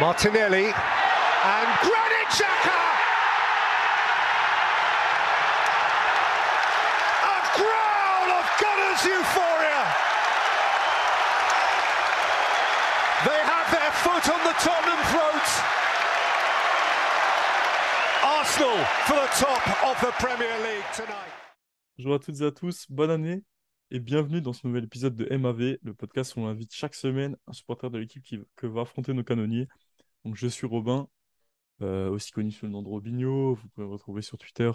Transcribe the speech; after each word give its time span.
Martinelli 0.00 0.66
and 0.66 1.68
Granit 1.86 2.28
Xhaka. 2.34 2.82
A 7.22 7.38
growl 7.54 8.30
of 8.38 8.46
Gunners 8.58 9.04
euphoria. 9.06 9.80
They 13.22 13.38
have 13.38 13.70
their 13.70 13.92
foot 14.02 14.24
on 14.34 14.40
the 14.42 14.54
Tottenham 14.58 15.02
throat. 15.14 15.48
Arsenal 18.24 18.78
for 19.06 19.14
the 19.14 19.30
top 19.38 19.62
of 19.84 20.00
the 20.00 20.12
Premier 20.18 20.58
League 20.66 20.90
tonight. 20.92 21.32
Bonjour 21.98 22.14
à 22.14 22.18
toutes 22.18 22.40
et 22.40 22.46
à 22.46 22.50
tous, 22.50 22.86
bonne 22.90 23.12
année 23.12 23.44
et 23.92 24.00
bienvenue 24.00 24.40
dans 24.40 24.52
ce 24.52 24.66
nouvel 24.66 24.82
épisode 24.82 25.14
de 25.14 25.36
MAV, 25.36 25.78
le 25.80 25.94
podcast 25.94 26.34
où 26.34 26.40
on 26.40 26.48
invite 26.48 26.74
chaque 26.74 26.96
semaine 26.96 27.36
un 27.46 27.52
supporter 27.52 27.90
de 27.90 27.98
l'équipe 27.98 28.24
qui 28.24 28.40
que 28.56 28.66
va 28.66 28.80
affronter 28.80 29.12
nos 29.12 29.22
canonniers. 29.22 29.68
Donc 30.24 30.36
je 30.36 30.46
suis 30.46 30.66
Robin, 30.66 31.08
euh, 31.82 32.10
aussi 32.10 32.32
connu 32.32 32.50
sous 32.50 32.66
le 32.66 32.72
nom 32.72 32.82
de 32.82 32.88
Robinho. 32.88 33.54
Vous 33.54 33.68
pouvez 33.70 33.86
me 33.86 33.92
retrouver 33.92 34.22
sur 34.22 34.38
Twitter 34.38 34.70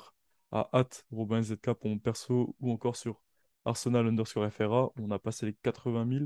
à 0.51 0.69
RobinZK 1.11 1.73
pour 1.73 1.89
mon 1.89 1.99
perso 1.99 2.55
ou 2.59 2.71
encore 2.71 2.95
sur 2.95 3.21
Arsenal 3.65 4.07
underscore 4.07 4.51
FRA 4.51 4.91
on 4.97 5.11
a 5.11 5.19
passé 5.19 5.45
les 5.45 5.53
80 5.53 6.07
000 6.09 6.25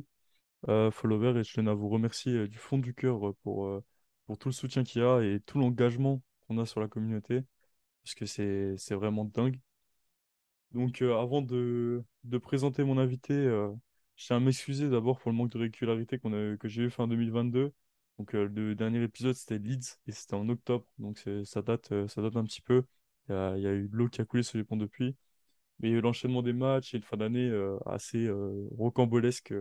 euh, 0.70 0.92
followers 0.92 1.40
et 1.40 1.44
je 1.44 1.54
tenais 1.54 1.72
à 1.72 1.74
vous 1.74 1.90
remercier 1.90 2.34
euh, 2.34 2.48
du 2.48 2.58
fond 2.58 2.78
du 2.78 2.94
cœur 2.94 3.34
pour, 3.44 3.82
tout 4.40 4.50
le 4.50 4.54
soutien 4.54 4.84
qu'il 4.84 5.02
y 5.02 5.06
a 5.06 5.22
et 5.22 5.40
tout 5.42 5.60
l'engagement 5.60 6.22
qu'on 6.48 6.58
a 6.60 6.66
sur 6.66 6.80
la 6.82 6.88
communauté 6.88 7.42
parce 8.04 8.16
que 8.16 8.26
c'est 8.26 8.96
vraiment 8.96 9.26
dingue. 9.26 9.60
Donc, 10.72 11.02
avant 11.02 11.42
de, 11.42 12.04
présenter 12.42 12.84
mon 12.84 12.98
invité, 12.98 13.34
je 14.16 14.26
tiens 14.26 14.38
à 14.38 14.40
m'excuser 14.40 14.90
d'abord 14.90 15.20
pour 15.20 15.32
le 15.32 15.38
manque 15.38 15.52
de 15.52 15.60
régularité 15.60 16.20
que 16.20 16.68
j'ai 16.68 16.84
eu 16.84 16.90
fin 16.90 17.08
2022. 17.08 17.74
Donc, 18.20 18.36
euh, 18.36 18.48
le 18.48 18.76
dernier 18.76 19.04
épisode, 19.04 19.36
c'était 19.36 19.58
Leeds 19.58 19.98
et 20.08 20.12
c'était 20.12 20.36
en 20.36 20.48
octobre. 20.50 20.86
Donc, 21.00 21.24
ça 21.46 21.62
date, 21.62 21.92
euh, 21.92 22.08
ça 22.08 22.22
date 22.22 22.36
un 22.36 22.44
petit 22.44 22.62
peu. 22.62 22.84
Il 23.30 23.34
y 23.34 23.68
a, 23.68 23.74
eu 23.74 23.88
de 23.90 23.96
l'eau 23.96 24.10
qui 24.10 24.22
a 24.22 24.26
coulé 24.26 24.44
sur 24.44 24.58
les 24.58 24.64
ponts 24.64 24.78
depuis. 24.78 25.16
Mais 25.80 25.90
il 25.90 25.92
y 25.94 25.96
a 25.96 26.00
eu 26.00 26.02
l'enchaînement 26.02 26.44
des 26.44 26.54
matchs 26.54 26.94
et 26.94 26.98
une 26.98 27.04
fin 27.04 27.18
d'année 27.18 27.50
euh, 27.50 27.78
assez 27.86 28.30
rocambolesque 28.78 29.54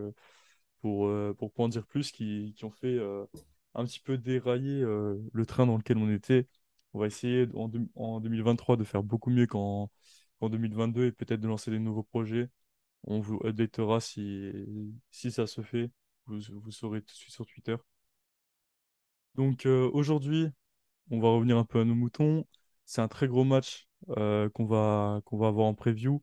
pour, 0.81 1.09
pour 1.37 1.53
pas 1.53 1.63
en 1.63 1.69
dire 1.69 1.85
plus, 1.87 2.11
qui, 2.11 2.53
qui 2.57 2.65
ont 2.65 2.71
fait 2.71 2.99
un 3.75 3.85
petit 3.85 3.99
peu 3.99 4.17
dérailler 4.17 4.83
le 4.83 5.45
train 5.45 5.65
dans 5.65 5.77
lequel 5.77 5.97
on 5.97 6.09
était. 6.11 6.47
On 6.93 6.99
va 6.99 7.07
essayer 7.07 7.47
en, 7.55 7.71
en 7.95 8.19
2023 8.19 8.77
de 8.77 8.83
faire 8.83 9.03
beaucoup 9.03 9.29
mieux 9.31 9.47
qu'en 9.47 9.89
qu'en 10.39 10.49
2022 10.49 11.05
et 11.07 11.11
peut-être 11.11 11.39
de 11.41 11.47
lancer 11.47 11.71
des 11.71 11.79
nouveaux 11.79 12.03
projets. 12.03 12.49
On 13.05 13.19
vous 13.21 13.39
updatera 13.45 13.99
si, 14.01 14.51
si 15.11 15.31
ça 15.31 15.47
se 15.47 15.61
fait. 15.61 15.91
Vous, 16.27 16.39
vous 16.51 16.71
saurez 16.71 17.01
tout 17.01 17.13
de 17.13 17.17
suite 17.17 17.33
sur 17.33 17.45
Twitter. 17.45 17.75
Donc 19.35 19.65
euh, 19.65 19.89
aujourd'hui, 19.93 20.49
on 21.11 21.19
va 21.19 21.29
revenir 21.29 21.57
un 21.57 21.65
peu 21.65 21.79
à 21.81 21.85
nos 21.85 21.95
moutons. 21.95 22.45
C'est 22.85 23.01
un 23.01 23.07
très 23.07 23.27
gros 23.27 23.43
match 23.43 23.87
euh, 24.17 24.49
qu'on 24.49 24.65
va, 24.65 25.21
qu'on 25.25 25.37
va 25.37 25.47
avoir 25.47 25.67
en 25.67 25.73
preview. 25.73 26.21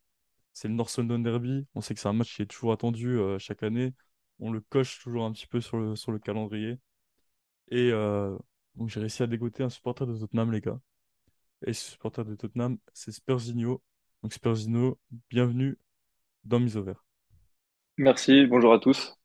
C'est 0.53 0.69
le 0.69 0.75
North 0.75 0.97
London 0.99 1.19
Derby. 1.21 1.67
On 1.75 1.81
sait 1.81 1.95
que 1.95 2.01
c'est 2.01 2.09
un 2.09 2.13
match 2.13 2.37
qui 2.37 2.43
est 2.43 2.47
toujours 2.47 2.73
attendu 2.73 3.19
euh, 3.19 3.39
chaque 3.39 3.63
année. 3.63 3.95
On 4.41 4.53
le 4.53 4.61
coche 4.61 5.01
toujours 5.01 5.25
un 5.25 5.33
petit 5.33 5.47
peu 5.47 5.61
sur 5.61 5.79
le, 5.79 5.97
sur 5.97 6.13
le 6.13 6.19
calendrier. 6.19 6.79
Et 7.71 7.91
euh, 7.93 8.37
donc 8.75 8.89
j'ai 8.89 9.01
réussi 9.01 9.23
à 9.23 9.27
dégoter 9.27 9.63
un 9.63 9.71
supporter 9.71 10.07
de 10.07 10.17
Tottenham, 10.19 10.53
les 10.53 10.61
gars. 10.61 10.81
Et 11.67 11.73
ce 11.73 11.93
supporter 11.93 12.25
de 12.25 12.35
Tottenham, 12.35 12.79
c'est 12.93 13.13
Spursinho. 13.13 13.83
Donc 14.23 14.33
Spursinho, 14.33 14.99
bienvenue 15.31 15.79
dans 16.45 16.61
Mise 16.61 16.77
au. 16.77 16.85
Merci, 17.99 18.47
bonjour 18.47 18.73
à 18.73 18.79
tous. 18.79 19.20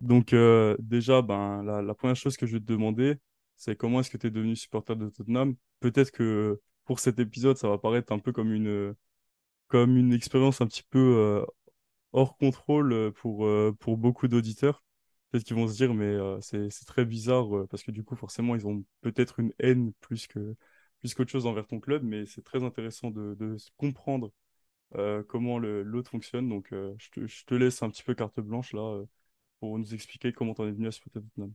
Donc 0.00 0.32
euh, 0.32 0.76
déjà, 0.78 1.22
ben, 1.22 1.62
la, 1.62 1.94
première 1.94 2.16
chose 2.16 2.36
que 2.36 2.46
je 2.46 2.54
vais 2.54 2.60
te 2.60 2.64
demander, 2.72 3.16
c'est 3.56 3.76
comment 3.76 4.00
est-ce 4.00 4.10
que 4.10 4.16
tu 4.16 4.28
es 4.28 4.30
devenu 4.30 4.56
supporter 4.56 4.96
de 4.96 5.10
Tottenham? 5.10 5.54
Peut-être 5.80 6.10
que 6.10 6.60
pour 6.84 7.00
cet 7.00 7.18
épisode, 7.18 7.56
ça 7.58 7.68
va 7.68 7.78
paraître 7.78 8.12
un 8.12 8.18
peu 8.18 8.32
comme 8.32 8.52
une, 8.52 8.94
comme 9.68 9.96
une 9.96 10.12
expérience 10.12 10.60
un 10.60 10.66
petit 10.66 10.84
peu 10.90 10.98
euh, 11.18 11.44
hors 12.12 12.36
contrôle 12.38 12.92
euh, 12.92 13.10
pour, 13.12 13.46
pour 13.78 13.98
beaucoup 13.98 14.28
d'auditeurs. 14.28 14.84
Peut-être 15.30 15.44
qu'ils 15.44 15.56
vont 15.56 15.68
se 15.68 15.76
dire, 15.76 15.94
mais 15.94 16.16
c'est, 16.40 16.70
très 16.86 17.04
bizarre 17.04 17.46
parce 17.70 17.82
que 17.84 17.92
du 17.92 18.02
coup, 18.02 18.16
forcément, 18.16 18.56
ils 18.56 18.66
ont 18.66 18.84
peut-être 19.02 19.38
une 19.40 19.52
haine 19.60 19.92
plus 20.00 20.26
que, 20.26 20.56
plus 20.98 21.14
qu'autre 21.14 21.30
chose 21.30 21.46
envers 21.46 21.66
ton 21.68 21.78
club, 21.80 22.02
mais 22.02 22.26
c'est 22.26 22.42
très 22.42 22.64
intéressant 22.64 23.10
de, 23.10 23.36
de 23.38 23.56
comprendre 23.76 24.32
comment 25.28 25.58
l'autre 25.60 26.10
fonctionne. 26.10 26.48
Donc, 26.48 26.68
je 26.72 27.10
te, 27.10 27.26
je 27.28 27.44
te 27.44 27.54
laisse 27.54 27.82
un 27.82 27.90
petit 27.90 28.02
peu 28.02 28.14
carte 28.14 28.40
blanche 28.40 28.72
là 28.72 29.04
pour 29.60 29.78
nous 29.78 29.94
expliquer 29.94 30.32
comment 30.32 30.54
t'en 30.54 30.66
es 30.66 30.72
venu 30.72 30.88
à 30.88 30.92
supporter 30.92 31.20
Tottenham. 31.22 31.52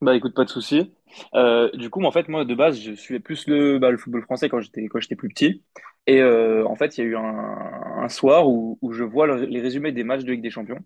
Bah 0.00 0.14
écoute, 0.14 0.34
pas 0.34 0.44
de 0.44 0.50
souci. 0.50 0.92
Euh, 1.34 1.70
du 1.72 1.88
coup, 1.90 2.02
en 2.04 2.10
fait, 2.12 2.28
moi 2.28 2.44
de 2.44 2.54
base, 2.54 2.78
je 2.80 2.92
suivais 2.92 3.20
plus 3.20 3.46
le, 3.46 3.78
bah, 3.78 3.90
le 3.90 3.96
football 3.98 4.22
français 4.22 4.48
quand 4.48 4.60
j'étais 4.60 4.86
quand 4.88 5.00
j'étais 5.00 5.16
plus 5.16 5.28
petit. 5.28 5.64
Et 6.06 6.20
euh, 6.20 6.64
en 6.66 6.76
fait, 6.76 6.98
il 6.98 7.00
y 7.00 7.04
a 7.04 7.06
eu 7.06 7.16
un, 7.16 7.22
un 7.22 8.08
soir 8.08 8.48
où, 8.48 8.78
où 8.82 8.92
je 8.92 9.04
vois 9.04 9.26
le- 9.26 9.44
les 9.46 9.60
résumés 9.60 9.92
des 9.92 10.04
matchs 10.04 10.24
de 10.24 10.32
Ligue 10.32 10.42
des 10.42 10.50
Champions. 10.50 10.78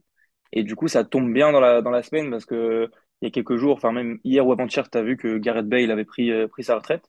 Et 0.52 0.64
du 0.64 0.76
coup, 0.76 0.88
ça 0.88 1.04
tombe 1.04 1.32
bien 1.32 1.52
dans 1.52 1.60
la 1.60 1.82
dans 1.82 1.90
la 1.90 2.02
semaine 2.02 2.30
parce 2.30 2.44
que 2.46 2.90
il 3.22 3.26
y 3.26 3.28
a 3.28 3.30
quelques 3.32 3.56
jours, 3.56 3.74
enfin 3.76 3.92
même 3.92 4.18
hier 4.24 4.46
ou 4.46 4.52
avant-hier, 4.52 4.90
tu 4.90 4.98
as 4.98 5.02
vu 5.02 5.16
que 5.16 5.38
Gareth 5.38 5.68
Bale 5.68 5.90
avait 5.90 6.04
pris 6.04 6.30
euh, 6.32 6.48
pris 6.48 6.64
sa 6.64 6.76
retraite. 6.76 7.04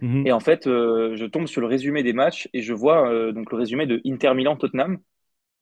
Mhm. 0.00 0.24
Et 0.24 0.32
en 0.32 0.40
fait, 0.40 0.64
je 0.66 1.24
tombe 1.26 1.46
sur 1.46 1.60
le 1.62 1.66
résumé 1.66 2.02
des 2.02 2.12
matchs 2.12 2.48
et 2.52 2.62
je 2.62 2.74
vois 2.74 3.32
donc 3.32 3.50
le 3.52 3.56
résumé 3.58 3.86
de 3.86 4.00
Inter 4.06 4.34
Milan 4.34 4.56
Tottenham 4.56 4.98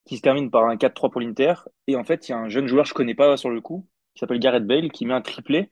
qui 0.09 0.17
se 0.17 0.23
termine 0.23 0.51
par 0.51 0.65
un 0.67 0.77
4-3 0.77 1.11
pour 1.11 1.21
l'Inter. 1.21 1.55
Et 1.87 1.97
en 1.97 2.05
fait, 2.05 2.29
il 2.29 2.33
y 2.33 2.35
a 2.35 2.39
un 2.39 2.49
jeune 2.49 2.67
joueur 2.67 2.85
que 2.85 2.91
je 2.91 2.95
connais 2.95 3.15
pas 3.15 3.37
sur 3.37 3.51
le 3.51 3.61
coup 3.61 3.89
qui 4.15 4.21
s'appelle 4.21 4.41
Gareth 4.41 4.67
Bale 4.67 4.91
qui 4.91 5.07
met 5.07 5.15
un 5.15 5.21
triplé. 5.21 5.71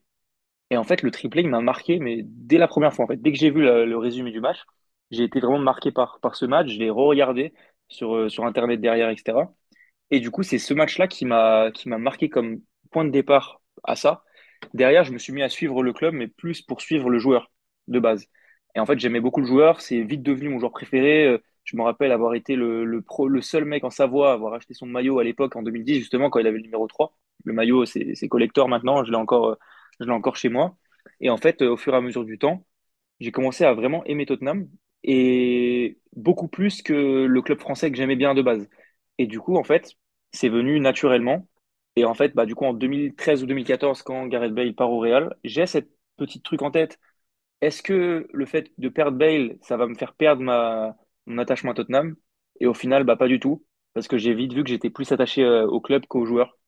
Et 0.71 0.77
en 0.77 0.85
fait, 0.85 1.03
le 1.03 1.11
triplé, 1.11 1.43
il 1.43 1.49
m'a 1.49 1.61
marqué, 1.61 1.99
mais 2.01 2.23
dès 2.25 2.59
la 2.59 2.69
première 2.69 2.93
fois, 2.95 3.05
en 3.05 3.09
fait, 3.09 3.21
dès 3.21 3.33
que 3.33 3.39
j'ai 3.39 3.51
vu 3.51 3.63
le 3.63 3.97
résumé 3.99 4.33
du 4.33 4.41
match, 4.41 4.59
j'ai 5.11 5.25
été 5.25 5.41
vraiment 5.41 5.59
marqué 5.59 5.93
par, 5.93 6.21
par 6.21 6.37
ce 6.37 6.47
match. 6.47 6.69
Je 6.69 6.79
l'ai 6.79 6.91
re-regardé 6.91 7.55
sur, 7.89 8.15
euh, 8.17 8.29
sur 8.29 8.45
Internet 8.45 8.81
derrière, 8.81 9.11
etc. 9.11 9.55
Et 10.11 10.21
du 10.21 10.31
coup, 10.31 10.43
c'est 10.43 10.59
ce 10.59 10.75
match-là 10.75 11.09
qui 11.09 11.25
m'a, 11.25 11.71
qui 11.73 11.89
m'a 11.89 11.99
marqué 11.99 12.29
comme 12.29 12.61
point 12.91 13.05
de 13.05 13.11
départ 13.11 13.63
à 13.85 13.97
ça. 13.97 14.25
Derrière, 14.75 15.05
je 15.05 15.13
me 15.13 15.19
suis 15.19 15.33
mis 15.33 15.43
à 15.43 15.49
suivre 15.49 15.83
le 15.83 15.93
club, 15.93 16.15
mais 16.15 16.29
plus 16.29 16.63
pour 16.63 16.81
suivre 16.81 17.11
le 17.11 17.19
joueur 17.19 17.51
de 17.89 17.99
base. 18.01 18.27
Et 18.75 18.81
en 18.81 18.87
fait, 18.87 18.99
j'aimais 18.99 19.21
beaucoup 19.21 19.41
le 19.41 19.47
joueur. 19.47 19.81
C'est 19.81 20.03
vite 20.03 20.23
devenu 20.23 20.49
mon 20.51 20.59
joueur 20.59 20.73
préféré. 20.73 21.41
Je 21.67 21.77
me 21.77 21.83
rappelle 21.83 22.13
avoir 22.13 22.35
été 22.35 22.55
le, 22.57 23.03
seul 23.43 23.65
mec 23.65 23.85
en 23.85 23.91
Savoie 23.91 24.31
à 24.31 24.35
avoir 24.35 24.55
acheté 24.55 24.73
son 24.73 24.87
maillot 24.87 25.19
à 25.19 25.25
l'époque, 25.25 25.57
en 25.57 25.63
2010, 25.63 25.99
justement, 25.99 26.31
quand 26.31 26.39
il 26.39 26.47
avait 26.47 26.59
le 26.59 26.63
numéro 26.63 26.87
3. 26.87 27.13
Le 27.45 27.53
maillot, 27.53 27.85
c'est 27.87 28.29
collector 28.29 28.69
maintenant. 28.69 29.05
Je 29.05 29.11
l'ai 29.11 29.17
encore, 29.17 29.49
euh, 29.51 29.55
je 30.01 30.09
encore 30.11 30.37
chez 30.37 30.49
moi. 30.49 30.77
Et 31.21 31.29
en 31.29 31.37
fait, 31.37 31.63
euh, 31.63 31.73
au 31.73 31.77
fur 31.77 31.93
et 31.95 31.97
à 31.97 32.01
mesure 32.01 32.25
du 32.25 32.39
temps, 32.39 32.65
j'ai 33.21 33.33
commencé 33.33 33.65
à 33.65 33.75
vraiment 33.75 34.05
aimer 34.05 34.27
Tottenham 34.27 34.69
et 35.03 35.99
beaucoup 36.15 36.49
plus 36.49 36.83
que 36.83 36.93
le 37.27 37.43
club 37.43 37.59
français 37.61 37.91
que 37.91 37.97
j'aimais 37.97 38.17
bien 38.17 38.35
de 38.35 38.43
base. 38.43 38.69
Et 39.19 39.27
du 39.27 39.41
coup, 39.41 39.57
en 39.57 39.65
fait, 39.65 39.95
c'est 40.33 40.49
venu 40.49 40.81
naturellement. 40.81 41.49
Et 41.97 42.05
en 42.05 42.15
fait, 42.15 42.35
bah, 42.35 42.47
du 42.47 42.55
coup, 42.55 42.65
en 42.67 42.75
2013 42.75 43.43
ou 43.43 43.47
2014, 43.47 44.03
quand 44.03 44.27
Gareth 44.27 44.53
Bale 44.55 44.75
part 44.75 44.93
au 44.93 45.01
Real, 45.01 45.37
j'ai 45.45 45.67
cette 45.67 45.91
petite 46.17 46.45
truc 46.45 46.63
en 46.63 46.71
tête. 46.71 46.99
Est-ce 47.61 47.83
que 47.83 48.29
le 48.33 48.47
fait 48.47 48.71
de 48.79 48.89
perdre 48.89 49.19
Bale, 49.19 49.59
ça 49.63 49.77
va 49.77 49.87
me 49.87 49.95
faire 49.95 50.15
perdre 50.15 50.43
ma, 50.43 50.97
mon 51.27 51.39
attachement 51.39 51.73
à 51.73 51.75
Tottenham? 51.75 52.17
Et 52.61 52.67
au 52.67 52.75
final, 52.75 53.05
bah, 53.05 53.17
pas 53.17 53.29
du 53.29 53.41
tout. 53.41 53.65
Parce 53.95 54.09
que 54.09 54.19
j'ai 54.19 54.35
vite 54.35 54.53
vu 54.53 54.63
que 54.63 54.69
j'étais 54.71 54.91
plus 54.91 55.11
attaché 55.13 55.43
euh, 55.45 55.67
au 55.67 55.81
club 55.81 56.07
qu'aux 56.07 56.27
joueurs. 56.27 56.59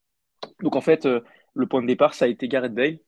Donc 0.63 0.77
en 0.77 0.81
fait, 0.81 1.07
euh, 1.07 1.21
le 1.55 1.67
point 1.67 1.83
de 1.83 1.87
départ, 1.87 2.15
ça 2.15 2.27
a 2.27 2.29
été 2.29 2.49
Gareth 2.49 2.75
Bale. 2.75 2.99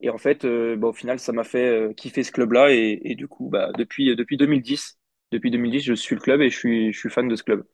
Et 0.00 0.10
en 0.10 0.18
fait, 0.18 0.44
euh, 0.44 0.76
bah, 0.76 0.88
au 0.88 0.92
final, 0.92 1.18
ça 1.18 1.32
m'a 1.32 1.44
fait 1.44 1.94
kiffer 1.96 2.22
ce 2.24 2.32
club-là. 2.32 2.72
Et, 2.72 3.00
et 3.04 3.14
du 3.14 3.28
coup, 3.28 3.48
bah, 3.50 3.72
depuis, 3.78 4.14
depuis 4.16 4.36
2010, 4.36 4.98
depuis 5.32 5.50
2010, 5.50 5.80
je 5.82 5.94
suis 5.94 6.14
le 6.16 6.20
club 6.20 6.40
et 6.42 6.50
je 6.50 6.58
suis, 6.92 6.92
fan 7.10 7.28
de 7.28 7.36
ce 7.36 7.42
club. 7.44 7.64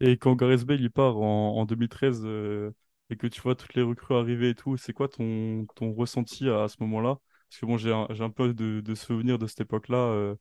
Et 0.00 0.16
quand 0.18 0.34
Gareth 0.36 0.64
Bale 0.64 0.80
il 0.80 0.90
part 0.90 1.16
en, 1.18 1.56
en 1.56 1.64
2013 1.66 2.22
euh, 2.24 2.72
et 3.10 3.16
que 3.16 3.26
tu 3.26 3.40
vois 3.40 3.54
toutes 3.54 3.74
les 3.74 3.82
recrues 3.82 4.14
arriver 4.16 4.50
et 4.50 4.54
tout, 4.54 4.76
c'est 4.76 4.92
quoi 4.92 5.08
ton, 5.08 5.66
ton 5.76 5.92
ressenti 5.94 6.48
à, 6.48 6.68
ce 6.68 6.76
moment-là? 6.80 7.18
Parce 7.48 7.60
que 7.60 7.66
bon, 7.66 7.76
j'ai 7.78 7.92
un, 7.92 8.06
j'ai 8.10 8.24
un 8.24 8.30
peu 8.30 8.52
de, 8.54 8.80
de 8.80 8.94
souvenirs 8.94 9.38
de 9.38 9.46
cette 9.46 9.60
époque-là. 9.60 10.34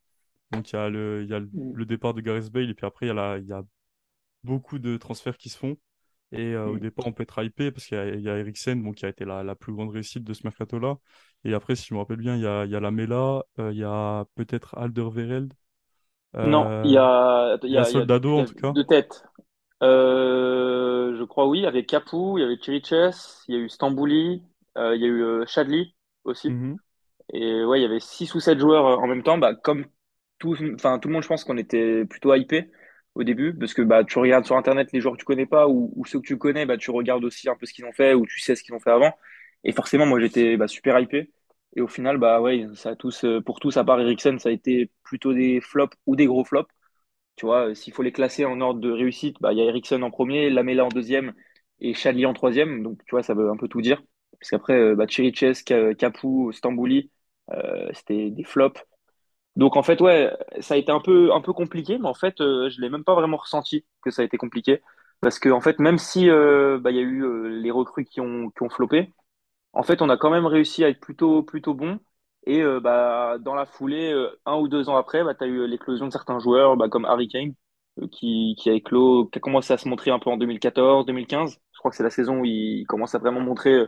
Euh, 0.54 0.58
donc 0.58 0.72
il 0.72 0.76
y 0.76 0.80
a 0.80 0.90
le, 0.90 1.26
y 1.26 1.34
a 1.34 1.40
le, 1.40 1.52
Mm. 1.54 1.74
le 1.74 1.86
départ 1.86 2.14
de 2.14 2.22
Gareth 2.22 2.52
Bale 2.52 2.70
et 2.70 2.74
puis 2.76 2.86
après 2.86 3.06
il 3.08 3.10
y 3.10 3.12
a, 3.12 3.14
la, 3.16 3.38
il 3.40 3.46
y 3.48 3.54
a 3.54 3.64
beaucoup 4.44 4.80
de 4.80 4.98
transferts 4.98 5.38
qui 5.38 5.50
se 5.50 5.58
font. 5.58 5.78
Et 6.34 6.54
euh, 6.56 6.70
au 6.70 6.78
Mm. 6.78 6.80
départ, 6.80 7.08
on 7.08 7.14
peut 7.14 7.24
être 7.24 7.44
hypé 7.44 7.72
parce 7.72 7.86
qu'il 7.88 7.98
y 7.98 8.02
a, 8.02 8.08
il 8.16 8.22
y 8.22 8.30
a 8.30 8.38
Eriksen 8.40 8.84
bon, 8.84 8.94
qui 8.94 9.06
a 9.06 9.10
été 9.10 9.26
la, 9.26 9.44
la 9.44 9.56
plus 9.56 9.74
grande 9.74 9.92
réussite 9.92 10.24
de 10.24 10.34
ce 10.34 10.44
mercato-là. 10.46 10.98
Et 11.46 11.54
après, 11.54 11.76
si 11.76 11.88
je 11.88 11.94
me 11.96 12.00
rappelle 12.00 12.18
bien, 12.18 12.36
il 12.38 12.42
y 12.44 12.48
a, 12.48 12.66
il 12.66 12.72
y 12.72 12.76
a 12.76 12.80
Lamela, 12.82 13.44
euh, 13.60 13.72
il 13.74 13.80
y 13.80 13.84
a 13.86 14.26
peut-être 14.36 14.78
Alderweireld, 14.78 15.54
Non, 16.44 16.74
il 16.84 16.92
euh, 16.92 16.92
y 16.92 16.98
a, 16.98 17.58
il 17.64 17.70
y 17.72 17.78
a 17.78 17.84
il 17.90 17.96
y 17.98 18.02
a, 18.02 18.06
Soldado 18.06 18.38
en 18.38 18.46
tout 18.46 18.56
cas. 18.56 18.76
deux 18.76 18.84
têtes. 18.86 19.24
Euh, 19.84 21.16
je 21.18 21.24
crois 21.26 21.48
oui, 21.48 21.60
il 21.60 21.64
y 21.64 21.68
avait 21.68 21.86
Capoue, 21.86 22.38
il 22.40 22.42
y 22.44 22.46
avait 22.46 22.58
Chiriches, 22.60 23.46
il 23.48 23.56
y 23.56 23.58
a 23.60 23.62
eu 23.62 23.70
Stambouli, 23.70 24.44
euh, 24.78 24.96
il 24.96 25.02
y 25.02 25.06
a 25.06 25.08
eu 25.08 25.24
euh, 25.24 25.46
Chadli 25.48 25.96
aussi. 26.26 26.54
Mhm. 26.54 26.80
Et 27.34 27.66
ouais, 27.66 27.80
il 27.82 27.84
y 27.84 27.86
avait 27.86 28.00
six 28.02 28.34
ou 28.36 28.40
sept 28.42 28.60
joueurs 28.60 28.88
euh, 28.88 28.98
en 28.98 29.08
même 29.08 29.24
temps. 29.24 29.38
Bah, 29.40 29.56
comme 29.56 29.86
tout, 30.44 30.58
enfin, 30.76 31.00
tout 31.00 31.08
le 31.08 31.14
monde, 31.14 31.24
je 31.24 31.28
pense 31.28 31.44
qu'on 31.44 31.58
était 31.58 32.06
plutôt 32.06 32.34
hypé 32.36 32.70
au 33.16 33.24
début, 33.24 33.54
parce 33.58 33.74
que 33.74 33.82
bah, 33.82 34.04
tu 34.04 34.20
regardes 34.20 34.46
sur 34.46 34.58
Internet 34.58 34.90
les 34.92 35.00
joueurs 35.02 35.14
que 35.16 35.20
tu 35.20 35.26
connais 35.26 35.46
pas 35.46 35.68
ou, 35.70 36.04
ceux 36.06 36.20
que 36.20 36.28
tu 36.28 36.38
connais, 36.38 36.66
bah, 36.66 36.78
tu 36.78 36.92
regardes 36.92 37.24
aussi 37.24 37.50
un 37.50 37.56
peu 37.56 37.66
ce 37.66 37.74
qu'ils 37.74 37.86
ont 37.86 37.94
fait 37.94 38.14
ou 38.14 38.26
tu 38.26 38.40
sais 38.42 38.56
ce 38.56 38.64
qu'ils 38.64 38.74
ont 38.76 38.80
fait 38.80 38.92
avant. 38.92 39.14
Et 39.64 39.72
forcément, 39.72 40.06
moi, 40.06 40.20
j'étais 40.20 40.58
bah, 40.58 40.68
super 40.68 41.00
hypé. 41.00 41.32
Et 41.76 41.82
au 41.82 41.88
final, 41.88 42.18
bah 42.18 42.42
ouais, 42.42 42.68
ça 42.76 42.92
a 42.92 42.96
tous, 42.96 43.24
euh, 43.26 43.42
pour 43.42 43.60
tous, 43.60 43.78
à 43.78 43.84
part 43.84 44.00
Eriksen, 44.00 44.38
ça 44.40 44.50
a 44.50 44.52
été 44.52 44.92
plutôt 45.04 45.34
des 45.34 45.60
flops 45.62 45.98
ou 46.06 46.16
des 46.16 46.26
gros 46.28 46.44
flops. 46.46 46.70
Tu 47.36 47.46
vois, 47.46 47.70
euh, 47.70 47.76
s'il 47.76 47.94
faut 47.94 48.04
les 48.04 48.12
classer 48.12 48.46
en 48.46 48.62
ordre 48.62 48.80
de 48.82 48.92
réussite, 48.92 49.38
bah, 49.42 49.54
il 49.54 49.60
y 49.60 49.62
a 49.62 49.66
Eriksen 49.66 50.04
en 50.04 50.12
premier, 50.12 50.50
Lamela 50.50 50.86
en 50.86 50.90
deuxième 50.90 51.34
et 51.82 51.94
Chadli 51.94 52.26
en 52.26 52.34
troisième. 52.34 52.84
Donc, 52.84 53.00
tu 53.06 53.12
vois, 53.12 53.24
ça 53.24 53.34
veut 53.36 53.50
un 53.50 53.58
peu 53.58 53.68
tout 53.68 53.82
dire. 53.82 54.04
Parce 54.40 54.50
qu'après, 54.52 54.74
euh, 54.80 54.96
bah, 54.96 55.08
Chiriches, 55.08 55.64
Capu, 55.98 56.54
Stambouli, 56.54 57.12
c'était 57.94 58.30
des 58.32 58.44
flops. 58.44 58.84
Donc, 59.56 59.76
en 59.78 59.84
fait, 59.84 60.02
ouais, 60.02 60.32
ça 60.62 60.74
a 60.76 60.78
été 60.78 60.92
un 60.92 61.00
peu, 61.00 61.32
un 61.34 61.42
peu 61.42 61.54
compliqué, 61.54 61.98
mais 62.00 62.08
en 62.08 62.14
fait, 62.16 62.42
euh, 62.42 62.70
je 62.70 62.82
l'ai 62.82 62.90
même 62.90 63.04
pas 63.04 63.14
vraiment 63.16 63.38
ressenti 63.38 63.86
que 64.02 64.10
ça 64.12 64.22
a 64.24 64.26
été 64.26 64.38
compliqué. 64.38 64.82
Parce 65.22 65.40
que, 65.40 65.50
en 65.50 65.62
fait, 65.62 65.80
même 65.80 65.98
si 66.00 66.30
euh, 66.30 66.80
bah, 66.80 66.92
y 66.92 66.98
a 67.00 67.02
eu 67.02 67.24
euh, 67.24 67.48
les 67.62 67.72
recrues 67.72 68.06
qui 68.06 68.20
ont, 68.20 68.50
qui 68.50 68.64
ont 68.64 68.70
floppé, 68.70 69.14
en 69.74 69.84
fait, 69.84 70.02
on 70.02 70.10
a 70.10 70.18
quand 70.18 70.30
même 70.32 70.46
réussi 70.46 70.84
à 70.84 70.90
être 70.90 71.00
plutôt, 71.00 71.44
plutôt 71.44 71.74
bon. 71.74 72.00
Et 72.46 72.62
euh, 72.62 72.80
bah, 72.80 73.38
dans 73.40 73.56
la 73.56 73.66
foulée, 73.66 74.12
euh, 74.14 74.30
un 74.46 74.56
ou 74.58 74.68
deux 74.68 74.90
ans 74.90 74.98
après, 74.98 75.24
bah, 75.24 75.36
tu 75.36 75.46
eu 75.46 75.68
l'éclosion 75.68 76.08
de 76.08 76.12
certains 76.12 76.40
joueurs, 76.40 76.78
bah, 76.78 76.90
comme 76.90 77.06
Harry 77.06 77.28
Kane, 77.28 77.54
qui, 78.12 78.56
qui 78.60 78.70
a 78.70 78.74
éclos, 78.74 79.28
qui 79.28 79.38
a 79.40 79.42
commencé 79.42 79.74
à 79.74 79.78
se 79.78 79.88
montrer 79.88 80.12
un 80.12 80.20
peu 80.20 80.30
en 80.30 80.38
2014, 80.38 81.06
2015. 81.06 81.60
Je 81.74 81.80
crois 81.80 81.92
que 81.92 81.98
c'est 81.98 82.04
la 82.04 82.10
saison 82.12 82.40
où 82.42 82.46
il 82.46 82.86
commence 82.88 83.16
à 83.16 83.20
vraiment 83.20 83.40
montrer 83.42 83.86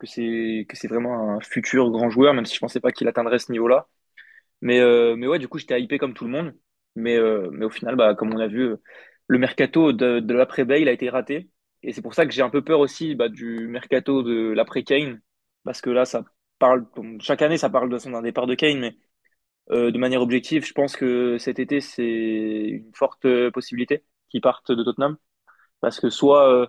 que 0.00 0.06
c'est, 0.06 0.66
que 0.68 0.76
c'est 0.76 0.88
vraiment 0.88 1.32
un 1.36 1.40
futur 1.40 1.90
grand 1.90 2.10
joueur, 2.10 2.34
même 2.34 2.46
si 2.46 2.54
je 2.56 2.60
pensais 2.60 2.80
pas 2.80 2.92
qu'il 2.92 3.08
atteindrait 3.08 3.38
ce 3.40 3.52
niveau-là. 3.52 3.88
Mais, 4.62 4.80
euh, 4.80 5.16
mais 5.16 5.26
ouais, 5.26 5.38
du 5.38 5.48
coup, 5.48 5.58
j'étais 5.58 5.80
hypé 5.80 5.98
comme 5.98 6.14
tout 6.14 6.24
le 6.24 6.30
monde. 6.30 6.54
Mais, 6.96 7.16
euh, 7.16 7.48
mais 7.52 7.64
au 7.64 7.70
final, 7.70 7.96
bah, 7.96 8.14
comme 8.14 8.32
on 8.34 8.38
a 8.40 8.48
vu, 8.48 8.62
euh, 8.72 8.76
le 9.26 9.38
mercato 9.38 9.92
de, 9.92 10.20
de 10.20 10.34
l'après-Bale 10.34 10.88
a 10.88 10.92
été 10.92 11.08
raté. 11.10 11.50
Et 11.82 11.92
c'est 11.92 12.02
pour 12.02 12.14
ça 12.14 12.26
que 12.26 12.32
j'ai 12.32 12.42
un 12.42 12.50
peu 12.50 12.62
peur 12.62 12.80
aussi 12.80 13.14
bah, 13.14 13.28
du 13.28 13.66
mercato 13.68 14.22
de 14.22 14.52
l'après-Kane. 14.52 15.20
Parce 15.64 15.80
que 15.80 15.90
là, 15.90 16.04
ça 16.04 16.24
parle, 16.58 16.86
chaque 17.20 17.42
année, 17.42 17.58
ça 17.58 17.70
parle 17.70 17.90
de 17.90 17.98
son 17.98 18.14
un 18.14 18.22
départ 18.22 18.46
de 18.46 18.54
Kane. 18.54 18.80
Mais 18.80 18.96
euh, 19.70 19.90
de 19.92 19.98
manière 19.98 20.22
objective, 20.22 20.64
je 20.66 20.72
pense 20.72 20.96
que 20.96 21.38
cet 21.38 21.58
été, 21.58 21.80
c'est 21.80 22.04
une 22.04 22.92
forte 22.94 23.24
euh, 23.26 23.50
possibilité 23.50 24.04
qu'il 24.30 24.40
parte 24.40 24.72
de 24.72 24.82
Tottenham. 24.84 25.16
Parce 25.80 26.00
que 26.00 26.10
soit, 26.10 26.50
euh, 26.52 26.66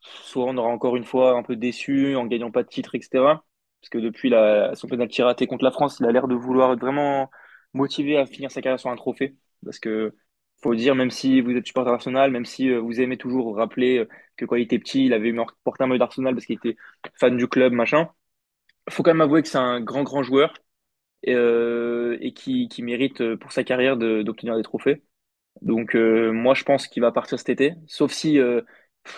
soit 0.00 0.44
on 0.46 0.56
aura 0.56 0.68
encore 0.70 0.96
une 0.96 1.04
fois 1.04 1.36
un 1.38 1.42
peu 1.42 1.56
déçu 1.56 2.16
en 2.16 2.26
gagnant 2.26 2.50
pas 2.50 2.62
de 2.62 2.68
titre, 2.68 2.94
etc. 2.94 3.44
Parce 3.80 3.90
que 3.90 3.98
depuis 3.98 4.28
la, 4.30 4.74
son 4.74 4.88
penalty 4.88 5.22
raté 5.22 5.46
contre 5.46 5.64
la 5.64 5.70
France, 5.70 5.98
il 6.00 6.06
a 6.06 6.12
l'air 6.12 6.28
de 6.28 6.34
vouloir 6.34 6.72
être 6.72 6.80
vraiment 6.80 7.30
motivé 7.74 8.16
à 8.18 8.26
finir 8.26 8.50
sa 8.50 8.60
carrière 8.62 8.80
sur 8.80 8.90
un 8.90 8.96
trophée. 8.96 9.36
Parce 9.64 9.78
que 9.78 10.14
faut 10.62 10.74
dire, 10.74 10.94
même 10.94 11.10
si 11.10 11.40
vous 11.40 11.52
êtes 11.52 11.66
supporter 11.66 11.90
d'Arsenal, 11.92 12.30
même 12.32 12.44
si 12.44 12.68
euh, 12.70 12.80
vous 12.80 13.00
aimez 13.00 13.16
toujours 13.16 13.56
rappeler 13.56 13.98
euh, 13.98 14.08
que 14.36 14.44
quand 14.44 14.56
il 14.56 14.62
était 14.62 14.78
petit, 14.78 15.06
il 15.06 15.12
avait 15.12 15.32
porté 15.64 15.84
un 15.84 15.86
maillot 15.86 15.98
d'Arsenal 16.00 16.34
parce 16.34 16.46
qu'il 16.46 16.56
était 16.56 16.76
fan 17.14 17.36
du 17.36 17.46
club, 17.48 17.72
machin. 17.72 18.10
Faut 18.90 19.02
quand 19.02 19.10
même 19.10 19.20
avouer 19.20 19.42
que 19.42 19.48
c'est 19.48 19.58
un 19.58 19.80
grand, 19.80 20.02
grand 20.02 20.22
joueur 20.22 20.54
et, 21.22 21.34
euh, 21.34 22.18
qui, 22.34 22.68
qui 22.68 22.82
mérite 22.82 23.20
euh, 23.22 23.36
pour 23.38 23.52
sa 23.52 23.64
carrière 23.64 23.96
d'obtenir 23.98 24.56
des 24.56 24.62
trophées. 24.62 25.02
Donc 25.62 25.94
moi 25.96 26.54
je 26.54 26.64
pense 26.64 26.88
qu'il 26.88 27.02
va 27.02 27.12
partir 27.12 27.38
cet 27.38 27.48
été, 27.50 27.74
sauf 27.88 28.12
si 28.12 28.38
euh, 28.40 28.62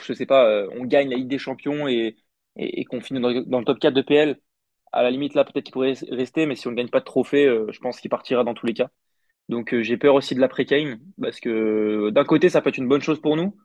je 0.05 0.13
sais 0.15 0.27
pas, 0.27 0.67
on 0.77 0.85
gagne 0.85 1.11
la 1.11 1.17
Ligue 1.17 1.29
des 1.29 1.39
Champions 1.39 1.89
et, 1.89 2.17
et, 2.57 2.81
et 2.81 2.85
qu'on 2.87 3.01
finit 3.01 3.21
dans, 3.21 3.33
dans 3.43 3.61
le 3.61 3.65
top 3.67 3.79
4 3.81 3.95
de 3.95 4.03
PL. 4.03 4.41
À 4.93 5.03
la 5.03 5.11
limite 5.11 5.35
là 5.35 5.45
peut-être 5.45 5.65
qu'il 5.65 5.73
pourrait 5.73 5.95
rester, 6.11 6.47
mais 6.47 6.57
si 6.57 6.67
on 6.67 6.73
ne 6.73 6.77
gagne 6.77 6.89
pas 6.89 7.01
de 7.01 7.05
trophée, 7.05 7.47
euh, 7.47 7.71
je 7.71 7.79
pense 7.79 8.01
qu'il 8.01 8.11
partira 8.11 8.43
dans 8.45 8.55
tous 8.55 8.67
les 8.67 8.75
cas. 8.75 8.91
Donc 9.49 9.73
euh, 9.73 9.83
j'ai 9.83 9.97
peur 9.97 10.15
aussi 10.15 10.35
de 10.35 10.41
l'après 10.41 10.65
Kane 10.65 11.01
parce 11.21 11.41
que 11.41 11.49
euh, 11.49 12.11
d'un 12.11 12.25
côté 12.25 12.49
ça 12.49 12.61
peut 12.61 12.71
être 12.71 12.79
une 12.79 12.89
bonne 12.89 13.03
chose 13.03 13.21
pour 13.21 13.37
nous 13.37 13.57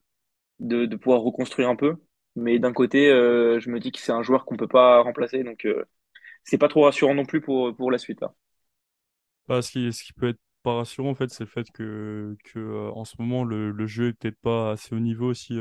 de, 0.59 0.95
pouvoir 0.95 1.21
reconstruire 1.21 1.69
un 1.69 1.75
peu, 1.75 1.95
mais 2.35 2.59
d'un 2.59 2.73
côté 2.73 3.09
je 3.09 3.69
me 3.69 3.79
dis 3.79 3.91
que 3.91 3.99
c'est 3.99 4.11
un 4.11 4.23
joueur 4.23 4.45
qu'on 4.45 4.57
peut 4.57 4.67
pas 4.67 5.01
remplacer, 5.01 5.43
donc 5.43 5.67
c'est 6.43 6.57
pas 6.57 6.69
trop 6.69 6.83
rassurant 6.83 7.13
non 7.15 7.25
plus 7.25 7.41
pour 7.41 7.75
pour 7.75 7.91
la 7.91 7.97
suite 7.97 8.21
là. 8.21 8.33
Bah, 9.47 9.61
ce 9.61 9.71
qui, 9.71 9.91
ce 9.91 10.03
qui 10.03 10.13
peut 10.13 10.29
être 10.29 10.39
pas 10.63 10.77
rassurant, 10.77 11.09
en 11.09 11.15
fait, 11.15 11.29
c'est 11.29 11.43
le 11.43 11.49
fait 11.49 11.69
que, 11.71 12.35
en 12.93 13.05
ce 13.05 13.15
moment, 13.19 13.43
le, 13.43 13.85
jeu 13.85 14.07
est 14.07 14.13
peut-être 14.13 14.39
pas 14.39 14.71
assez 14.71 14.95
haut 14.95 14.99
niveau 14.99 15.27
aussi 15.27 15.59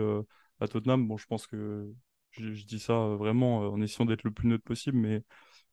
à 0.61 0.69
Tottenham. 0.69 1.07
Bon, 1.07 1.17
je 1.19 1.27
pense 1.27 1.47
que 1.47 1.93
je, 2.31 2.53
je 2.53 2.65
dis 2.67 2.79
ça 2.79 2.95
vraiment 2.95 3.59
en 3.59 3.81
essayant 3.83 4.07
d'être 4.07 4.25
le 4.25 4.31
plus 4.31 4.49
neutre 4.49 4.65
possible, 4.65 4.97
mais 4.97 5.23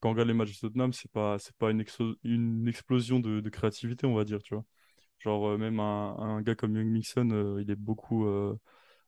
quand 0.01 0.09
on 0.09 0.11
regarde 0.13 0.27
les 0.29 0.33
matchs 0.33 0.55
de 0.55 0.59
Tottenham, 0.61 0.93
c'est 0.93 1.11
pas, 1.11 1.39
c'est 1.39 1.55
pas 1.57 1.71
une, 1.71 1.85
une 2.23 2.67
explosion 2.67 3.19
de, 3.19 3.49
créativité, 3.49 4.07
on 4.07 4.15
va 4.15 4.25
dire, 4.25 4.41
tu 4.43 4.55
vois. 4.55 4.65
Genre, 5.19 5.49
euh, 5.49 5.57
même 5.57 5.79
un, 5.79 6.17
un 6.19 6.41
gars 6.41 6.55
comme 6.55 6.75
Young 6.75 6.87
Mixon, 6.87 7.29
euh, 7.31 7.61
il 7.61 7.71
est 7.71 7.75
beaucoup 7.75 8.25
euh, 8.27 8.57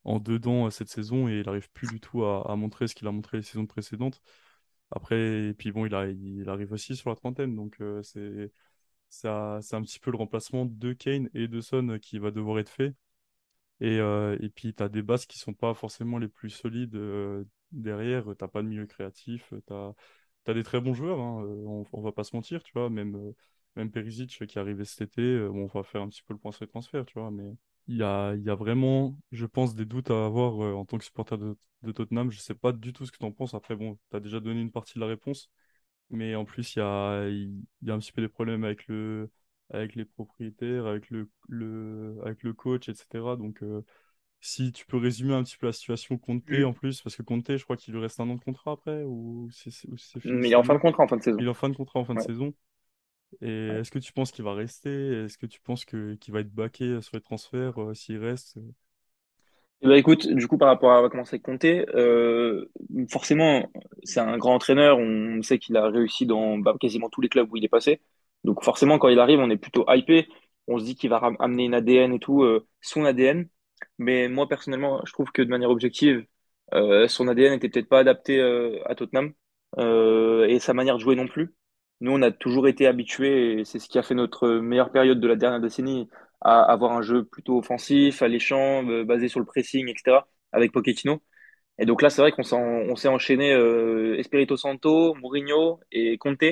en 0.06 0.20
dedans 0.20 0.70
cette 0.72 0.90
saison 0.90 1.28
et 1.30 1.40
il 1.42 1.50
arrive 1.50 1.70
plus 1.72 1.88
du 1.90 2.00
tout 2.00 2.26
à, 2.26 2.56
montrer 2.56 2.88
ce 2.88 2.96
qu'il 2.96 3.08
a 3.08 3.12
montré 3.12 3.38
les 3.38 3.44
saisons 3.44 3.66
précédentes. 3.68 4.22
Après, 4.92 5.50
et 5.50 5.54
puis 5.56 5.72
bon, 5.72 5.86
il, 5.88 5.96
arrive 6.50 6.72
aussi 6.74 6.96
sur 6.96 7.10
la 7.10 7.16
trentaine, 7.16 7.56
donc 7.56 7.82
c'est 8.04 8.52
c'est 9.10 9.28
un 9.30 9.82
petit 9.84 10.00
peu 10.00 10.12
le 10.12 10.18
remplacement 10.18 10.66
de 10.66 10.94
Kane 10.94 11.30
et 11.36 11.48
de 11.48 11.62
Son 11.62 12.00
qui 12.02 12.20
va 12.20 12.32
devoir 12.32 12.60
être 12.60 12.70
fait. 12.70 12.96
Et, 13.82 13.98
et 13.98 14.50
puis, 14.50 14.74
tu 14.76 14.84
as 14.84 14.90
des 14.90 15.04
bases 15.04 15.26
qui 15.26 15.40
sont 15.40 15.54
pas 15.54 15.74
forcément 15.74 16.18
les 16.20 16.28
plus 16.28 16.50
solides 16.52 16.98
derrière. 17.72 18.26
T'as 18.38 18.48
pas 18.48 18.62
de 18.64 18.68
milieu 18.68 18.88
créatif. 18.88 19.54
Tu 19.68 19.74
des 20.54 20.64
très 20.64 20.82
bons 20.82 20.94
joueurs, 20.94 21.20
hein, 21.20 21.44
euh, 21.46 21.84
on, 21.94 22.02
va 22.02 22.12
pas 22.12 22.24
se 22.24 22.36
mentir, 22.36 22.64
tu 22.64 22.74
vois. 22.74 22.90
Même, 22.90 23.16
euh, 23.16 23.32
même 23.76 23.92
Perisic 23.92 24.30
qui 24.30 24.44
est 24.44 24.58
arrivé 24.58 24.86
cet 24.86 25.02
été, 25.02 25.22
euh, 25.22 25.50
on 25.52 25.66
va 25.68 25.84
faire 25.84 26.02
un 26.02 26.10
petit 26.10 26.24
peu 26.24 26.34
le 26.34 26.40
point 26.40 26.52
sur 26.52 26.64
les 26.66 26.70
transferts, 26.70 27.06
tu 27.06 27.20
vois. 27.20 27.32
Mais 27.32 27.56
il 27.88 27.98
y 27.98 28.04
a, 28.04 28.36
y 28.36 28.50
a 28.50 28.56
vraiment, 28.56 29.18
je 29.32 29.46
pense, 29.46 29.76
des 29.76 29.86
doutes 29.86 30.12
à 30.12 30.26
avoir 30.26 30.64
euh, 30.64 30.74
en 30.74 30.86
tant 30.86 30.98
que 30.98 31.04
supporter 31.06 31.38
de, 31.38 31.56
Tottenham. 31.92 32.32
Je 32.32 32.40
sais 32.40 32.56
pas 32.56 32.72
du 32.72 32.94
tout 32.94 33.06
ce 33.06 33.12
que 33.12 33.18
tu 33.18 33.26
en 33.26 33.32
penses. 33.32 33.54
Après, 33.54 33.76
bon, 33.76 33.98
tu 34.12 34.18
as 34.18 34.20
déjà 34.20 34.40
donné 34.40 34.62
une 34.62 34.72
partie 34.72 34.96
de 34.96 35.00
la 35.02 35.08
réponse. 35.08 35.50
Mais 36.10 36.36
en 36.36 36.46
plus, 36.46 36.76
il 36.76 36.80
y 36.80 36.82
a, 36.82 37.28
y 37.30 37.92
a 37.92 37.94
un 37.94 38.00
petit 38.00 38.12
peu 38.12 38.22
des 38.22 38.30
problèmes 38.30 38.64
avec 38.64 38.88
le, 38.88 39.32
avec 39.70 39.96
les 39.96 40.06
propriétaires, 40.06 40.86
avec 40.86 41.10
le, 41.10 41.30
le, 41.50 42.18
avec 42.26 42.44
le 42.44 42.54
coach, 42.54 42.90
etc. 42.90 43.36
Donc, 43.38 43.64
euh, 43.64 43.84
si 44.44 44.72
tu 44.74 44.86
peux 44.86 44.98
résumer 44.98 45.34
un 45.34 45.44
petit 45.44 45.58
peu 45.58 45.68
la 45.68 45.74
situation 45.74 46.18
Conte 46.18 46.44
en 46.66 46.74
plus, 46.74 47.02
parce 47.02 47.16
que 47.16 47.24
Conte, 47.24 47.56
je 47.58 47.64
crois 47.64 47.78
qu'il 47.78 47.94
lui 47.94 48.02
reste 48.02 48.20
un 48.20 48.30
an 48.30 48.36
de 48.36 48.42
contrat 48.44 48.74
après, 48.74 49.04
ou 49.04 49.50
c'est 49.52 49.72
Mais 50.26 50.50
il 50.50 50.52
est 50.52 50.56
en 50.56 50.64
fin 50.64 50.74
de 50.74 50.80
contrat 50.80 51.04
en 51.04 51.08
fin 51.08 51.18
de 51.18 51.24
saison. 51.24 51.40
Il 51.40 51.46
est 51.46 51.50
en 51.50 51.54
fin 51.54 51.70
de 51.70 51.76
contrat 51.76 52.00
en 52.00 52.06
fin 52.06 52.16
de 52.16 52.20
saison. 52.22 52.54
Et 53.42 53.48
Ouais. 53.70 53.82
est-ce 53.82 53.92
que 53.92 54.00
tu 54.00 54.14
penses 54.14 54.32
qu'il 54.32 54.46
va 54.46 54.54
rester? 54.56 55.26
Est-ce 55.26 55.38
que 55.38 55.48
tu 55.48 55.62
penses 55.62 55.86
que 55.86 56.16
qu'il 56.16 56.34
va 56.34 56.42
être 56.42 56.54
baqué 56.54 57.02
sur 57.02 57.16
les 57.18 57.22
transferts 57.22 57.82
euh, 57.82 57.94
s'il 57.96 58.18
reste? 58.20 58.58
Eh 59.82 59.88
ben, 59.88 59.96
écoute, 59.96 60.28
du 60.28 60.48
coup, 60.48 60.58
par 60.58 60.70
rapport 60.70 60.94
à 60.94 61.10
comment 61.10 61.26
c'est 61.26 61.40
compté, 61.40 61.86
euh, 61.94 62.66
forcément, 63.10 63.70
c'est 64.04 64.22
un 64.22 64.38
grand 64.38 64.56
entraîneur. 64.56 64.98
On 64.98 65.42
sait 65.42 65.60
qu'il 65.60 65.76
a 65.76 65.90
réussi 65.90 66.26
dans 66.26 66.58
bah, 66.58 66.74
quasiment 66.80 67.10
tous 67.10 67.20
les 67.22 67.28
clubs 67.30 67.52
où 67.52 67.58
il 67.58 67.66
est 67.66 67.70
passé. 67.70 68.02
Donc, 68.46 68.64
forcément, 68.64 68.98
quand 68.98 69.10
il 69.10 69.20
arrive, 69.20 69.40
on 69.40 69.50
est 69.50 69.58
plutôt 69.58 69.86
hypé. 69.90 70.28
On 70.68 70.80
se 70.80 70.86
dit 70.86 70.96
qu'il 70.96 71.10
va 71.10 71.18
amener 71.40 71.66
une 71.66 71.74
ADN 71.74 72.14
et 72.14 72.20
tout, 72.20 72.44
euh, 72.44 72.66
son 72.82 73.04
ADN. 73.04 73.50
Mais 73.98 74.28
moi, 74.30 74.48
personnellement, 74.48 75.02
je 75.06 75.14
trouve 75.14 75.32
que 75.32 75.42
de 75.42 75.50
manière 75.50 75.70
objective, 75.70 76.26
euh, 76.74 77.08
son 77.08 77.28
ADN 77.28 77.54
n'était 77.54 77.70
peut-être 77.70 77.90
pas 77.90 78.00
adapté 78.00 78.40
euh, 78.40 78.80
à 78.86 78.96
Tottenham 78.96 79.34
euh, 79.78 80.48
et 80.48 80.60
sa 80.60 80.74
manière 80.74 80.96
de 80.96 81.02
jouer 81.02 81.16
non 81.16 81.28
plus. 81.28 81.54
Nous, 82.02 82.12
on 82.12 82.22
a 82.22 82.32
toujours 82.32 82.68
été 82.68 82.88
habitués, 82.88 83.62
et 83.62 83.66
c'est 83.66 83.80
ce 83.80 83.88
qui 83.90 83.98
a 84.00 84.04
fait 84.04 84.16
notre 84.16 84.50
meilleure 84.50 84.92
période 84.92 85.20
de 85.20 85.28
la 85.28 85.36
dernière 85.36 85.62
décennie, 85.62 86.10
à 86.42 86.62
avoir 86.64 86.92
un 86.94 87.02
jeu 87.02 87.26
plutôt 87.26 87.58
offensif, 87.60 88.22
alléchant, 88.22 88.84
basé 89.06 89.30
sur 89.30 89.40
le 89.40 89.46
pressing, 89.46 89.88
etc., 89.88 90.28
avec 90.52 90.72
Pochettino. 90.74 91.22
Et 91.80 91.86
donc 91.86 92.02
là, 92.02 92.10
c'est 92.10 92.22
vrai 92.22 92.32
qu'on 92.34 92.44
s'est 92.44 93.08
enchaîné 93.08 93.52
Espirito 94.20 94.58
Santo, 94.58 95.16
Mourinho 95.16 95.80
et 95.92 96.18
Conte. 96.18 96.44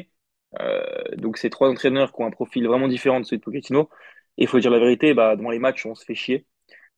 Donc 1.18 1.38
c'est 1.38 1.50
trois 1.50 1.70
entraîneurs 1.70 2.12
qui 2.14 2.22
ont 2.22 2.26
un 2.26 2.32
profil 2.32 2.68
vraiment 2.68 2.88
différent 2.88 3.20
de 3.20 3.26
celui 3.26 3.40
de 3.40 3.44
Pochettino. 3.44 3.90
Et 4.38 4.44
il 4.44 4.48
faut 4.48 4.60
dire 4.60 4.72
la 4.72 4.80
vérité, 4.80 5.14
bah, 5.14 5.36
dans 5.36 5.50
les 5.50 5.60
matchs, 5.60 5.86
on 5.86 5.96
se 5.96 6.06
fait 6.06 6.16
chier. 6.16 6.46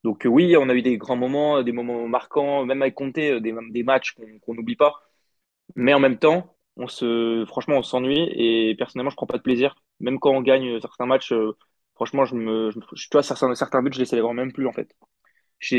Donc 0.04 0.26
euh, 0.26 0.30
oui, 0.30 0.56
on 0.58 0.70
a 0.70 0.74
eu 0.74 0.82
des 0.82 0.98
grands 0.98 1.16
moments, 1.16 1.64
des 1.64 1.72
moments 1.72 2.08
marquants, 2.08 2.66
même 2.66 2.82
avec 2.82 2.96
Conte, 2.96 3.18
euh, 3.18 3.40
des, 3.40 3.84
matchs 3.84 4.16
qu'on 4.42 4.54
n'oublie 4.54 4.76
pas. 4.76 5.02
Mais 5.76 5.94
en 5.94 6.00
même 6.00 6.18
temps, 6.20 6.56
on 6.78 6.88
se, 6.88 7.46
franchement, 7.48 7.78
on 7.78 7.84
s'ennuie 7.84 8.30
et 8.34 8.76
personnellement, 8.76 9.12
je 9.12 9.16
prends 9.16 9.28
pas 9.28 9.38
de 9.38 9.44
plaisir. 9.44 9.76
Même 10.00 10.20
quand 10.20 10.32
on 10.32 10.42
gagne 10.42 10.80
certains 10.82 11.06
matchs, 11.06 11.32
euh, 11.34 11.56
franchement, 11.96 12.26
je 12.26 12.36
me, 12.36 12.72
tu 12.96 13.08
vois, 13.12 13.24
certains, 13.24 13.54
certains 13.56 13.82
buts, 13.82 13.92
je 13.94 14.00
les 14.00 14.06
célèbre 14.06 14.34
même 14.34 14.52
plus 14.54 14.68
en 14.68 14.74
fait. 14.74 14.96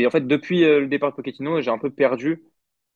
En 0.05 0.09
fait, 0.09 0.27
depuis 0.27 0.63
euh, 0.63 0.79
le 0.81 0.87
départ 0.87 1.11
de 1.11 1.15
Pochettino, 1.15 1.61
j'ai 1.61 1.69
un 1.69 1.77
peu 1.77 1.91
perdu 1.91 2.43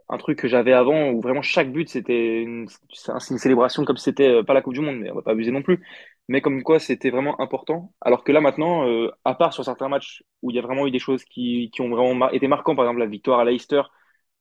un 0.09 0.17
truc 0.17 0.39
que 0.39 0.47
j'avais 0.47 0.73
avant 0.73 1.11
où 1.11 1.21
vraiment 1.21 1.43
chaque 1.43 1.71
but 1.71 1.87
c'était 1.87 2.41
une, 2.41 2.67
célébration 2.91 3.85
comme 3.85 3.97
si 3.97 4.05
c'était 4.05 4.29
euh, 4.29 4.43
pas 4.43 4.53
la 4.55 4.61
Coupe 4.61 4.73
du 4.73 4.81
Monde, 4.81 4.97
mais 4.99 5.11
on 5.11 5.15
va 5.15 5.21
pas 5.21 5.31
abuser 5.31 5.51
non 5.51 5.61
plus. 5.61 5.85
Mais 6.29 6.41
comme 6.41 6.63
quoi 6.63 6.79
c'était 6.79 7.11
vraiment 7.11 7.39
important. 7.41 7.93
Alors 8.01 8.23
que 8.23 8.31
là 8.31 8.41
maintenant, 8.41 8.87
euh, 8.87 9.11
à 9.25 9.35
part 9.35 9.53
sur 9.53 9.65
certains 9.65 9.89
matchs 9.89 10.23
où 10.43 10.51
il 10.51 10.55
y 10.55 10.59
a 10.59 10.61
vraiment 10.61 10.87
eu 10.87 10.91
des 10.91 10.99
choses 10.99 11.25
qui, 11.25 11.71
qui 11.73 11.81
ont 11.81 11.89
vraiment 11.89 12.29
été 12.31 12.47
marquantes, 12.47 12.77
par 12.77 12.85
exemple 12.85 13.01
la 13.01 13.07
victoire 13.07 13.39
à 13.39 13.45
Leicester 13.45 13.81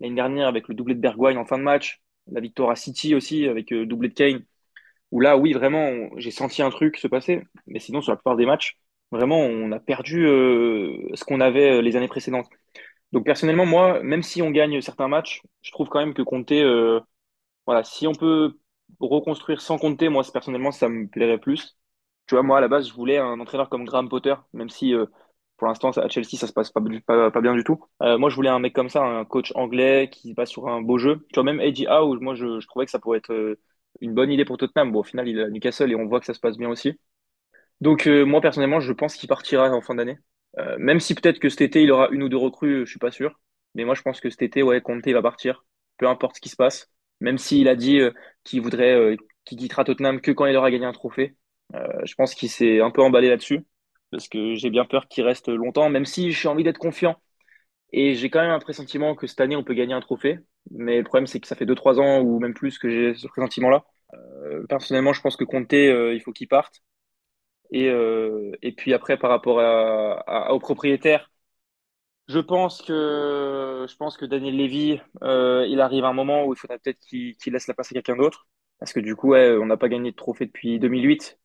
l'année 0.01 0.15
dernière 0.15 0.49
avec 0.49 0.69
le 0.69 0.75
doublé 0.75 0.95
de 0.95 1.01
Bergwijn 1.01 1.39
en 1.39 1.47
fin 1.47 1.59
de 1.59 1.65
match, 1.65 2.03
la 2.29 2.41
victoire 2.41 2.71
à 2.71 2.77
City 2.77 3.15
aussi 3.17 3.47
avec 3.49 3.73
euh, 3.73 3.81
le 3.81 3.87
doublé 3.87 4.11
de 4.11 4.15
Kane, 4.15 4.45
où 5.13 5.21
là 5.21 5.37
oui 5.37 5.53
vraiment 5.55 6.11
j'ai 6.19 6.31
senti 6.31 6.63
un 6.63 6.71
truc 6.71 6.99
se 6.99 7.09
passer. 7.09 7.43
Mais 7.67 7.81
sinon 7.81 8.03
sur 8.03 8.13
la 8.13 8.17
plupart 8.17 8.37
des 8.37 8.47
matchs, 8.47 8.79
vraiment 9.11 9.41
on 9.41 9.73
a 9.73 9.81
perdu 9.81 10.27
euh, 10.27 11.09
ce 11.15 11.25
qu'on 11.25 11.41
avait 11.41 11.79
euh, 11.79 11.83
les 11.83 11.97
années 11.97 12.09
précédentes. 12.09 12.49
Donc 13.13 13.25
personnellement, 13.25 13.67
moi, 13.67 14.03
même 14.03 14.23
si 14.23 14.43
on 14.43 14.51
gagne 14.51 14.81
certains 14.81 15.09
matchs, 15.09 15.43
je 15.63 15.73
trouve 15.73 15.89
quand 15.89 16.01
même 16.01 16.15
que 16.15 16.23
euh, 16.53 17.01
voilà, 17.67 17.85
si 17.85 18.07
on 18.07 18.15
peut 18.15 18.59
reconstruire 19.01 19.61
sans 19.61 19.79
compter, 19.79 20.09
moi, 20.09 20.23
personnellement, 20.33 20.73
ça 20.73 20.89
me 20.89 21.09
plairait 21.09 21.39
plus. 21.39 21.79
Tu 22.27 22.35
vois, 22.35 22.43
moi, 22.43 22.59
à 22.59 22.61
la 22.61 22.69
base, 22.69 22.89
je 22.89 22.95
voulais 22.95 23.19
un 23.19 23.41
entraîneur 23.41 23.69
comme 23.71 23.85
Graham 23.85 24.09
Potter, 24.09 24.35
même 24.53 24.69
si 24.69 24.95
euh, 24.95 25.07
pour 25.57 25.67
l'instant, 25.69 25.91
à 25.91 26.09
Chelsea, 26.09 26.37
ça 26.37 26.47
se 26.47 26.53
passe 26.53 26.71
pas, 26.71 26.81
bien 26.81 27.55
du 27.55 27.65
tout. 27.65 27.85
Euh, 28.03 28.19
moi, 28.19 28.31
je 28.31 28.37
voulais 28.37 28.51
un 28.51 28.59
mec 28.59 28.75
comme 28.75 28.91
ça, 28.91 29.03
un 29.03 29.25
coach 29.25 29.53
anglais 29.55 30.09
qui 30.13 30.35
passe 30.35 30.51
sur 30.51 30.69
un 30.69 30.83
beau 30.83 30.99
jeu. 30.99 31.27
Tu 31.33 31.35
vois, 31.41 31.45
même 31.45 31.61
Eddie 31.61 31.87
Howe, 31.89 32.19
moi, 32.21 32.35
je, 32.35 32.65
trouvais 32.67 32.85
que 32.85 32.91
ça 32.91 32.99
pourrait 32.99 33.19
être 33.19 33.33
euh, 33.33 33.59
une 34.01 34.15
bonne 34.15 34.31
idée 34.31 34.45
pour 34.45 34.59
Tottenham. 34.59 34.93
Bon, 34.93 35.01
au 35.01 35.05
final, 35.05 35.29
il 35.29 35.39
est 35.39 35.45
à 35.45 35.49
Newcastle 35.51 35.91
et 35.91 35.97
on 35.97 36.07
voit 36.07 36.21
que 36.21 36.27
ça 36.27 36.35
se 36.35 36.41
passe 36.41 36.59
bien 36.59 36.69
aussi. 36.69 37.01
Donc, 37.81 38.07
moi, 38.07 38.41
personnellement, 38.41 38.81
je 38.81 38.93
pense 38.93 39.15
qu'il 39.15 39.29
partira 39.29 39.71
en 39.71 39.81
fin 39.81 39.95
d'année. 39.95 40.19
Même 40.79 41.01
si 41.01 41.15
peut-être 41.15 41.39
que 41.39 41.49
cet 41.49 41.61
été, 41.61 41.83
il 41.83 41.93
aura 41.93 42.09
une 42.11 42.23
ou 42.25 42.29
deux 42.29 42.37
recrues, 42.37 42.85
je 42.87 42.91
suis 42.91 42.99
pas 42.99 43.13
sûr. 43.13 43.41
Mais 43.75 43.85
moi, 43.85 43.95
je 43.95 44.03
pense 44.03 44.21
que 44.21 44.31
cet 44.31 44.43
été, 44.43 44.63
ouais, 44.63 44.81
Conte, 44.81 45.05
il 45.07 45.15
va 45.15 45.23
partir. 45.23 45.65
Peu 45.99 46.09
importe 46.09 46.37
ce 46.37 46.41
qui 46.41 46.49
se 46.49 46.57
passe. 46.57 46.91
Même 47.21 47.39
s'il 47.39 47.69
a 47.69 47.77
dit 47.77 48.01
euh, 48.01 48.13
qu'il 48.45 48.61
voudrait, 48.63 48.95
euh, 48.95 49.17
qu'il 49.45 49.59
quittera 49.59 49.85
Tottenham 49.85 50.21
que 50.21 50.31
quand 50.33 50.47
il 50.47 50.57
aura 50.57 50.71
gagné 50.71 50.85
un 50.87 50.93
trophée. 50.93 51.37
Euh, 51.75 51.87
je 52.05 52.15
pense 52.15 52.35
qu'il 52.35 52.49
s'est 52.51 52.81
un 52.81 52.91
peu 52.91 53.03
emballé 53.03 53.29
là-dessus. 53.29 53.67
Parce 54.11 54.29
que 54.29 54.55
j'ai 54.55 54.71
bien 54.71 54.85
peur 54.87 55.09
qu'il 55.09 55.25
reste 55.25 55.49
longtemps, 55.49 55.91
même 55.91 56.07
si 56.07 56.33
j'ai 56.33 56.49
envie 56.49 56.65
d'être 56.65 56.79
confiant. 56.79 57.17
Et 57.93 58.15
j'ai 58.15 58.31
quand 58.31 58.41
même 58.43 58.51
un 58.53 58.59
pressentiment 58.61 59.15
que 59.17 59.27
cette 59.27 59.41
année, 59.41 59.57
on 59.57 59.65
peut 59.65 59.75
gagner 59.75 59.95
un 59.95 60.01
trophée. 60.01 60.39
Mais 60.73 60.99
le 60.99 61.05
problème, 61.05 61.27
c'est 61.27 61.41
que 61.41 61.47
ça 61.49 61.57
fait 61.57 61.67
deux 61.67 61.75
trois 61.77 62.01
ans 62.01 62.21
ou 62.23 62.39
même 62.41 62.55
plus 62.55 62.79
que 62.79 62.91
j'ai 62.91 63.15
ce 63.15 63.29
pressentiment-là. 63.29 63.85
Personnellement, 64.69 65.13
je 65.13 65.21
pense 65.21 65.37
que 65.37 65.45
Conte, 65.45 65.73
euh, 65.75 66.15
il 66.15 66.21
faut 66.21 66.33
qu'il 66.33 66.49
parte. 66.49 66.83
Et, 67.73 67.89
et 68.63 68.73
puis 68.73 68.95
après, 68.95 69.19
par 69.19 69.31
rapport 69.31 69.61
à, 69.61 70.15
à- 70.27 70.53
aux 70.53 70.59
propriétaires, 70.61 71.31
je 72.29 72.39
pense 72.41 72.83
que, 72.83 73.87
je 73.89 73.97
pense 73.97 74.17
que 74.17 74.27
Daniel 74.27 74.57
Levy, 74.57 75.01
euh, 75.23 75.67
il 75.69 75.81
arrive 75.81 76.05
à 76.05 76.09
un 76.09 76.13
moment 76.13 76.45
où 76.45 76.53
il 76.53 76.59
faudrait 76.59 76.79
peut-être 76.79 76.99
qu'il 77.01 77.35
laisse 77.53 77.67
la 77.69 77.75
place 77.75 77.91
à 77.91 77.95
quelqu'un 77.95 78.17
d'autre. 78.17 78.47
Parce 78.79 78.93
que 78.93 79.01
du 79.01 79.17
coup, 79.17 79.31
ouais, 79.31 79.57
on 79.57 79.67
n'a 79.67 79.77
pas 79.77 79.89
gagné 79.89 80.11
de 80.13 80.17
trophée 80.17 80.47
depuis 80.47 80.79
2008. 80.79 81.39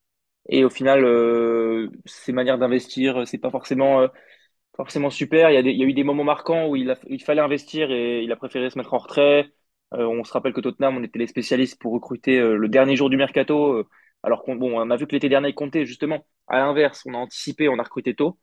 Et 0.50 0.63
au 0.66 0.70
final, 0.70 1.04
euh, 1.06 1.90
ses 2.06 2.34
manières 2.34 2.58
d'investir, 2.58 3.25
c'est 3.28 3.38
pas 3.38 3.50
forcément, 3.52 4.02
euh, 4.02 4.08
forcément 4.78 5.10
super. 5.10 5.50
Il 5.52 5.56
y 5.56 5.58
a 5.58 5.63
des- 5.63 5.72
il 5.72 5.80
y 5.80 5.84
a 5.84 5.88
eu 5.88 5.94
des 5.94 6.04
moments 6.04 6.24
marquants 6.25 6.68
où 6.68 6.75
il 6.75 6.92
a, 6.92 6.98
il 7.10 7.24
fallait 7.24 7.42
investir 7.42 7.92
et 7.92 8.24
il 8.24 8.32
a 8.32 8.36
préféré 8.38 8.70
se 8.70 8.78
mettre 8.78 8.94
en 8.94 9.00
retrait. 9.00 9.52
Euh, 9.94 10.06
on 10.08 10.24
se 10.24 10.34
rappelle 10.34 10.54
que 10.54 10.62
Tottenham, 10.62 10.98
on 10.98 11.04
était 11.04 11.20
les 11.20 11.28
spécialistes 11.28 11.80
pour 11.82 11.94
recruter 11.94 12.40
euh, 12.40 12.56
le 12.58 12.70
dernier 12.70 12.96
jour 12.98 13.10
du 13.10 13.18
mercato. 13.18 13.86
alors 14.24 14.44
qu'on, 14.44 14.56
bon, 14.56 14.80
on 14.80 14.90
a 14.92 14.98
vu 14.98 15.08
que 15.08 15.13
l'été 15.13 15.30
dernier 15.30 15.54
comptait 15.54 15.86
justement. 15.86 16.25
À 16.48 16.60
l'inverse, 16.60 17.04
on 17.08 17.13
a 17.16 17.18
anticipé, 17.18 17.70
on 17.70 17.80
a 17.80 17.84
recruté 17.84 18.16
tôt. 18.16 18.40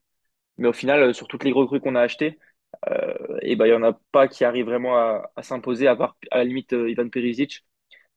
Mais 0.61 0.69
au 0.69 0.73
final, 0.73 1.03
euh, 1.03 1.13
sur 1.13 1.29
toutes 1.29 1.45
les 1.45 1.53
recrues 1.53 1.81
qu'on 1.81 1.97
a 1.97 2.03
achetées, 2.03 2.39
euh, 2.89 3.39
et 3.43 3.57
ben, 3.57 3.67
il 3.67 3.71
y 3.71 3.75
en 3.75 3.83
a 3.83 3.93
pas 4.13 4.29
qui 4.29 4.45
arrivent 4.45 4.67
vraiment 4.67 4.97
à, 4.97 5.43
s'imposer, 5.43 5.87
à 5.89 5.97
part 5.97 6.17
à 6.31 6.39
la 6.39 6.45
limite 6.45 6.73
euh, 6.73 6.91
Ivan 6.91 7.09
Perisic. 7.09 7.65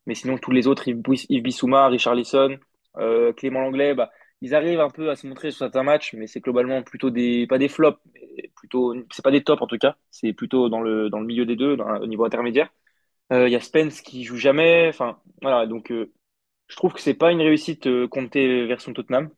Mais 0.05 0.15
sinon, 0.15 0.37
tous 0.37 0.51
les 0.51 0.67
autres, 0.67 0.87
Yves, 0.87 1.01
Bissouma, 1.43 1.87
Richarlison, 1.87 2.57
euh, 2.97 3.33
Clément 3.33 3.61
Langlais, 3.61 3.93
bah, 3.95 4.11
ils 4.41 4.55
arrivent 4.55 4.81
un 4.81 4.89
peu 4.89 5.09
à 5.09 5.15
se 5.15 5.27
montrer 5.27 5.51
sur 5.51 5.59
certains 5.59 5.83
matchs, 5.83 6.13
mais 6.13 6.27
c'est 6.27 6.41
globalement 6.41 6.83
plutôt 6.83 7.09
des, 7.09 7.47
pas 7.47 7.57
des 7.57 7.69
flops, 7.69 7.99
mais 8.13 8.51
plutôt, 8.55 8.93
c'est 9.11 9.23
pas 9.23 9.31
des 9.31 9.43
tops 9.43 9.61
en 9.61 9.67
tout 9.67 9.77
cas, 9.77 9.95
c'est 10.11 10.33
plutôt 10.33 10.69
dans 10.69 10.81
le, 10.81 11.09
dans 11.09 11.19
le 11.19 11.25
milieu 11.25 11.45
des 11.45 11.55
deux, 11.55 11.77
au 11.77 12.07
niveau 12.07 12.25
intermédiaire. 12.25 12.69
Il 13.31 13.49
y 13.49 13.55
a 13.55 13.61
Spence 13.61 14.01
qui 14.01 14.23
joue 14.25 14.37
jamais, 14.37 14.87
enfin, 14.89 15.19
voilà, 15.41 15.65
donc 15.65 15.91
je 15.91 16.75
trouve 16.75 16.93
que 16.93 17.01
c'est 17.01 17.13
pas 17.13 17.31
une 17.31 17.41
réussite 17.41 17.87
comptée 18.09 18.65
version 18.67 18.93
Tottenham. 18.93 19.29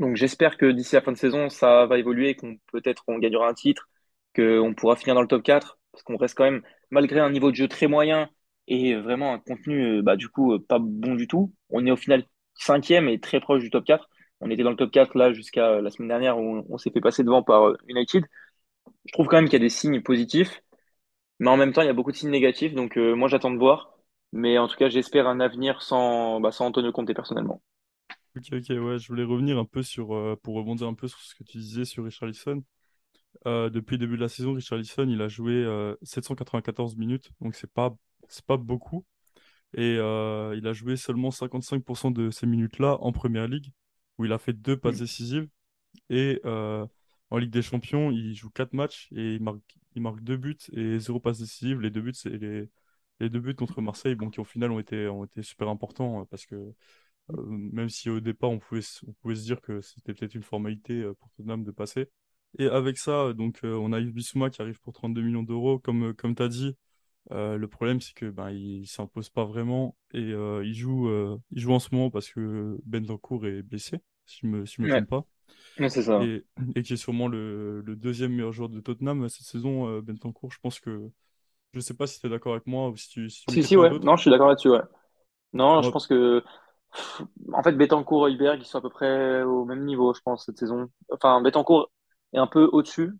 Donc 0.00 0.16
j'espère 0.16 0.56
que 0.56 0.66
d'ici 0.70 0.94
la 0.94 1.02
fin 1.02 1.12
de 1.12 1.16
saison, 1.16 1.48
ça 1.48 1.86
va 1.86 1.98
évoluer, 1.98 2.34
qu'on 2.34 2.56
peut-être 2.72 3.04
on 3.06 3.18
gagnera 3.18 3.48
un 3.48 3.54
titre, 3.54 3.88
qu'on 4.34 4.74
pourra 4.74 4.96
finir 4.96 5.14
dans 5.14 5.22
le 5.22 5.28
top 5.28 5.42
4, 5.42 5.78
parce 5.92 6.02
qu'on 6.02 6.16
reste 6.16 6.36
quand 6.36 6.44
même, 6.44 6.62
malgré 6.90 7.20
un 7.20 7.30
niveau 7.30 7.50
de 7.50 7.56
jeu 7.56 7.68
très 7.68 7.86
moyen 7.86 8.28
et 8.66 8.94
vraiment 8.96 9.34
un 9.34 9.38
contenu 9.38 9.98
euh, 9.98 10.02
bah, 10.02 10.16
du 10.16 10.28
coup 10.28 10.54
euh, 10.54 10.58
pas 10.66 10.78
bon 10.80 11.14
du 11.14 11.28
tout, 11.28 11.52
on 11.70 11.86
est 11.86 11.90
au 11.90 11.96
final 11.96 12.24
cinquième 12.54 13.08
et 13.08 13.20
très 13.20 13.40
proche 13.40 13.62
du 13.62 13.70
top 13.70 13.84
4. 13.84 14.08
On 14.40 14.50
était 14.50 14.62
dans 14.62 14.70
le 14.70 14.76
top 14.76 14.90
4 14.90 15.16
là 15.16 15.32
jusqu'à 15.32 15.80
la 15.80 15.90
semaine 15.90 16.08
dernière 16.08 16.38
où 16.38 16.64
on, 16.68 16.78
s'est 16.78 16.90
fait 16.90 17.00
passer 17.00 17.24
devant 17.24 17.42
par 17.42 17.68
euh, 17.68 17.76
United. 17.88 18.24
Je 19.06 19.12
trouve 19.12 19.28
quand 19.28 19.36
même 19.36 19.46
qu'il 19.46 19.54
y 19.54 19.56
a 19.56 19.60
des 19.60 19.68
signes 19.70 20.02
positifs, 20.02 20.62
mais 21.40 21.50
en 21.50 21.56
même 21.56 21.72
temps 21.72 21.82
il 21.82 21.86
y 21.86 21.90
a 21.90 21.94
beaucoup 21.94 22.12
de 22.12 22.16
signes 22.16 22.30
négatifs, 22.30 22.74
donc 22.74 22.96
moi 22.96 23.28
j'attends 23.28 23.50
de 23.52 23.58
voir. 23.58 23.92
Mais 24.32 24.58
en 24.58 24.68
tout 24.68 24.76
cas 24.76 24.88
j'espère 24.88 25.28
un 25.28 25.40
avenir 25.40 25.82
sans, 25.82 26.40
bah, 26.40 26.52
sans 26.52 26.66
Antonio 26.66 26.92
Conte 26.92 27.14
personnellement. 27.14 27.62
Ok, 28.36 28.46
ok, 28.52 28.68
ouais, 28.70 28.98
je 28.98 29.08
voulais 29.08 29.22
revenir 29.22 29.58
un 29.58 29.64
peu 29.64 29.82
sur, 29.82 30.12
euh, 30.12 30.34
pour 30.42 30.56
rebondir 30.56 30.88
un 30.88 30.94
peu 30.94 31.06
sur 31.06 31.20
ce 31.20 31.34
que 31.36 31.44
tu 31.44 31.58
disais 31.58 31.84
sur 31.84 32.04
Richarlison. 32.04 32.64
Euh, 33.46 33.70
depuis 33.70 33.94
le 33.94 34.00
début 34.00 34.16
de 34.16 34.22
la 34.22 34.28
saison, 34.28 34.54
Richarlison, 34.54 35.08
il 35.08 35.22
a 35.22 35.28
joué 35.28 35.52
euh, 35.54 35.96
794 36.02 36.96
minutes, 36.96 37.30
donc 37.40 37.54
c'est 37.56 37.70
pas, 37.72 37.96
c'est 38.28 38.44
pas 38.46 38.56
beaucoup. 38.58 39.06
Et 39.74 39.96
euh, 39.98 40.54
il 40.56 40.66
a 40.68 40.72
joué 40.74 40.96
seulement 40.96 41.30
55% 41.30 42.10
de 42.12 42.30
ces 42.30 42.46
minutes-là 42.46 42.98
en 43.00 43.12
Première 43.12 43.48
Ligue, 43.48 43.72
où 44.18 44.24
il 44.26 44.32
a 44.32 44.38
fait 44.38 44.54
deux 44.54 44.76
passes 44.78 44.98
décisives. 44.98 45.48
Et 46.10 46.40
euh, 46.44 46.86
en 47.30 47.38
Ligue 47.38 47.50
des 47.50 47.62
Champions, 47.62 48.10
il 48.10 48.34
joue 48.34 48.50
quatre 48.50 48.72
matchs 48.74 49.08
et 49.12 49.34
il 49.34 49.42
marque, 49.42 49.76
il 49.94 50.02
marque 50.02 50.20
deux 50.22 50.36
buts 50.36 50.56
et 50.72 50.98
zéro 50.98 51.20
passe 51.20 51.38
décisive. 51.38 51.80
Les 51.80 51.90
deux 51.90 52.02
buts, 52.02 52.14
c'est 52.14 52.30
les, 52.30 52.68
les 53.20 53.30
deux 53.30 53.40
buts 53.40 53.54
contre 53.54 53.80
Marseille, 53.82 54.14
bon, 54.14 54.30
qui 54.30 54.40
au 54.40 54.44
final 54.44 54.70
ont 54.72 54.78
été, 54.80 55.08
ont 55.08 55.24
été 55.24 55.42
super 55.42 55.68
importants 55.68 56.22
euh, 56.22 56.24
parce 56.30 56.46
que 56.46 56.54
euh, 56.56 56.74
même 57.30 57.88
si 57.88 58.10
au 58.10 58.20
départ 58.20 58.50
on 58.50 58.58
pouvait, 58.58 58.80
s- 58.80 59.02
on 59.06 59.12
pouvait 59.14 59.34
se 59.36 59.42
dire 59.44 59.60
que 59.60 59.80
c'était 59.80 60.14
peut-être 60.14 60.34
une 60.34 60.42
formalité 60.42 61.02
euh, 61.02 61.14
pour 61.14 61.30
Tottenham 61.30 61.64
de 61.64 61.70
passer. 61.70 62.10
Et 62.58 62.66
avec 62.66 62.98
ça, 62.98 63.32
donc 63.32 63.60
euh, 63.64 63.74
on 63.76 63.92
a 63.92 64.00
Yves 64.00 64.12
Bissouma 64.14 64.50
qui 64.50 64.62
arrive 64.62 64.80
pour 64.80 64.92
32 64.92 65.22
millions 65.22 65.42
d'euros. 65.42 65.78
Comme, 65.78 66.10
euh, 66.10 66.12
comme 66.14 66.34
tu 66.36 66.42
as 66.42 66.48
dit, 66.48 66.76
euh, 67.32 67.56
le 67.58 67.68
problème 67.68 68.00
c'est 68.00 68.14
que 68.14 68.30
ben, 68.30 68.50
il 68.50 68.86
s'impose 68.88 69.30
pas 69.30 69.44
vraiment 69.44 69.96
et 70.14 70.32
euh, 70.32 70.64
il 70.66 70.74
joue, 70.74 71.08
euh, 71.08 71.38
il 71.52 71.60
joue 71.60 71.72
en 71.74 71.80
ce 71.80 71.90
moment 71.94 72.10
parce 72.10 72.30
que 72.30 72.78
Bentancur 72.86 73.46
est 73.46 73.62
blessé, 73.62 73.98
si 74.26 74.40
je 74.42 74.46
me, 74.48 74.66
si 74.66 74.76
je 74.78 74.82
me 74.82 74.88
Ouais, 74.88 74.88
trompe 74.88 75.08
pas. 75.08 75.26
ça. 76.02 76.18
Et, 76.18 76.44
et 76.76 76.82
qui 76.82 76.92
est 76.94 76.96
sûrement 76.96 77.28
le, 77.28 77.82
le 77.82 77.96
deuxième 77.96 78.32
meilleur 78.32 78.52
joueur 78.52 78.68
de 78.68 78.80
Tottenham 78.80 79.28
cette 79.28 79.46
saison, 79.46 79.88
euh, 79.88 80.00
Bentancur. 80.02 80.50
Je 80.52 80.58
pense 80.60 80.80
que 80.80 81.10
je 81.74 81.80
sais 81.80 81.94
pas 81.94 82.06
si 82.06 82.20
tu 82.20 82.26
es 82.26 82.30
d'accord 82.30 82.54
avec 82.54 82.66
moi 82.66 82.88
ou 82.90 82.96
si 82.96 83.08
tu, 83.10 83.30
si 83.30 83.46
Si, 83.60 83.76
ouais. 83.76 83.90
Non, 84.02 84.16
je 84.16 84.22
suis 84.22 84.30
d'accord 84.30 84.48
là-dessus, 84.48 84.70
ouais. 84.70 84.80
Non, 85.54 85.82
je 85.82 85.90
pense 85.90 86.06
que, 86.06 86.44
en 87.52 87.62
fait, 87.62 87.72
Betancourt 87.72 88.28
et 88.28 88.32
Hülberg, 88.32 88.60
ils 88.60 88.66
sont 88.66 88.78
à 88.78 88.82
peu 88.82 88.90
près 88.90 89.42
au 89.42 89.64
même 89.64 89.84
niveau, 89.84 90.14
je 90.14 90.20
pense, 90.20 90.46
cette 90.46 90.58
saison. 90.58 90.88
Enfin, 91.10 91.40
Betancourt 91.40 91.90
est 92.32 92.38
un 92.38 92.46
peu 92.46 92.68
au-dessus. 92.72 93.12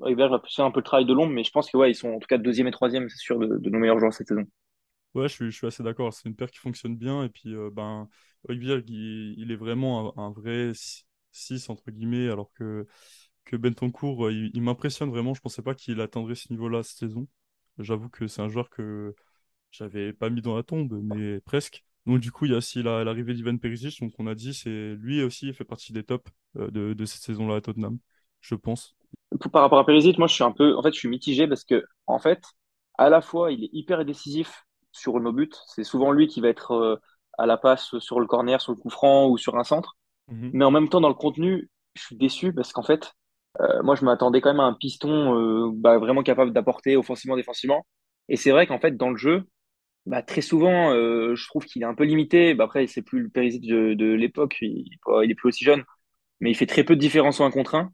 Hülberg 0.00 0.30
va 0.30 0.42
faire 0.48 0.64
un 0.64 0.70
peu 0.70 0.80
le 0.80 0.84
travail 0.84 1.06
de 1.06 1.12
l'ombre, 1.12 1.32
mais 1.32 1.44
je 1.44 1.50
pense 1.50 1.70
que, 1.70 1.76
ouais, 1.76 1.90
ils 1.90 1.94
sont 1.94 2.10
en 2.10 2.18
tout 2.18 2.26
cas 2.26 2.38
deuxième 2.38 2.68
et 2.68 2.70
troisième, 2.70 3.08
c'est 3.08 3.18
sûr, 3.18 3.38
de, 3.38 3.46
nos 3.68 3.78
meilleurs 3.78 3.98
joueurs 3.98 4.12
cette 4.12 4.28
saison. 4.28 4.44
Ouais, 5.14 5.28
je 5.28 5.50
suis, 5.50 5.66
assez 5.66 5.82
d'accord. 5.82 6.12
C'est 6.12 6.28
une 6.28 6.36
paire 6.36 6.50
qui 6.50 6.58
fonctionne 6.58 6.96
bien. 6.96 7.24
Et 7.24 7.28
puis, 7.28 7.54
euh, 7.54 7.70
ben, 7.72 8.08
il, 8.48 9.50
est 9.50 9.56
vraiment 9.56 10.16
un, 10.18 10.30
vrai 10.30 10.72
6 11.32 11.70
entre 11.70 11.90
guillemets, 11.90 12.28
alors 12.28 12.52
que, 12.52 12.86
que 13.44 13.56
euh, 13.56 14.32
il, 14.32 14.50
il 14.54 14.62
m'impressionne 14.62 15.10
vraiment. 15.10 15.34
Je 15.34 15.40
pensais 15.40 15.62
pas 15.62 15.74
qu'il 15.74 16.00
atteindrait 16.00 16.34
ce 16.34 16.52
niveau-là 16.52 16.82
cette 16.82 16.98
saison. 16.98 17.26
J'avoue 17.78 18.08
que 18.08 18.26
c'est 18.26 18.42
un 18.42 18.48
joueur 18.48 18.70
que 18.70 19.14
j'avais 19.70 20.12
pas 20.12 20.30
mis 20.30 20.42
dans 20.42 20.56
la 20.56 20.62
tombe, 20.62 21.00
mais 21.02 21.40
presque. 21.40 21.84
Donc, 22.08 22.20
du 22.20 22.32
coup, 22.32 22.46
il 22.46 22.52
y 22.52 22.54
a 22.54 22.58
aussi 22.58 22.82
la- 22.82 23.04
l'arrivée 23.04 23.34
d'Ivan 23.34 23.56
Perisic. 23.58 24.00
Donc, 24.02 24.14
on 24.18 24.26
a 24.26 24.34
dit, 24.34 24.54
c'est 24.54 24.96
lui 24.96 25.22
aussi, 25.22 25.46
il 25.48 25.54
fait 25.54 25.64
partie 25.64 25.92
des 25.92 26.04
tops 26.04 26.30
euh, 26.56 26.70
de, 26.72 26.94
de 26.94 27.06
cette 27.06 27.22
saison-là 27.22 27.56
à 27.56 27.62
Tottenham, 27.62 27.98
je 28.42 28.56
pense. 28.56 28.96
Pour- 29.40 29.50
Par 29.50 29.62
rapport 29.62 29.78
à 29.78 29.86
Perisic, 29.86 30.18
moi, 30.18 30.26
je 30.26 30.34
suis 30.34 30.44
un 30.44 30.52
peu, 30.52 30.76
en 30.76 30.82
fait, 30.82 30.92
je 30.92 30.98
suis 30.98 31.08
mitigé 31.08 31.46
parce 31.46 31.64
que, 31.64 31.84
en 32.06 32.18
fait, 32.18 32.42
à 32.98 33.10
la 33.10 33.20
fois, 33.20 33.52
il 33.52 33.64
est 33.64 33.70
hyper 33.72 34.04
décisif 34.04 34.64
sur 34.92 35.20
nos 35.20 35.32
buts. 35.32 35.50
C'est 35.66 35.84
souvent 35.84 36.12
lui 36.12 36.26
qui 36.28 36.40
va 36.40 36.48
être 36.48 36.72
euh, 36.72 36.96
à 37.38 37.46
la 37.46 37.56
passe 37.56 37.98
sur 37.98 38.20
le 38.20 38.26
corner, 38.26 38.60
sur 38.60 38.72
le 38.72 38.78
coup 38.78 38.90
franc 38.90 39.28
ou 39.28 39.36
sur 39.38 39.56
un 39.56 39.64
centre. 39.64 39.96
Mhm. 40.28 40.54
Mais 40.54 40.64
en 40.64 40.70
même 40.72 40.88
temps, 40.88 41.00
dans 41.02 41.08
le 41.08 41.14
contenu, 41.14 41.70
je 41.94 42.02
suis 42.02 42.16
déçu 42.16 42.52
parce 42.54 42.72
qu'en 42.72 42.82
fait, 42.84 43.14
euh, 43.60 43.82
moi, 43.82 43.96
je 43.96 44.04
m'attendais 44.04 44.40
quand 44.40 44.50
même 44.50 44.60
à 44.60 44.64
un 44.64 44.74
piston 44.74 45.36
euh, 45.68 45.70
bah, 45.74 45.98
vraiment 45.98 46.22
capable 46.22 46.52
d'apporter 46.52 46.96
offensivement, 46.96 47.36
défensivement. 47.36 47.86
Et 48.28 48.36
c'est 48.36 48.50
vrai 48.52 48.66
qu'en 48.66 48.80
fait, 48.80 48.96
dans 48.96 49.10
le 49.10 49.16
jeu, 49.16 49.44
bah, 50.08 50.22
très 50.22 50.40
souvent, 50.40 50.92
euh, 50.92 51.34
je 51.36 51.46
trouve 51.48 51.64
qu'il 51.64 51.82
est 51.82 51.86
un 51.86 51.94
peu 51.94 52.04
limité. 52.04 52.54
Bah, 52.54 52.64
après, 52.64 52.86
c'est 52.86 53.02
plus 53.02 53.20
le 53.22 53.28
Perisic 53.30 53.62
de, 53.66 54.14
l'époque, 54.14 54.56
il, 54.62 54.86
il 55.24 55.30
est 55.30 55.34
plus 55.34 55.48
aussi 55.48 55.64
jeune, 55.64 55.84
mais 56.40 56.50
il 56.50 56.54
fait 56.56 56.66
très 56.66 56.84
peu 56.84 56.96
de 56.96 57.00
différence 57.00 57.40
en 57.40 57.46
un 57.46 57.50
contre 57.50 57.74
un. 57.76 57.92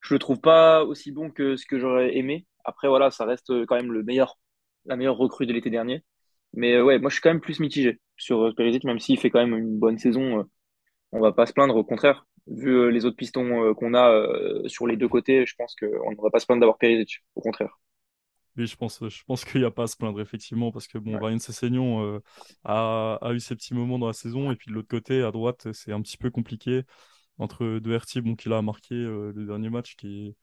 Je 0.00 0.14
le 0.14 0.18
trouve 0.20 0.40
pas 0.40 0.84
aussi 0.84 1.12
bon 1.12 1.30
que 1.30 1.56
ce 1.56 1.66
que 1.66 1.78
j'aurais 1.78 2.16
aimé. 2.16 2.46
Après, 2.64 2.88
voilà, 2.88 3.10
ça 3.10 3.24
reste 3.26 3.66
quand 3.66 3.76
même 3.76 3.92
le 3.92 4.02
meilleur, 4.02 4.38
la 4.86 4.96
meilleure 4.96 5.16
recrue 5.18 5.46
de 5.46 5.52
l'été 5.52 5.70
dernier. 5.70 6.04
Mais 6.54 6.74
euh, 6.74 6.84
ouais, 6.84 6.98
moi, 6.98 7.10
je 7.10 7.14
suis 7.16 7.22
quand 7.22 7.30
même 7.30 7.40
plus 7.40 7.60
mitigé 7.60 8.00
sur 8.16 8.42
euh, 8.48 8.54
Perisic, 8.54 8.84
même 8.84 8.98
s'il 9.00 9.18
fait 9.18 9.30
quand 9.30 9.40
même 9.40 9.56
une 9.56 9.78
bonne 9.78 9.98
saison. 9.98 10.40
euh, 10.40 10.44
on 11.12 11.20
va 11.20 11.32
pas 11.32 11.46
se 11.46 11.54
plaindre, 11.54 11.76
au 11.76 11.84
contraire. 11.84 12.26
Vu 12.48 12.70
euh, 12.72 12.88
les 12.90 13.06
autres 13.06 13.16
pistons 13.16 13.64
euh, 13.64 13.74
qu'on 13.74 13.94
a 13.94 14.10
euh, 14.12 14.68
sur 14.68 14.86
les 14.88 14.96
deux 14.98 15.08
côtés, 15.08 15.46
je 15.46 15.54
pense 15.56 15.76
qu'on 15.76 16.10
ne 16.10 16.16
devrait 16.16 16.30
pas 16.32 16.40
se 16.40 16.46
plaindre 16.46 16.60
d'avoir 16.62 16.78
Perisic. 16.78 17.20
Au 17.36 17.42
contraire. 17.42 17.79
Oui, 18.60 18.66
je 18.66 18.76
pense, 18.76 18.98
je 19.08 19.22
pense 19.24 19.44
qu'il 19.44 19.60
n'y 19.60 19.66
a 19.66 19.70
pas 19.70 19.84
à 19.84 19.86
se 19.86 19.96
plaindre, 19.96 20.20
effectivement, 20.20 20.70
parce 20.72 20.86
que 20.86 20.98
bon, 20.98 21.14
Ouais. 21.14 21.28
Ryan 21.28 21.38
Sessegnon 21.38 22.04
euh, 22.04 22.20
a, 22.64 23.18
a 23.22 23.32
eu 23.32 23.40
ses 23.40 23.54
petits 23.56 23.74
moments 23.74 23.98
dans 23.98 24.06
la 24.06 24.12
saison, 24.12 24.50
et 24.52 24.56
puis 24.56 24.70
de 24.70 24.74
l'autre 24.74 24.88
côté, 24.88 25.22
à 25.22 25.30
droite, 25.30 25.68
c'est 25.72 25.92
un 25.92 26.02
petit 26.02 26.16
peu 26.18 26.30
compliqué 26.30 26.82
entre 27.38 27.78
Doherty, 27.80 28.20
bon, 28.20 28.36
qui 28.36 28.48
l'a 28.50 28.62
marqué 28.62 28.94
euh, 28.94 29.32
le 29.34 29.46
dernier 29.46 29.70
match, 29.70 29.96
qui, 29.96 30.36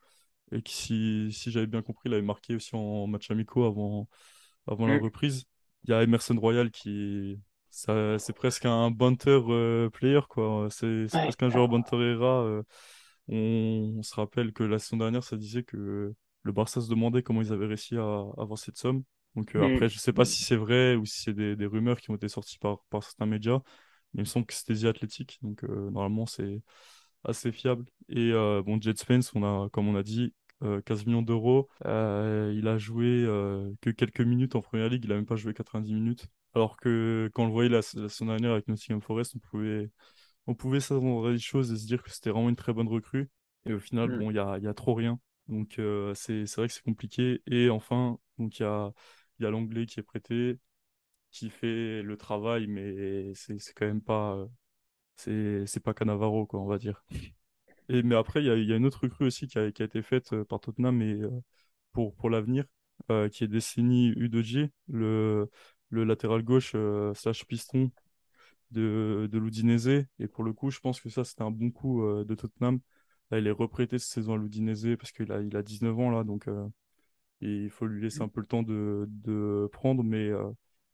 et 0.52 0.62
qui, 0.62 0.74
si, 0.74 1.32
si 1.32 1.50
j'avais 1.50 1.66
bien 1.66 1.82
compris, 1.82 2.08
l'avait 2.10 2.22
marqué 2.22 2.54
aussi 2.56 2.70
en 2.74 3.06
match 3.06 3.30
amicaux 3.30 3.64
avant, 3.66 4.08
avant 4.66 4.86
la 4.86 4.98
Mm. 4.98 5.02
reprise. 5.04 5.44
il 5.84 5.90
y 5.90 5.94
a 5.94 6.02
Emerson 6.02 6.36
Royal 6.38 6.70
qui. 6.70 7.40
Ça, 7.70 8.18
c'est 8.18 8.32
presque 8.32 8.64
un 8.66 8.90
banter 8.90 9.30
euh, 9.48 9.90
player, 9.90 10.20
quoi. 10.28 10.68
C'est 10.70 11.06
presque 11.10 11.42
un 11.42 11.50
joueur 11.50 11.68
era. 11.72 12.42
euh. 12.44 12.62
On, 13.28 13.96
on 13.98 14.02
se 14.02 14.14
rappelle 14.14 14.52
que 14.52 14.62
la 14.64 14.78
saison 14.78 14.96
dernière, 14.96 15.22
ça 15.24 15.36
disait 15.36 15.62
que 15.62 16.14
le 16.42 16.52
Barça 16.52 16.80
se 16.80 16.88
demandait 16.90 17.22
comment 17.22 17.42
ils 17.42 17.52
avaient 17.52 17.66
réussi 17.66 17.96
à 17.96 18.02
avoir 18.38 18.58
cette 18.58 18.76
somme. 18.78 19.02
Donc 19.36 19.54
euh, 19.56 19.64
Mm. 19.64 19.66
après, 19.66 19.88
je 19.88 19.98
sais 19.98 20.12
pas 20.12 20.24
si 20.24 20.42
c'est 20.44 20.56
vrai 20.56 20.96
ou 20.96 21.04
si 21.06 21.22
c'est 21.22 21.34
des, 21.34 21.56
des 21.56 21.66
rumeurs 21.66 22.00
qui 22.00 22.10
ont 22.10 22.16
été 22.16 22.28
sorties 22.28 22.58
par, 22.58 22.80
par 22.90 23.02
certains 23.04 23.26
médias. 23.26 23.60
Mais 24.14 24.20
il 24.20 24.20
me 24.20 24.24
semble 24.24 24.46
que 24.46 24.54
c'était 24.54 24.74
The 24.74 24.84
Athletic. 24.86 25.38
Donc 25.42 25.64
euh, 25.64 25.90
normalement, 25.90 26.26
c'est 26.26 26.62
assez 27.24 27.52
fiable. 27.52 27.84
Et 28.08 28.32
euh, 28.32 28.62
bon, 28.62 28.80
Jet 28.80 28.98
Spence, 28.98 29.34
on 29.34 29.42
a, 29.44 29.68
comme 29.70 29.88
on 29.88 29.96
a 29.96 30.02
dit, 30.02 30.34
euh, 30.62 30.80
15 30.82 31.06
millions 31.06 31.22
d'euros. 31.22 31.68
Il 31.84 32.66
a 32.68 32.78
joué 32.78 33.24
que 33.80 33.90
quelques 33.90 34.20
minutes 34.20 34.54
en 34.56 34.60
première 34.62 34.88
ligue. 34.88 35.04
Il 35.04 35.12
a 35.12 35.16
même 35.16 35.26
pas 35.26 35.36
joué 35.36 35.54
90 35.54 35.94
minutes. 35.94 36.26
Alors 36.54 36.76
que 36.76 37.30
quand 37.34 37.44
on 37.44 37.46
le 37.46 37.52
voyait 37.52 37.68
la, 37.68 37.78
la 37.78 38.08
saison 38.08 38.26
dernière 38.26 38.52
avec 38.52 38.68
Nottingham 38.68 39.02
Forest, 39.02 39.34
on 39.36 39.38
pouvait, 39.38 39.90
on 40.46 40.54
pouvait 40.54 40.80
s'attendre 40.80 41.28
à 41.28 41.32
des 41.32 41.38
choses 41.38 41.72
et 41.72 41.76
se 41.76 41.86
dire 41.86 42.02
que 42.02 42.10
c'était 42.10 42.30
vraiment 42.30 42.48
une 42.50 42.56
très 42.56 42.72
bonne 42.72 42.88
recrue. 42.88 43.30
Et 43.66 43.72
au 43.74 43.80
final, 43.80 44.10
Mm. 44.10 44.12
bon, 44.12 44.30
il 44.30 44.36
y 44.36 44.38
a, 44.40 44.58
y 44.58 44.66
a 44.68 44.74
trop 44.74 44.94
rien. 44.94 45.20
Donc 45.48 45.78
euh, 45.78 46.14
c'est, 46.14 46.44
vrai 46.56 46.68
que 46.68 46.74
c'est 46.74 46.82
compliqué. 46.84 47.42
Et 47.46 47.70
enfin, 47.70 48.18
il 48.38 48.50
y 48.58 48.62
a, 48.64 48.92
y 49.40 49.46
a 49.46 49.50
l'anglais 49.50 49.86
qui 49.86 50.00
est 50.00 50.02
prêté, 50.02 50.58
qui 51.32 51.50
fait 51.50 52.02
le 52.02 52.16
travail, 52.16 52.66
mais 52.66 53.32
c'est 53.34 53.58
quand 53.74 53.86
même 53.86 54.02
pas, 54.02 54.48
euh, 55.28 55.64
c'est 55.66 55.82
pas 55.82 55.94
Cannavaro, 55.94 56.46
quoi, 56.46 56.60
on 56.60 56.66
va 56.66 56.78
dire. 56.78 57.04
Et, 57.88 58.02
mais 58.02 58.14
après, 58.16 58.42
il 58.42 58.46
y 58.46 58.50
a, 58.50 58.56
y 58.56 58.72
a 58.72 58.76
une 58.76 58.86
autre 58.86 59.00
recrue 59.02 59.26
aussi 59.26 59.46
qui 59.48 59.58
a, 59.58 59.72
qui 59.72 59.82
a 59.82 59.86
été 59.86 60.02
faite 60.02 60.32
euh, 60.32 60.44
par 60.44 60.60
Tottenham 60.60 61.02
euh, 61.02 61.30
pour, 61.92 62.14
pour 62.16 62.30
l'avenir, 62.30 62.64
qui 63.32 63.44
est 63.44 63.48
Destiny 63.48 64.08
Udogie, 64.16 64.70
le, 64.88 65.50
le 65.90 66.04
latéral 66.04 66.42
gauche 66.42 66.74
slash 67.14 67.46
piston 67.46 67.90
de, 68.70 69.28
de 69.30 69.38
l'Udinese. 69.38 70.06
Et 70.18 70.28
pour 70.28 70.44
le 70.44 70.52
coup, 70.52 70.70
je 70.70 70.80
pense 70.80 71.00
que 71.00 71.10
ça, 71.10 71.24
c'était 71.24 71.42
un 71.42 71.50
bon 71.50 71.70
coup 71.70 72.02
de 72.04 72.34
Tottenham. 72.34 72.80
Là, 73.30 73.38
il 73.38 73.46
est 73.46 73.50
reprêté 73.50 73.98
cette 73.98 74.12
saison 74.12 74.34
à 74.34 74.36
l'Udinese 74.38 74.96
parce 74.98 75.12
qu'il 75.12 75.30
a, 75.32 75.40
il 75.42 75.56
a 75.56 75.62
19 75.62 75.98
ans 75.98 76.10
là, 76.10 76.24
donc 76.24 76.48
euh, 76.48 76.66
il 77.40 77.70
faut 77.70 77.86
lui 77.86 78.02
laisser 78.02 78.22
un 78.22 78.28
peu 78.28 78.40
le 78.42 78.46
temps 78.48 78.62
de, 78.64 79.06
de 79.08 79.68
prendre. 79.72 80.04
Mais 80.04 80.28
euh, 80.28 80.50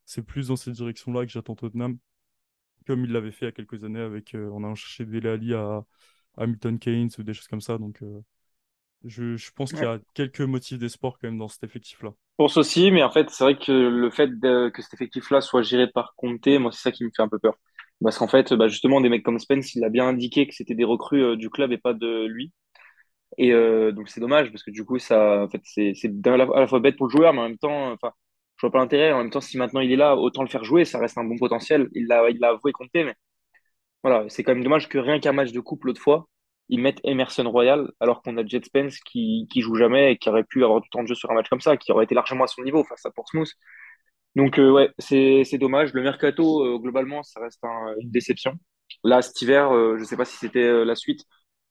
c'est 0.07 0.23
plus 0.25 0.49
dans 0.49 0.57
cette 0.57 0.75
direction-là 0.75 1.27
que 1.27 1.33
j'attends 1.33 1.57
Tottenham, 1.57 1.99
comme 2.87 3.05
il 3.05 3.13
l'avait 3.13 3.33
fait 3.33 3.47
il 3.47 3.49
y 3.49 3.51
a 3.51 3.53
quelques 3.53 3.85
années 3.85 4.01
avec, 4.01 4.35
euh, 4.35 4.51
en 4.51 4.65
allant 4.65 4.75
chercher 4.75 5.05
Dele 5.07 5.55
à 5.55 5.85
à 6.39 6.47
Milton 6.47 6.79
Keynes 6.79 7.11
ou 7.19 7.25
des 7.25 7.35
choses 7.35 7.49
comme 7.49 7.61
ça. 7.63 7.79
Donc 7.79 8.03
euh, 8.03 8.21
je, 9.05 9.37
je 9.37 9.51
pense 9.53 9.73
qu'il 9.73 9.87
y 9.87 9.91
a 9.91 10.01
quelques 10.15 10.41
motifs 10.43 10.79
d'espoir 10.79 11.15
quand 11.21 11.29
même 11.29 11.39
dans 11.39 11.49
cet 11.49 11.65
effectif-là. 11.65 12.15
Je 12.39 12.45
pense 12.45 12.57
aussi, 12.57 12.91
mais 12.91 13.03
en 13.03 13.11
fait, 13.11 13.31
c'est 13.31 13.45
vrai 13.45 13.57
que 13.57 13.71
le 13.73 14.11
fait 14.11 14.27
de- 14.41 14.69
que 14.75 14.83
cet 14.83 14.95
effectif-là 14.95 15.41
soit 15.41 15.63
géré 15.63 15.87
par 15.89 16.15
Conte, 16.17 16.47
moi, 16.59 16.73
c'est 16.73 16.83
ça 16.83 16.93
qui 16.93 17.05
me 17.05 17.11
fait 17.15 17.23
un 17.23 17.29
peu 17.29 17.39
peur. 17.39 17.55
Parce 18.03 18.19
qu'en 18.19 18.29
fait, 18.29 18.53
bah, 18.55 18.69
justement, 18.69 19.01
des 19.01 19.09
mecs 19.09 19.23
comme 19.23 19.39
Spence, 19.39 19.75
il 19.75 19.85
a 19.85 19.89
bien 19.89 20.07
indiqué 20.09 20.47
que 20.47 20.55
c'était 20.55 20.75
des 20.75 20.85
recrues 20.85 21.23
euh, 21.25 21.37
du 21.37 21.51
club 21.51 21.73
et 21.73 21.79
pas 21.79 21.95
de 21.95 22.27
lui. 22.27 22.53
Et 23.39 23.53
euh, 23.53 23.93
donc, 23.93 24.09
c'est 24.09 24.21
dommage 24.21 24.51
parce 24.51 24.63
que 24.63 24.71
du 24.71 24.85
coup, 24.85 24.99
ça, 24.99 25.43
en 25.45 25.49
fait, 25.49 25.63
c'est 25.65 25.95
à 26.27 26.37
la, 26.37 26.67
fois 26.69 26.81
bête 26.81 26.97
pour 26.97 27.07
le 27.07 27.11
joueur, 27.13 27.33
mais 27.33 27.41
en 27.41 27.49
même 27.49 27.59
temps, 27.59 27.93
enfin, 27.93 28.13
je 28.57 28.67
vois 28.67 28.73
pas 28.73 28.79
l'intérêt. 28.79 29.13
En 29.13 29.19
même 29.19 29.31
temps, 29.31 29.41
si 29.41 29.59
maintenant 29.59 29.81
il 29.81 29.93
est 29.93 29.97
là, 29.97 30.17
autant 30.17 30.43
le 30.43 30.49
faire 30.49 30.65
jouer, 30.65 30.85
ça 30.85 30.99
reste 30.99 31.19
un 31.19 31.25
bon 31.25 31.37
potentiel. 31.39 31.89
Il 31.95 32.07
l'a, 32.07 32.31
il 32.31 32.43
avoué 32.45 32.73
Conte, 32.73 32.91
mais 32.95 33.15
voilà, 34.03 34.29
c'est 34.29 34.43
quand 34.45 34.55
même 34.55 34.65
dommage 34.65 34.89
que 34.89 34.99
rien 34.99 35.19
qu'un 35.21 35.33
match 35.33 35.53
de 35.53 35.61
couple 35.61 35.89
l'autre 35.89 36.01
fois, 36.01 36.29
ils 36.69 36.81
mettent 36.81 37.01
Emerson 37.05 37.49
Royal 37.51 37.91
alors 38.01 38.23
qu'on 38.23 38.37
a 38.37 38.47
Jet 38.47 38.65
Spence 38.65 38.99
qui, 39.01 39.49
qui 39.51 39.61
joue 39.63 39.75
jamais 39.77 40.13
et 40.13 40.19
qui 40.19 40.29
aurait 40.29 40.45
pu 40.45 40.65
avoir 40.65 40.81
du 40.81 40.89
temps 40.91 41.03
de 41.03 41.09
jeu 41.09 41.15
sur 41.15 41.31
un 41.31 41.35
match 41.35 41.49
comme 41.49 41.61
ça, 41.61 41.77
qui 41.77 41.93
aurait 41.93 42.05
été 42.05 42.15
largement 42.15 42.45
à 42.45 42.47
son 42.47 42.63
niveau 42.63 42.85
face 42.85 43.05
à 43.07 43.11
Portsmouth. 43.11 43.53
Donc 44.37 44.59
euh, 44.59 44.71
ouais, 44.73 44.91
c'est 44.99 45.45
c'est 45.45 45.59
dommage. 45.59 45.93
Le 45.95 46.03
mercato 46.03 46.65
euh, 46.65 46.79
globalement, 46.79 47.23
ça 47.23 47.41
reste 47.41 47.63
un- 47.65 47.95
une 48.01 48.11
déception. 48.11 48.55
Là, 49.05 49.23
cet 49.23 49.41
hiver, 49.43 49.73
euh, 49.73 49.97
je 49.99 50.05
sais 50.05 50.17
pas 50.17 50.25
si 50.25 50.37
c'était 50.37 50.85
la 50.85 50.97
suite, 50.97 51.25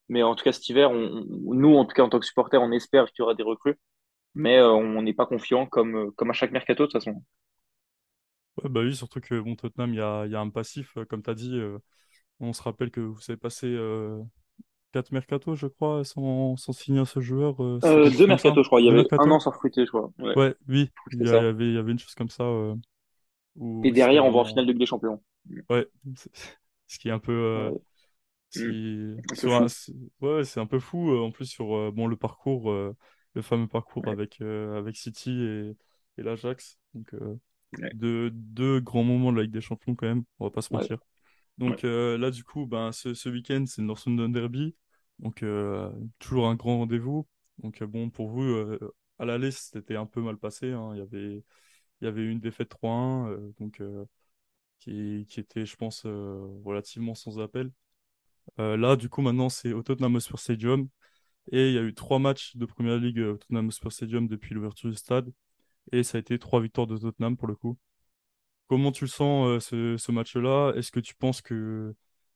mais 0.08 0.22
en 0.22 0.34
tout 0.34 0.44
cas 0.44 0.52
cet 0.52 0.68
hiver, 0.68 0.90
on, 0.90 1.24
nous 1.54 1.76
en 1.76 1.84
tout 1.86 1.94
cas 1.94 2.02
en 2.04 2.08
tant 2.10 2.20
que 2.20 2.26
supporters, 2.26 2.62
on 2.62 2.72
espère 2.72 3.06
qu'il 3.12 3.22
y 3.22 3.24
aura 3.24 3.34
des 3.34 3.42
recrues, 3.44 3.76
mais 4.34 4.60
on 4.62 5.02
n'est 5.02 5.14
pas 5.14 5.26
confiant 5.26 5.66
comme 5.66 6.12
comme 6.16 6.30
à 6.30 6.34
chaque 6.34 6.52
mercato 6.52 6.84
de 6.86 6.92
toute 6.92 7.02
façon. 7.04 7.22
Ouais, 8.62 8.68
bah 8.70 8.80
oui, 8.82 8.94
surtout 8.94 9.20
que 9.20 9.40
bon, 9.40 9.56
Tottenham, 9.56 9.92
il 9.94 9.96
y 9.96 10.00
a, 10.00 10.26
y 10.26 10.34
a 10.36 10.40
un 10.40 10.50
passif, 10.50 10.96
comme 11.08 11.22
tu 11.22 11.30
as 11.30 11.34
dit. 11.34 11.60
on 12.40 12.52
se 12.54 12.62
rappelle 12.62 12.90
que 12.92 13.00
vous 13.00 13.20
avez 13.28 13.38
passé 13.38 13.66
4 14.94 15.12
mercatos, 15.12 15.56
je 15.58 15.66
crois, 15.66 16.04
sans, 16.04 16.56
sans 16.56 16.72
signer 16.72 17.00
un 17.00 17.04
seul 17.04 17.22
joueur. 17.22 17.62
euh, 17.62 17.80
Euh, 17.84 18.10
deux 18.10 18.26
mercatos, 18.26 18.62
je 18.64 18.68
crois. 18.68 18.80
Il 18.80 18.86
y 18.86 18.90
avait 18.90 19.06
un 19.18 19.30
an 19.30 19.40
sans 19.40 19.50
recruter, 19.50 19.84
je 19.84 19.90
crois. 19.90 20.10
Ouais, 20.18 20.34
Ouais, 20.36 20.54
oui, 20.68 20.90
il 21.12 21.24
y, 21.26 21.28
avait, 21.28 21.66
il 21.68 21.74
y 21.74 21.78
avait 21.78 21.92
une 21.92 21.98
chose 21.98 22.14
comme 22.14 22.28
ça 22.30 22.44
euh, 22.44 22.74
où 23.56 23.84
Et 23.84 23.92
derrière, 23.92 24.24
on 24.24 24.32
va 24.32 24.40
en 24.40 24.44
finale 24.44 24.66
de 24.66 24.72
Ligue 24.72 24.80
des 24.80 24.86
Champions. 24.86 25.20
Ouais, 25.70 25.86
ce 26.86 26.98
qui 26.98 27.08
est 27.08 27.12
un 27.12 27.18
peu. 27.18 27.32
euh, 27.32 27.70
Ouais. 27.70 27.78
ce 28.50 29.46
Un 29.48 29.64
un- 29.64 29.68
c'est- 29.68 29.92
Ouais, 30.20 30.42
un 30.58 30.66
peu 30.66 30.78
fou. 30.80 31.10
en 31.16 31.30
plus, 31.32 31.46
sur 31.46 31.92
bon, 31.92 32.06
le 32.06 32.16
parcours, 32.16 32.70
le 32.72 33.42
fameux 33.42 33.68
parcours 33.68 34.08
avec, 34.08 34.40
avec 34.40 34.96
City 34.96 35.30
et, 35.32 35.76
et 36.18 36.22
l'Ajax. 36.22 36.78
Donc, 36.94 37.14
deux, 37.92 38.30
deux 38.32 38.80
grands 38.80 39.04
moments 39.04 39.32
de 39.32 39.38
la 39.38 39.42
Ligue 39.44 39.52
des 39.52 39.60
Champions, 39.62 39.94
quand 39.96 40.06
même, 40.06 40.24
on 40.40 40.46
va 40.46 40.50
pas 40.50 40.62
se 40.62 40.74
mentir. 40.74 40.98
Donc 41.58 41.84
euh, 41.84 42.18
là, 42.18 42.30
du 42.30 42.44
coup, 42.44 42.66
ben, 42.66 42.92
ce, 42.92 43.14
ce 43.14 43.28
week-end, 43.28 43.64
c'est 43.66 43.82
le 43.82 43.88
North 43.88 44.06
London 44.06 44.28
Derby. 44.30 44.76
Donc, 45.18 45.42
euh, 45.42 45.90
toujours 46.18 46.48
un 46.48 46.54
grand 46.56 46.78
rendez-vous. 46.78 47.26
Donc, 47.58 47.82
euh, 47.82 47.86
bon, 47.86 48.10
pour 48.10 48.28
vous, 48.28 48.42
euh, 48.42 48.94
à 49.18 49.24
l'aller, 49.24 49.50
c'était 49.50 49.96
un 49.96 50.06
peu 50.06 50.20
mal 50.20 50.36
passé. 50.38 50.72
hein. 50.72 50.90
Il 50.94 50.98
y 50.98 51.02
avait, 51.02 51.44
il 52.00 52.04
y 52.04 52.06
avait 52.08 52.24
une 52.26 52.40
défaite 52.40 52.68
3-1, 52.70 53.28
euh, 53.30 53.52
donc, 53.58 53.82
qui, 54.80 55.26
était, 55.36 55.66
je 55.66 55.76
pense, 55.76 56.04
relativement 56.06 57.14
sans 57.14 57.40
appel. 57.40 57.70
Là, 58.58 58.96
du 58.96 59.08
coup, 59.08 59.22
maintenant, 59.22 59.48
c'est 59.48 59.72
au 59.72 59.82
Tottenham 59.82 60.14
Hotspur 60.16 60.38
Stadium. 60.38 60.88
Et 61.52 61.68
il 61.70 61.74
y 61.74 61.78
a 61.78 61.82
eu 61.82 61.94
trois 61.94 62.18
matchs 62.18 62.56
de 62.56 62.66
Première 62.66 62.98
Ligue 62.98 63.20
au 63.20 63.36
Tottenham 63.36 63.68
Hotspur 63.68 63.92
Stadium 63.92 64.28
depuis 64.28 64.54
l'ouverture 64.54 64.90
du 64.90 64.96
stade. 64.96 65.32
Et 65.92 66.02
ça 66.02 66.18
a 66.18 66.20
été 66.20 66.38
trois 66.38 66.60
victoires 66.60 66.86
de 66.86 66.96
Tottenham 66.98 67.36
pour 67.36 67.48
le 67.48 67.56
coup. 67.56 67.78
Comment 68.68 68.92
tu 68.92 69.04
le 69.04 69.10
sens, 69.10 69.64
ce 69.68 70.12
match-là? 70.12 70.72
Est-ce 70.76 70.92
que 70.92 71.00
tu 71.00 71.14
penses 71.14 71.42
que, 71.42 71.94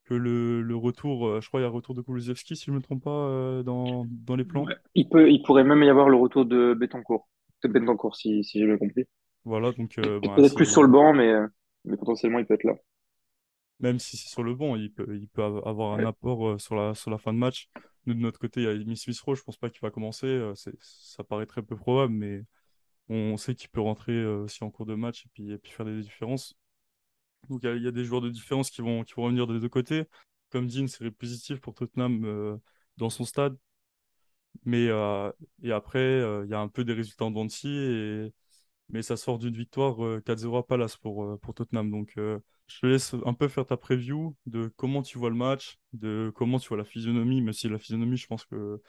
que 0.08 0.14
le, 0.14 0.62
le 0.62 0.76
retour, 0.76 1.26
euh, 1.26 1.40
je 1.40 1.48
crois 1.48 1.60
qu'il 1.60 1.64
y 1.64 1.66
a 1.66 1.70
un 1.70 1.74
retour 1.74 1.94
de 1.94 2.02
Kulusevski, 2.02 2.56
si 2.56 2.64
je 2.66 2.70
ne 2.70 2.76
me 2.76 2.82
trompe 2.82 3.04
pas, 3.04 3.10
euh, 3.10 3.62
dans, 3.62 4.06
dans 4.26 4.36
les 4.36 4.44
plans? 4.44 4.66
Il 4.94 5.08
peut, 5.08 5.30
il 5.30 5.42
pourrait 5.42 5.64
même 5.64 5.82
y 5.82 5.88
avoir 5.88 6.08
le 6.08 6.16
retour 6.16 6.46
de 6.46 6.74
Betancourt. 6.74 7.28
De 7.62 7.68
Betancourt, 7.68 8.16
si, 8.16 8.42
si 8.44 8.58
j'ai 8.58 8.66
bien 8.66 8.78
compris. 8.78 9.04
Voilà, 9.44 9.72
donc 9.72 9.98
euh, 9.98 10.20
ben, 10.20 10.34
Peut-être 10.36 10.54
plus 10.54 10.66
sur 10.66 10.82
le 10.82 10.88
banc, 10.88 11.12
mais, 11.12 11.32
mais 11.84 11.96
potentiellement, 11.96 12.38
il 12.38 12.46
peut 12.46 12.54
être 12.54 12.64
là. 12.64 12.74
même 13.80 13.98
si 13.98 14.16
c'est 14.16 14.28
sur 14.28 14.42
le 14.42 14.54
banc, 14.54 14.76
il 14.76 14.92
peut, 14.92 15.06
il 15.16 15.28
peut 15.28 15.42
av- 15.42 15.62
avoir 15.66 15.92
un 15.98 16.04
apport 16.04 16.60
sur 16.60 16.74
la, 16.74 16.94
sur 16.94 17.10
la 17.10 17.18
fin 17.18 17.32
de 17.32 17.38
match. 17.38 17.68
Nous, 18.06 18.14
de 18.14 18.20
notre 18.20 18.38
côté, 18.40 18.62
il 18.62 18.66
y 18.66 18.82
a 18.82 18.84
Miss 18.84 19.20
Rowe, 19.20 19.34
je 19.34 19.42
pense 19.42 19.56
pas 19.56 19.70
qu'il 19.70 19.80
va 19.82 19.90
commencer. 19.90 20.40
c'est, 20.54 20.72
ça 20.80 21.24
paraît 21.24 21.46
très 21.46 21.62
peu 21.62 21.76
probable, 21.76 22.12
mais 22.14 22.42
on 23.08 23.36
sait 23.36 23.54
qu'il 23.54 23.70
peut 23.70 23.80
rentrer 23.80 24.24
aussi 24.26 24.64
en 24.64 24.70
cours 24.70 24.86
de 24.86 24.94
match 24.94 25.26
et 25.26 25.28
puis, 25.34 25.52
et 25.52 25.58
puis 25.58 25.72
faire 25.72 25.86
des 25.86 26.00
différences. 26.00 26.56
Donc 27.48 27.60
il 27.64 27.82
y 27.82 27.88
a, 27.88 27.90
des 27.90 28.04
joueurs 28.04 28.20
de 28.20 28.30
différence 28.30 28.70
qui 28.70 28.82
vont, 28.82 29.04
qui 29.04 29.14
vont 29.14 29.24
revenir 29.24 29.46
des 29.46 29.60
deux 29.60 29.68
côtés. 29.68 30.04
Comme 30.50 30.66
dit, 30.66 30.80
une 30.80 30.88
série 30.88 31.10
positive 31.10 31.60
pour 31.60 31.74
Tottenham 31.74 32.24
euh, 32.24 32.56
dans 32.96 33.10
son 33.10 33.24
stade. 33.24 33.56
Mais 34.64 34.88
euh, 34.88 35.30
et 35.62 35.72
après, 35.72 35.98
euh, 35.98 36.44
il 36.44 36.50
y 36.50 36.54
a 36.54 36.60
un 36.60 36.68
peu 36.68 36.84
des 36.84 36.92
résultats 36.92 37.24
en 37.24 37.30
dents 37.30 37.44
de 37.44 37.50
scie, 37.50 37.68
et 37.68 38.32
mais 38.90 39.02
ça 39.02 39.16
sort 39.16 39.38
d'une 39.38 39.54
victoire 39.54 40.04
euh, 40.04 40.20
4-0 40.20 40.58
à 40.58 40.66
Palace 40.66 40.96
pour, 40.96 41.38
pour 41.40 41.54
Tottenham. 41.54 41.90
Donc 41.90 42.12
je 42.16 42.80
te 42.80 42.86
laisse 42.86 43.14
un 43.26 43.34
peu 43.34 43.48
faire 43.48 43.66
ta 43.66 43.76
preview 43.76 44.36
de 44.46 44.72
comment 44.76 45.02
tu 45.02 45.18
vois 45.18 45.30
le 45.30 45.36
match, 45.36 45.78
de 45.92 46.32
comment 46.34 46.58
tu 46.58 46.68
vois 46.68 46.78
la 46.78 46.84
physionomie, 46.84 47.42
même 47.42 47.52
si 47.52 47.68
la 47.68 47.78
physionomie, 47.78 48.16
je 48.16 48.26
pense 48.26 48.44
que 48.44 48.80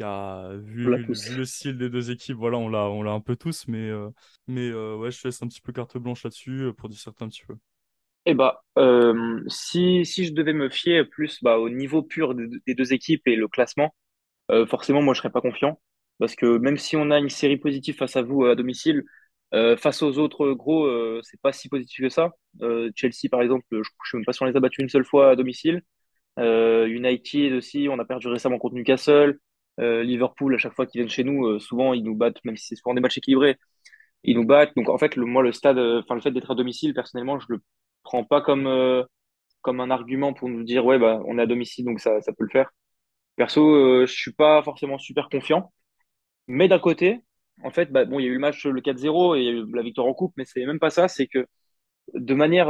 a, 0.00 0.52
On 0.84 0.90
l'a 0.90 0.98
vu, 0.98 1.14
le 1.24 1.44
style 1.44 1.76
des 1.78 1.90
deux 1.90 2.10
équipes, 2.10 2.36
voilà, 2.36 2.58
on 2.58 2.68
l'a, 2.68 2.84
on 2.90 3.02
l'a 3.02 3.12
un 3.12 3.20
peu 3.20 3.36
tous, 3.36 3.66
mais, 3.68 3.88
euh, 3.90 4.10
mais 4.46 4.68
euh, 4.70 4.96
ouais, 4.96 5.10
je 5.10 5.20
te 5.22 5.28
laisse 5.28 5.42
un 5.42 5.48
petit 5.48 5.60
peu 5.60 5.72
carte 5.72 5.98
blanche 5.98 6.24
là-dessus 6.24 6.62
euh, 6.62 6.72
pour 6.72 6.88
disserter 6.88 7.24
un 7.24 7.28
petit 7.28 7.44
peu. 7.46 7.56
Eh 8.24 8.34
bah, 8.34 8.62
euh, 8.78 9.42
si, 9.48 10.04
si 10.06 10.24
je 10.26 10.32
devais 10.32 10.52
me 10.52 10.70
fier 10.70 11.04
plus 11.08 11.38
bah, 11.42 11.58
au 11.58 11.68
niveau 11.68 12.02
pur 12.02 12.34
des, 12.34 12.46
des 12.66 12.74
deux 12.74 12.92
équipes 12.92 13.26
et 13.26 13.34
le 13.36 13.48
classement, 13.48 13.94
euh, 14.50 14.66
forcément, 14.66 15.02
moi, 15.02 15.14
je 15.14 15.20
serais 15.20 15.32
pas 15.32 15.40
confiant. 15.42 15.80
Parce 16.18 16.36
que 16.36 16.58
même 16.58 16.78
si 16.78 16.96
on 16.96 17.10
a 17.10 17.18
une 17.18 17.30
série 17.30 17.58
positive 17.58 17.96
face 17.96 18.16
à 18.16 18.22
vous 18.22 18.46
à 18.46 18.56
domicile, 18.56 19.04
euh, 19.54 19.76
face 19.76 20.02
aux 20.02 20.18
autres 20.18 20.52
gros, 20.52 20.86
euh, 20.86 21.20
c'est 21.24 21.40
pas 21.42 21.52
si 21.52 21.68
positif 21.68 22.00
que 22.02 22.08
ça. 22.10 22.30
Euh, 22.62 22.90
Chelsea, 22.96 23.28
par 23.30 23.42
exemple, 23.42 23.64
je, 23.72 23.78
je 23.78 24.08
suis 24.08 24.18
même 24.18 24.24
pas 24.26 24.32
sûr 24.34 24.40
qu'on 24.46 24.50
les 24.52 24.56
a 24.56 24.60
battus 24.60 24.82
une 24.82 24.88
seule 24.90 25.04
fois 25.04 25.30
à 25.32 25.36
domicile. 25.36 25.82
Euh, 26.38 26.86
United 26.88 27.52
aussi, 27.54 27.88
on 27.90 27.98
a 27.98 28.04
perdu 28.04 28.28
récemment 28.28 28.58
contre 28.58 28.76
Newcastle. 28.76 29.38
Euh, 29.80 30.02
Liverpool, 30.02 30.54
à 30.54 30.58
chaque 30.58 30.74
fois 30.74 30.86
qu'ils 30.86 31.00
viennent 31.00 31.10
chez 31.10 31.24
nous, 31.24 31.46
euh, 31.46 31.58
souvent 31.58 31.94
ils 31.94 32.04
nous 32.04 32.14
battent, 32.14 32.44
même 32.44 32.56
si 32.56 32.66
c'est 32.66 32.76
souvent 32.76 32.94
des 32.94 33.00
matchs 33.00 33.18
équilibrés, 33.18 33.58
ils 34.24 34.36
nous 34.36 34.46
battent. 34.46 34.74
Donc 34.76 34.88
en 34.90 34.98
fait, 34.98 35.16
le, 35.16 35.26
moi, 35.26 35.42
le 35.42 35.52
stade, 35.52 35.78
euh, 35.78 36.02
enfin 36.02 36.14
le 36.16 36.20
fait 36.22 36.32
d'être 36.32 36.50
à 36.52 36.54
domicile, 36.56 36.94
personnellement, 36.94 37.38
je 37.40 37.46
le 37.50 37.62
prends 38.04 38.24
pas 38.24 38.42
comme 38.42 38.68
comme 39.62 39.80
un 39.80 39.90
argument 39.90 40.32
pour 40.34 40.48
nous 40.48 40.64
dire 40.64 40.84
ouais 40.84 40.98
bah 40.98 41.20
on 41.26 41.38
est 41.38 41.42
à 41.42 41.46
domicile 41.46 41.84
donc 41.84 42.00
ça 42.00 42.20
ça 42.22 42.32
peut 42.32 42.44
le 42.44 42.50
faire. 42.50 42.70
Perso, 43.36 44.06
je 44.06 44.12
suis 44.12 44.32
pas 44.32 44.62
forcément 44.62 44.98
super 44.98 45.28
confiant, 45.30 45.72
mais 46.48 46.68
d'un 46.68 46.78
côté, 46.78 47.20
en 47.64 47.70
fait, 47.70 47.92
bah, 47.92 48.04
bon, 48.04 48.18
il 48.20 48.24
y 48.24 48.26
a 48.28 48.30
eu 48.30 48.34
le 48.34 48.40
match 48.40 48.66
le 48.66 48.80
4-0 48.80 49.36
et 49.36 49.64
la 49.74 49.82
victoire 49.82 50.06
en 50.08 50.14
coupe, 50.14 50.34
mais 50.36 50.44
c'est 50.46 50.66
même 50.66 50.78
pas 50.80 50.90
ça. 50.90 51.08
C'est 51.08 51.26
que 51.28 51.46
de 52.14 52.34
manière 52.34 52.68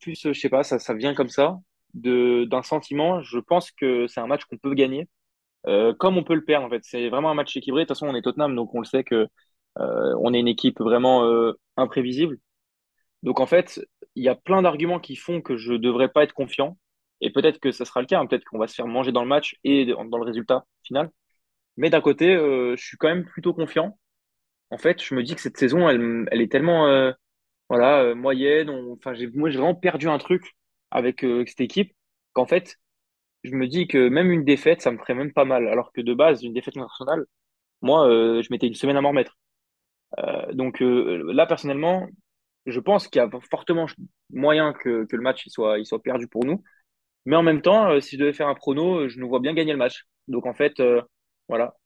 plus, 0.00 0.20
je 0.24 0.32
sais 0.32 0.48
pas, 0.50 0.62
ça, 0.64 0.78
ça 0.78 0.94
vient 0.94 1.14
comme 1.14 1.28
ça, 1.28 1.58
d'un 1.94 2.62
sentiment. 2.62 3.22
Je 3.22 3.38
pense 3.38 3.70
que 3.72 4.06
c'est 4.08 4.20
un 4.20 4.26
match 4.26 4.44
qu'on 4.46 4.58
peut 4.58 4.74
gagner, 4.74 5.08
euh, 5.68 5.94
comme 5.94 6.16
on 6.16 6.24
peut 6.24 6.34
le 6.34 6.44
perdre. 6.44 6.66
En 6.66 6.70
fait, 6.70 6.82
c'est 6.84 7.08
vraiment 7.08 7.30
un 7.30 7.34
match 7.34 7.56
équilibré. 7.56 7.82
De 7.82 7.88
toute 7.88 7.96
façon, 7.96 8.08
on 8.08 8.14
est 8.14 8.22
Tottenham, 8.22 8.56
donc 8.56 8.74
on 8.74 8.80
le 8.80 8.86
sait 8.86 9.04
que 9.04 9.28
euh, 9.78 10.14
on 10.20 10.34
est 10.34 10.40
une 10.40 10.48
équipe 10.48 10.80
vraiment 10.80 11.24
euh, 11.24 11.52
imprévisible. 11.76 12.38
Donc 13.22 13.40
en 13.40 13.46
fait, 13.46 13.80
il 14.14 14.24
y 14.24 14.28
a 14.28 14.34
plein 14.34 14.62
d'arguments 14.62 15.00
qui 15.00 15.16
font 15.16 15.42
que 15.42 15.56
je 15.56 15.74
devrais 15.74 16.08
pas 16.08 16.24
être 16.24 16.32
confiant. 16.32 16.78
Et 17.20 17.30
peut-être 17.30 17.60
que 17.60 17.72
ça 17.72 17.84
sera 17.84 18.00
le 18.00 18.06
cas. 18.06 18.20
hein. 18.20 18.26
Peut-être 18.26 18.44
qu'on 18.44 18.58
va 18.58 18.68
se 18.68 18.74
faire 18.74 18.86
manger 18.86 19.12
dans 19.12 19.22
le 19.22 19.28
match 19.28 19.56
et 19.64 19.86
dans 19.86 20.18
le 20.18 20.24
résultat 20.24 20.64
final. 20.84 21.10
Mais 21.76 21.90
d'un 21.90 22.00
côté, 22.00 22.34
je 22.36 22.76
suis 22.82 22.96
quand 22.96 23.08
même 23.08 23.24
plutôt 23.24 23.54
confiant. 23.54 23.98
En 24.70 24.78
fait, 24.78 25.02
je 25.02 25.14
me 25.14 25.22
dis 25.22 25.34
que 25.34 25.40
cette 25.40 25.58
saison, 25.58 25.88
elle, 25.88 26.28
est 26.32 26.52
tellement 26.52 27.12
moyenne. 28.14 28.70
Moi, 29.34 29.50
j'ai 29.50 29.58
vraiment 29.58 29.74
perdu 29.74 30.08
un 30.08 30.18
truc 30.18 30.56
avec 30.90 31.24
cette 31.46 31.60
équipe 31.60 31.92
qu'en 32.32 32.46
fait, 32.46 32.78
je 33.44 33.54
me 33.54 33.66
dis 33.66 33.86
que 33.86 34.08
même 34.08 34.30
une 34.30 34.44
défaite, 34.44 34.82
ça 34.82 34.90
me 34.90 34.98
ferait 34.98 35.14
même 35.14 35.32
pas 35.32 35.44
mal. 35.44 35.68
Alors 35.68 35.92
que 35.92 36.00
de 36.00 36.14
base, 36.14 36.42
une 36.42 36.54
défaite 36.54 36.76
nationale, 36.76 37.24
moi, 37.82 38.08
euh, 38.08 38.42
je 38.42 38.48
mettais 38.50 38.66
une 38.66 38.74
semaine 38.74 38.96
à 38.96 39.00
m'en 39.00 39.10
remettre. 39.10 39.36
Euh, 40.18 40.52
donc 40.52 40.82
euh, 40.82 41.32
là, 41.32 41.46
personnellement, 41.46 42.08
je 42.66 42.80
pense 42.80 43.08
qu'il 43.08 43.20
y 43.20 43.24
a 43.24 43.30
fortement 43.50 43.86
moyen 44.30 44.72
que, 44.72 45.06
le 45.10 45.22
match 45.22 45.48
soit, 45.48 45.78
perdu 46.02 46.28
pour 46.28 46.44
nous. 46.44 46.62
Mais 47.26 47.36
en 47.36 47.42
même 47.42 47.62
temps, 47.62 48.00
si 48.00 48.16
je 48.16 48.20
devais 48.20 48.32
faire 48.32 48.48
un 48.48 48.54
prono, 48.54 49.08
je 49.08 49.18
nous 49.20 49.28
vois 49.28 49.40
bien 49.40 49.54
gagner 49.54 49.72
le 49.72 49.78
match. 49.78 50.04
Donc 50.28 50.46
en 50.46 50.54
fait, 50.54 50.82
voilà, 51.48 51.76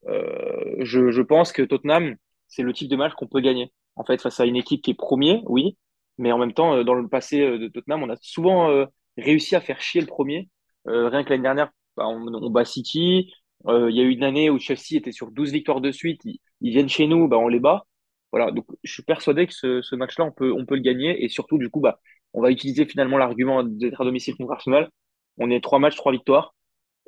je, 0.81 1.11
je 1.11 1.23
pense 1.23 1.53
que 1.53 1.63
Tottenham, 1.63 2.17
c'est 2.49 2.63
le 2.63 2.73
type 2.73 2.89
de 2.91 2.97
match 2.97 3.15
qu'on 3.15 3.27
peut 3.29 3.41
gagner. 3.41 3.73
En 3.97 4.05
fait, 4.05 4.21
face 4.21 4.41
à 4.41 4.47
une 4.47 4.57
équipe 4.57 4.83
qui 4.83 4.93
est 4.93 4.95
premier, 4.95 5.43
oui, 5.47 5.77
mais 6.19 6.33
en 6.33 6.39
même 6.39 6.53
temps, 6.53 6.85
dans 6.85 6.95
le 6.95 7.09
passé 7.09 7.41
de 7.41 7.69
Tottenham, 7.69 8.03
on 8.05 8.11
a 8.11 8.17
souvent 8.21 8.87
réussi 9.17 9.57
à 9.57 9.61
faire 9.61 9.81
chier 9.81 10.01
le 10.01 10.07
premier. 10.07 10.49
Euh, 10.89 11.09
rien 11.09 11.25
que 11.25 11.31
l'année 11.31 11.43
dernière, 11.43 11.71
bah, 11.97 12.07
on, 12.09 12.27
on 12.35 12.51
bat 12.51 12.65
City. 12.65 13.33
Euh, 13.69 13.91
Il 13.91 13.97
y 13.97 14.01
a 14.01 14.05
eu 14.05 14.11
une 14.11 14.25
année 14.25 14.51
où 14.51 14.59
Chelsea 14.59 14.97
était 14.97 15.13
sur 15.13 15.31
12 15.31 15.53
victoires 15.53 15.81
de 15.81 15.91
suite. 15.93 16.21
Ils, 16.25 16.41
viennent 16.73 16.89
chez 16.89 17.07
nous, 17.07 17.29
bah, 17.29 17.39
on 17.39 17.49
les 17.49 17.61
bat. 17.61 17.85
Voilà, 18.33 18.51
donc 18.51 18.67
je 18.83 18.93
suis 18.93 19.03
persuadé 19.03 19.47
que 19.47 19.53
ce, 19.55 19.83
ce 19.83 19.95
match-là, 19.95 20.25
on 20.25 20.33
peut, 20.33 20.53
on 20.53 20.65
peut 20.67 20.75
le 20.77 20.81
gagner. 20.83 21.23
Et 21.25 21.29
surtout, 21.29 21.59
du 21.59 21.69
coup, 21.71 21.81
bah, 21.81 22.01
on 22.33 22.43
va 22.43 22.51
utiliser 22.51 22.87
finalement 22.87 23.19
l'argument 23.19 23.63
d'être 23.65 24.01
à 24.01 24.05
domicile 24.05 24.37
contre 24.37 24.53
Arsenal. 24.53 24.91
On 25.39 25.51
est 25.51 25.61
trois 25.63 25.79
matchs, 25.79 25.97
trois 25.97 26.13
victoires. 26.13 26.55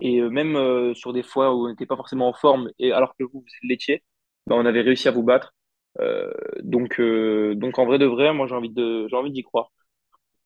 Et 0.00 0.20
euh, 0.20 0.30
même 0.30 0.56
euh, 0.56 0.94
sur 0.94 1.12
des 1.12 1.22
fois 1.22 1.54
où 1.54 1.66
on 1.66 1.68
n'était 1.70 1.87
pas 1.87 1.96
forcément 1.96 2.28
en 2.28 2.32
forme, 2.34 2.70
et 2.78 2.92
alors 2.92 3.14
que 3.16 3.24
vous, 3.24 3.40
vous 3.40 3.68
l'étiez, 3.68 4.02
bah, 4.46 4.56
on 4.56 4.66
avait 4.66 4.80
réussi 4.82 5.08
à 5.08 5.12
vous 5.12 5.22
battre. 5.22 5.54
Euh, 6.00 6.32
donc, 6.62 7.00
euh, 7.00 7.54
donc 7.54 7.78
en 7.78 7.87
vrai 7.87 7.98
de 7.98 8.06
vrai, 8.06 8.32
moi 8.34 8.46
j'ai 8.48 8.54
envie 8.54 8.70
de, 8.70 9.06
j'ai 9.08 9.16
envie 9.16 9.30
d'y 9.32 9.42
croire. 9.44 9.70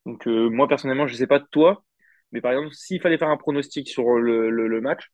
Donc 0.06 0.26
moi 0.26 0.68
personnellement, 0.68 1.06
je 1.06 1.14
sais 1.14 1.26
pas 1.26 1.38
de 1.38 1.46
toi, 1.50 1.84
mais 2.32 2.40
par 2.40 2.52
exemple, 2.52 2.74
s'il 2.74 3.00
fallait 3.00 3.18
faire 3.18 3.28
un 3.28 3.36
pronostic 3.36 3.88
sur 3.88 4.18
le, 4.18 4.80
match, 4.80 5.10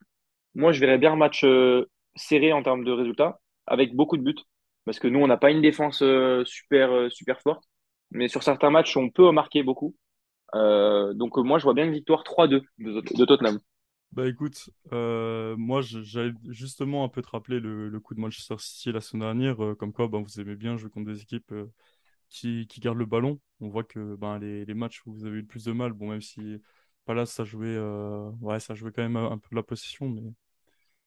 moi 0.55 0.73
je 0.73 0.81
verrais 0.81 0.99
bien 0.99 1.13
un 1.13 1.17
match 1.17 1.45
euh, 1.45 1.87
serré 2.17 2.53
en 2.53 2.63
termes 2.63 2.85
de 2.85 2.93
résultats, 2.93 3.41
avec 3.67 3.95
beaucoup 3.95 4.17
de 4.17 4.23
buts, 4.23 4.43
parce 4.85 4.99
que 4.99 5.09
nous 5.09 5.21
on 5.21 5.27
n'a 5.27 5.37
pas 5.37 5.51
une 5.51 5.63
défense 5.63 6.03
euh, 6.03 6.45
super 6.45 6.93
euh, 6.93 7.09
super 7.09 7.41
forte, 7.41 7.65
mais 8.11 8.29
sur 8.29 8.43
certains 8.43 8.71
matchs 8.71 8.97
on 8.97 9.11
peut 9.11 9.31
marquer 9.31 9.63
beaucoup. 9.63 9.95
Donc 10.53 11.37
moi 11.39 11.59
je 11.59 11.65
vois 11.65 11.75
bien 11.75 11.85
une 11.85 11.93
victoire 11.93 12.23
3-2 12.23 12.63
de, 12.79 13.01
de 13.01 13.25
Tottenham. 13.25 13.59
Bah 14.13 14.29
écoute, 14.29 14.71
moi 14.93 15.81
j'allais 15.83 16.33
justement 16.49 17.03
un 17.03 17.09
peu 17.09 17.23
te 17.23 17.31
rappeler 17.31 17.59
le, 17.59 17.99
coup 17.99 18.15
de 18.15 18.21
Manchester 18.21 18.55
City 18.59 18.93
la 18.93 19.01
semaine 19.01 19.23
dernière, 19.23 19.57
comme 19.77 19.93
quoi 19.93 20.07
bah, 20.07 20.19
vous 20.25 20.41
aimez 20.41 20.55
bien 20.55 20.77
jouer 20.77 20.91
contre 20.91 21.11
des 21.11 21.23
équipes 21.23 21.53
qui, 22.29 22.69
qui 22.69 22.79
gardent 22.79 22.99
le 22.99 23.07
ballon. 23.07 23.41
On 23.61 23.69
voit 23.69 23.83
que 23.83 24.15
ben, 24.15 24.39
les, 24.39 24.65
les 24.65 24.75
matchs 24.75 25.05
où 25.07 25.13
vous 25.13 25.27
avez 25.27 25.39
eu 25.39 25.41
le 25.41 25.47
plus 25.47 25.65
de 25.65 25.73
mal, 25.73 25.93
bon 25.93 26.11
même 26.11 26.21
si 26.21 26.61
Palace 27.05 27.33
ça 27.33 27.45
jouait, 27.45 27.69
euh, 27.69 28.31
ouais, 28.41 28.61
ça 28.61 28.75
jouait 28.75 28.93
quand 28.93 29.03
même 29.03 29.17
un, 29.17 29.39
peu 29.39 29.55
la 29.57 29.63
possession, 29.63 30.09
mais 30.09 30.23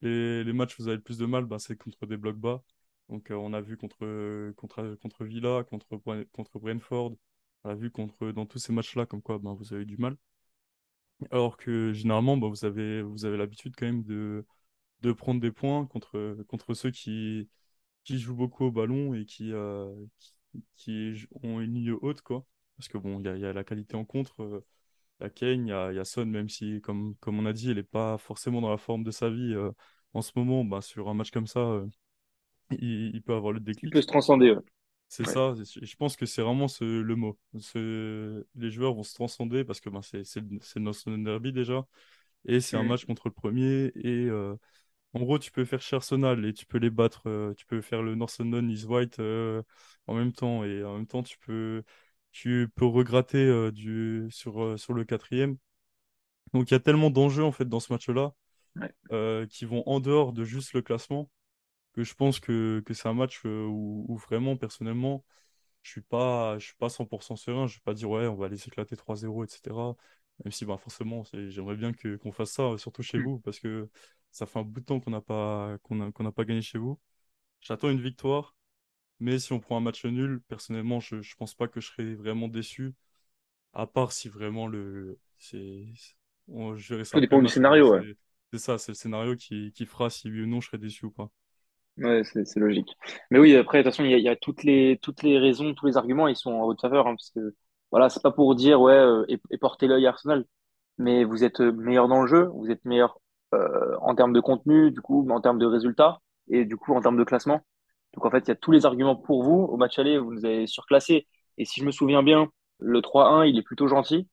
les, 0.02 0.44
les 0.44 0.54
matchs 0.54 0.80
où 0.80 0.84
vous 0.84 0.90
avez 0.90 0.98
le 0.98 1.04
plus 1.04 1.18
de 1.18 1.26
mal, 1.26 1.46
ben, 1.46 1.60
c'est 1.60 1.78
contre 1.78 2.06
des 2.06 2.18
blocs 2.18 2.38
bas. 2.38 2.64
Donc 3.10 3.32
euh, 3.32 3.36
on 3.36 3.54
a 3.54 3.62
vu 3.62 3.78
contre, 3.78 4.52
contre, 4.56 4.96
contre 5.02 5.26
Villa, 5.26 5.64
contre, 5.66 5.88
contre 6.34 6.60
Brentford, 6.60 7.16
on 7.64 7.70
a 7.70 7.76
vu 7.76 7.92
contre, 7.92 8.32
dans 8.32 8.46
tous 8.46 8.60
ces 8.60 8.74
matchs-là 8.74 9.06
comme 9.06 9.22
quoi 9.22 9.40
ben, 9.40 9.54
vous 9.54 9.74
avez 9.74 9.86
du 9.86 9.98
mal. 9.98 10.18
Alors 11.32 11.58
que 11.58 11.94
généralement, 11.94 12.38
bah, 12.38 12.48
vous 12.48 12.66
avez, 12.66 13.02
vous 13.02 13.26
avez 13.26 13.38
l'habitude 13.38 13.76
quand 13.76 13.86
même 13.88 14.04
de, 14.04 14.46
de 15.02 15.14
prendre 15.14 15.42
des 15.42 15.52
points 15.52 15.86
contre, 15.88 16.38
contre 16.48 16.74
ceux 16.76 16.92
qui, 16.92 17.50
qui 18.04 18.20
jouent 18.20 18.36
beaucoup 18.36 18.66
au 18.66 18.72
ballon 18.72 19.14
et 19.16 19.26
qui, 19.26 19.54
euh, 19.54 19.94
qui, 20.76 21.28
ont 21.44 21.62
une 21.62 21.74
ligne 21.76 21.92
haute, 22.02 22.22
quoi. 22.22 22.46
Parce 22.78 22.90
que 22.90 22.98
bon, 22.98 23.20
il 23.20 23.42
y 23.42 23.46
a 23.46 23.54
la 23.54 23.64
qualité 23.64 23.96
en 23.96 24.06
contre. 24.06 24.64
Il 25.20 25.24
y 25.24 25.26
a 25.28 25.30
Kane, 25.30 25.68
il 25.68 25.70
y 25.70 25.74
a, 25.74 25.92
y 25.94 26.00
a 26.00 26.06
Son, 26.06 26.26
même 26.26 26.50
si, 26.50 26.82
comme, 26.82 27.16
comme 27.20 27.40
on 27.40 27.46
a 27.46 27.54
dit, 27.54 27.70
il 27.70 27.76
n'est 27.76 27.84
pas 27.84 28.18
forcément 28.18 28.62
dans 28.62 28.70
la 28.70 28.78
forme 28.78 29.04
de 29.04 29.12
sa 29.12 29.30
vie 29.30 29.54
euh, 29.54 29.72
en 30.14 30.22
ce 30.22 30.32
moment, 30.36 30.64
bah, 30.66 30.82
sur 30.82 31.10
un 31.10 31.14
match 31.16 31.32
comme 31.32 31.48
ça, 31.48 31.60
euh, 31.60 31.88
il, 32.72 33.16
il 33.16 33.24
peut 33.24 33.36
avoir 33.36 33.54
le 33.54 33.60
Il 33.82 33.90
peut 33.90 34.02
déclic. 34.02 34.04
se 34.04 34.06
transcender. 34.08 34.52
Ouais. 34.52 34.62
C'est 35.10 35.26
Ouais. 35.26 35.36
ça, 35.36 35.54
je 35.82 35.96
pense 35.96 36.18
que 36.18 36.26
c'est 36.26 36.42
vraiment 36.42 36.68
ce, 36.68 36.84
le 36.84 37.16
mot. 37.16 37.40
Ce- 37.60 38.46
les 38.56 38.70
joueurs 38.72 38.94
vont 38.94 39.04
se 39.04 39.14
transcender 39.14 39.64
parce 39.64 39.80
que 39.80 39.90
ben, 39.90 40.02
c'est 40.02 40.22
le 40.76 40.82
Northern 40.82 41.24
Derby 41.24 41.54
déjà. 41.54 41.86
Et 42.46 42.62
c'est 42.62 42.78
un 42.78 42.84
Mhm. 42.84 42.86
match 42.86 43.06
contre 43.06 43.28
le 43.30 43.34
premier. 43.34 43.92
Et 43.96 44.26
euh, 44.30 44.56
en 45.14 45.22
gros, 45.22 45.40
tu 45.40 45.52
peux 45.52 45.66
faire 45.66 45.82
chez 45.82 45.96
Arsenal 45.98 46.46
et 46.46 46.54
tu 46.54 46.66
peux 46.68 46.80
les 46.80 46.90
battre. 46.92 47.24
euh, 47.28 47.54
tu 47.56 47.66
peux 47.68 47.82
faire 47.82 48.04
le 48.04 48.16
North 48.16 48.38
London 48.40 48.68
is 48.70 48.86
White 48.86 49.20
euh, 49.20 49.64
en 50.08 50.16
même 50.16 50.34
temps. 50.34 50.64
Et 50.66 50.84
en 50.84 50.96
même 50.98 51.08
temps, 51.08 51.24
tu 51.24 51.38
peux, 51.40 51.84
tu 52.32 52.70
peux 52.76 52.86
regratter 52.86 53.40
euh, 53.46 53.72
du, 53.72 54.28
sur, 54.32 54.64
euh, 54.64 54.78
sur 54.78 54.94
le 54.94 55.04
quatrième. 55.06 55.58
Donc 56.54 56.72
il 56.72 56.74
y 56.74 56.78
a 56.78 56.80
tellement 56.80 57.10
d'enjeux 57.10 57.44
en 57.44 57.52
fait 57.52 57.66
dans 57.68 57.80
ce 57.80 57.92
match-là 57.94 58.34
Ouais. 58.76 58.94
euh, 59.12 59.48
qui 59.48 59.66
vont 59.66 59.84
en 59.88 60.00
dehors 60.00 60.34
de 60.34 60.44
juste 60.46 60.74
le 60.74 60.82
classement 60.82 61.30
que 61.94 62.04
je 62.04 62.14
pense 62.16 62.40
que, 62.40 62.82
que 62.86 62.94
c'est 62.94 63.08
un 63.10 63.14
match 63.16 63.44
où, 63.46 64.06
où 64.10 64.18
vraiment, 64.18 64.58
personnellement, 64.58 65.26
je 65.84 65.92
suis 65.92 66.02
pas, 66.02 66.60
je 66.60 66.66
suis 66.68 66.76
pas 66.78 66.90
100% 66.90 67.36
serein. 67.38 67.68
Je 67.68 67.76
vais 67.78 67.82
pas 67.86 67.94
dire, 67.96 68.10
ouais, 68.10 68.28
on 68.28 68.36
va 68.36 68.50
les 68.50 68.68
éclater 68.68 68.96
3-0, 68.98 69.46
etc. 69.46 69.96
Même 70.46 70.52
si, 70.52 70.66
bah, 70.66 70.78
forcément, 70.78 71.24
j'aimerais 71.34 71.76
bien 71.78 71.94
que, 71.94 72.18
qu'on 72.18 72.32
fasse 72.34 72.52
ça, 72.52 72.78
surtout 72.80 73.04
chez 73.04 73.18
Mhm. 73.18 73.28
vous, 73.28 73.40
parce 73.42 73.60
que 73.60 73.90
ça 74.32 74.46
fait 74.48 74.60
un 74.60 74.64
bout 74.64 74.82
de 74.82 74.86
temps 74.86 75.00
qu'on 75.02 75.12
n'a 75.12 75.22
pas, 75.22 75.78
qu'on 75.84 75.96
n'a 75.96 76.32
pas 76.34 76.46
gagné 76.46 76.62
chez 76.64 76.78
vous. 76.80 77.00
J'attends 77.62 77.92
une 77.92 78.02
victoire, 78.02 78.57
mais 79.20 79.40
si 79.40 79.54
on 79.54 79.60
prend 79.60 79.78
un 79.78 79.82
match 79.82 80.06
nul, 80.06 80.42
personnellement, 80.48 81.00
je, 81.00 81.22
je 81.22 81.36
pense 81.36 81.56
pas 81.56 81.68
que 81.68 81.82
je 81.82 81.88
serais 81.88 82.16
vraiment 82.16 82.48
déçu, 82.48 82.94
à 83.74 83.88
part 83.88 84.12
si 84.14 84.30
vraiment 84.30 84.68
le, 84.68 85.20
c'est, 85.40 85.86
on, 86.48 86.76
je 86.76 87.04
ça 87.12 87.20
dépend 87.20 87.42
du 87.42 87.50
scénario. 87.50 87.94
Ouais. 87.94 88.04
c'est, 88.52 88.58
ça, 88.60 88.78
c'est 88.78 88.92
le 88.92 88.96
scénario 88.96 89.36
qui, 89.36 89.72
qui 89.74 89.86
fera 89.86 90.10
si 90.10 90.30
oui 90.30 90.42
ou 90.42 90.48
non 90.48 90.62
je 90.62 90.68
serais 90.68 90.78
déçu 90.78 91.06
ou 91.06 91.12
pas. 91.12 91.30
Ouais, 91.98 92.22
c'est 92.24 92.60
logique. 92.60 92.96
Mais 93.32 93.40
oui, 93.40 93.56
après, 93.56 93.80
de 93.80 93.84
toute 93.84 93.94
façon, 93.94 94.04
il 94.06 94.12
y 94.12 94.14
a, 94.14 94.18
il 94.20 94.24
y 94.24 94.30
a 94.30 94.36
toutes 94.36 94.64
les, 94.64 95.00
toutes 95.02 95.24
les 95.24 95.40
raisons, 95.40 95.74
tous 95.74 95.88
les 95.88 95.98
arguments, 95.98 96.28
ils 96.28 96.36
sont 96.36 96.52
en 96.52 96.66
votre 96.66 96.82
faveur. 96.82 97.08
Hein, 97.08 97.16
parce 97.16 97.32
que, 97.32 97.56
voilà, 97.90 98.10
c'est 98.10 98.22
pas 98.22 98.32
pour 98.32 98.54
dire, 98.56 98.80
ouais, 98.82 98.94
euh, 98.94 99.26
et, 99.30 99.40
et 99.50 99.58
porter 99.58 99.88
l'œil 99.88 100.06
à 100.06 100.10
Arsenal. 100.10 100.46
Mais 100.98 101.24
vous 101.24 101.44
êtes 101.46 101.62
euh, 101.62 101.72
meilleur 101.72 102.10
dans 102.10 102.24
le 102.24 102.28
jeu, 102.28 102.46
vous 102.56 102.72
êtes 102.72 102.84
meilleur 102.86 103.20
euh, 103.54 103.96
en 104.02 104.16
termes 104.16 104.34
de 104.34 104.42
contenu, 104.42 104.92
du 104.92 105.02
coup, 105.02 105.28
en 105.30 105.42
termes 105.42 105.60
de 105.60 105.68
résultats, 105.68 106.20
et 106.50 106.66
du 106.66 106.78
coup, 106.78 106.96
en 106.96 107.02
termes 107.02 107.18
de 107.20 107.24
classement. 107.26 107.62
Donc, 108.14 108.26
en 108.26 108.32
fait, 108.32 108.40
il 108.40 108.48
y 108.50 108.52
a 108.52 108.56
tous 108.56 108.72
les 108.72 108.86
arguments 108.86 109.16
pour 109.16 109.44
vous. 109.44 109.64
Au 109.64 109.78
match 109.78 110.00
aller, 110.00 110.18
vous 110.18 110.34
nous 110.34 110.46
avez 110.46 110.68
surclassé. 110.68 111.28
Et 111.58 111.66
si 111.66 111.80
je 111.82 111.86
me 111.86 111.92
souviens 111.92 112.24
bien, 112.24 112.50
le 112.80 113.02
3-1, 113.02 113.46
il 113.46 113.58
est 113.58 113.64
plutôt 113.64 113.88
gentil 113.88 114.28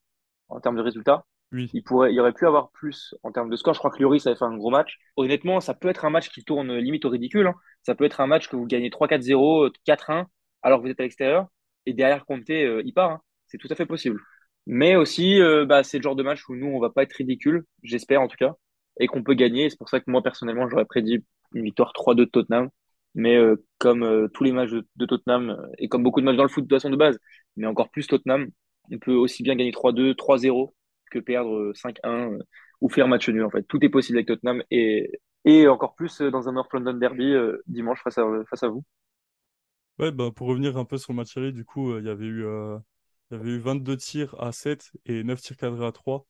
en 0.49 0.61
termes 0.61 0.77
de 0.77 0.83
résultats. 0.83 1.25
Oui. 1.53 1.71
Il 1.73 1.83
pourrait, 1.85 2.13
il 2.13 2.17
y 2.17 2.21
aurait 2.21 2.33
pu 2.33 2.47
avoir 2.47 2.71
plus 2.73 3.15
en 3.23 3.31
termes 3.33 3.51
de 3.51 3.57
score. 3.57 3.75
Je 3.75 3.79
crois 3.79 3.91
que 3.91 3.99
Lloris 4.03 4.27
avait 4.27 4.37
fait 4.37 4.45
un 4.45 4.57
gros 4.57 4.71
match. 4.71 4.99
Honnêtement, 5.17 5.61
ça 5.61 5.75
peut 5.75 5.89
être 5.89 6.05
un 6.05 6.11
match 6.11 6.29
qui 6.31 6.45
tourne 6.45 6.75
limite 6.77 7.05
au 7.05 7.11
ridicule. 7.11 7.47
hein. 7.47 7.55
Ça 7.83 7.95
peut 7.95 8.05
être 8.05 8.21
un 8.21 8.27
match 8.27 8.49
que 8.49 8.57
vous 8.57 8.67
gagnez 8.67 8.91
3-4-0, 8.91 9.71
4-1, 9.85 10.27
alors 10.63 10.81
que 10.81 10.85
vous 10.87 10.91
êtes 10.91 11.01
à 11.01 11.05
l'extérieur. 11.05 11.47
Et 11.87 11.93
derrière, 11.93 12.25
Conte, 12.27 12.49
euh, 12.51 12.83
il 12.85 12.93
part. 12.93 13.11
hein. 13.13 13.21
C'est 13.47 13.59
tout 13.59 13.69
à 13.71 13.75
fait 13.77 13.87
possible. 13.87 14.21
Mais 14.67 14.97
aussi, 14.97 15.41
euh, 15.41 15.67
bah, 15.67 15.83
c'est 15.85 15.99
le 15.99 16.03
genre 16.03 16.17
de 16.17 16.23
match 16.23 16.49
où 16.49 16.55
nous, 16.57 16.67
on 16.67 16.81
va 16.81 16.91
pas 16.91 17.03
être 17.03 17.13
ridicule, 17.13 17.65
j'espère 17.83 18.21
en 18.23 18.29
tout 18.29 18.37
cas, 18.37 18.55
et 18.99 19.07
qu'on 19.07 19.23
peut 19.23 19.35
gagner. 19.35 19.69
C'est 19.71 19.77
pour 19.79 19.89
ça 19.91 20.01
que 20.01 20.11
moi, 20.11 20.23
personnellement, 20.23 20.69
j'aurais 20.69 20.87
prédit 20.87 21.25
une 21.53 21.65
victoire 21.65 21.93
3-2 21.93 22.25
de 22.27 22.31
Tottenham. 22.31 22.71
Mais 23.15 23.37
euh, 23.37 23.57
comme 23.79 24.03
euh, 24.03 24.29
tous 24.29 24.45
les 24.45 24.53
matchs 24.53 24.71
de, 24.71 24.87
de 24.97 25.07
Tottenham, 25.07 25.51
euh, 25.51 25.67
et 25.79 25.89
comme 25.89 26.03
beaucoup 26.03 26.21
de 26.21 26.27
matchs 26.27 26.37
dans 26.37 26.43
le 26.45 26.49
foot 26.49 26.65
de 26.65 26.69
toute 26.69 26.77
façon 26.79 26.91
de 26.91 26.97
base, 26.97 27.19
mais 27.57 27.67
encore 27.67 27.91
plus 27.91 28.07
Tottenham, 28.07 28.49
on 28.93 28.99
peut 28.99 29.15
aussi 29.15 29.43
bien 29.43 29.55
gagner 29.57 29.73
3-2, 29.73 30.15
3-0 30.15 30.75
que 31.11 31.19
perdre 31.21 31.55
euh, 31.57 31.75
5-1 31.75 32.33
euh, 32.33 32.39
ou 32.81 32.89
faire 32.89 33.09
match 33.09 33.29
nul 33.29 33.45
en 33.45 33.51
fait. 33.51 33.63
Tout 33.65 33.85
est 33.85 33.89
possible 33.89 34.19
avec 34.19 34.29
Tottenham 34.29 34.63
et, 34.71 35.11
et 35.45 35.69
encore 35.69 35.95
plus 35.95 36.21
dans 36.23 36.49
un 36.49 36.53
North 36.53 36.73
London 36.73 36.95
Derby 36.95 37.35
dimanche 37.67 38.03
face 38.03 38.19
à, 38.19 38.25
face 38.51 38.63
à 38.65 38.69
vous. 38.69 38.85
Ouais, 39.99 40.11
bah, 40.11 40.31
pour 40.35 40.49
revenir 40.49 40.77
un 40.77 40.85
peu 40.85 40.99
sur 40.99 41.13
le 41.13 41.17
match 41.17 41.37
aller, 41.37 41.53
du 41.53 41.65
coup, 41.65 41.97
il 41.99 42.05
y 42.05 42.09
avait 42.09 42.25
eu, 42.27 42.43
il 42.45 42.81
y 43.33 43.35
avait 43.41 43.51
eu 43.51 43.59
22 43.59 43.97
tirs 43.97 44.35
à 44.43 44.53
7 44.53 44.91
et 45.07 45.23
9 45.25 45.41
tirs 45.41 45.57
cadrés 45.57 45.87
à 45.87 45.93
3 45.93 46.27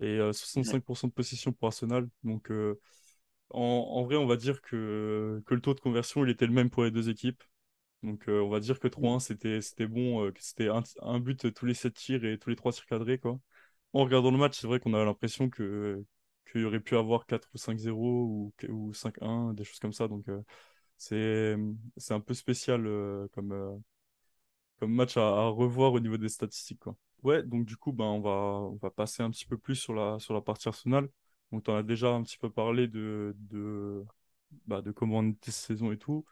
et 0.00 0.06
euh, 0.18 0.32
Ouais. 0.64 0.80
65% 0.80 1.08
de 1.08 1.12
possession 1.12 1.52
pour 1.52 1.68
Arsenal. 1.68 2.08
Donc, 2.24 2.50
euh, 2.50 2.80
en, 3.50 4.04
vrai, 4.04 4.16
on 4.16 4.26
va 4.26 4.36
dire 4.36 4.60
que, 4.62 5.42
que 5.46 5.54
le 5.54 5.60
taux 5.60 5.74
de 5.74 5.80
conversion, 5.80 6.24
il 6.24 6.30
était 6.30 6.46
le 6.46 6.52
même 6.52 6.70
pour 6.70 6.84
les 6.84 6.90
deux 6.90 7.10
équipes. 7.10 7.42
Donc, 8.02 8.24
on 8.28 8.48
va 8.48 8.60
dire 8.60 8.80
que 8.80 8.88
3-1, 8.88 9.20
c'était, 9.20 9.60
c'était 9.60 9.86
bon, 9.86 10.30
que 10.32 10.40
c'était 10.42 10.68
un, 11.02 11.20
but 11.20 11.52
tous 11.52 11.66
les 11.66 11.74
7 11.74 11.94
tirs 11.94 12.24
et 12.24 12.38
tous 12.38 12.50
les 12.50 12.56
3 12.56 12.72
tirs 12.72 12.86
cadrés, 12.86 13.18
quoi. 13.18 13.38
En 13.92 14.04
regardant 14.04 14.30
le 14.30 14.38
match, 14.38 14.58
c'est 14.60 14.66
vrai 14.66 14.80
qu'on 14.80 14.94
a 14.94 15.04
l'impression 15.04 15.50
que 15.50 16.04
qu'il 16.50 16.62
y 16.62 16.64
aurait 16.64 16.80
pu 16.80 16.96
avoir 16.96 17.26
4 17.26 17.48
ou 17.54 17.58
5-0 17.58 17.92
ou, 17.92 18.52
ou 18.68 18.92
5-1, 18.94 19.54
des 19.54 19.64
choses 19.64 19.78
comme 19.78 19.92
ça. 19.92 20.08
Donc, 20.08 20.26
c'est, 20.96 21.56
c'est 21.96 22.14
un 22.14 22.20
peu 22.20 22.34
spécial 22.34 22.82
comme, 23.32 23.82
comme 24.78 24.92
match 24.94 25.16
à, 25.16 25.48
revoir 25.48 25.92
au 25.92 26.00
niveau 26.00 26.16
des 26.16 26.28
statistiques, 26.28 26.80
quoi. 26.80 26.96
Ouais, 27.22 27.42
donc 27.42 27.66
du 27.66 27.76
coup, 27.76 27.92
ben, 27.92 28.04
on 28.04 28.20
va, 28.20 28.30
on 28.30 28.76
va 28.76 28.90
passer 28.90 29.22
un 29.22 29.30
petit 29.30 29.44
peu 29.44 29.58
plus 29.58 29.76
sur 29.76 29.92
la, 29.92 30.18
sur 30.18 30.32
la 30.32 30.40
partie 30.40 30.68
Arsenal. 30.68 31.08
Donc, 31.52 31.64
tu 31.64 31.70
en 31.70 31.76
as 31.76 31.82
déjà 31.82 32.10
un 32.10 32.22
petit 32.22 32.38
peu 32.38 32.50
parlé 32.50 32.88
de, 32.88 33.34
de, 33.38 34.04
bah, 34.66 34.82
de 34.82 34.92
comment 34.92 35.18
on 35.18 35.30
était 35.30 35.50
cette 35.50 35.66
saison 35.66 35.92
et 35.92 35.98
tout. 35.98 36.24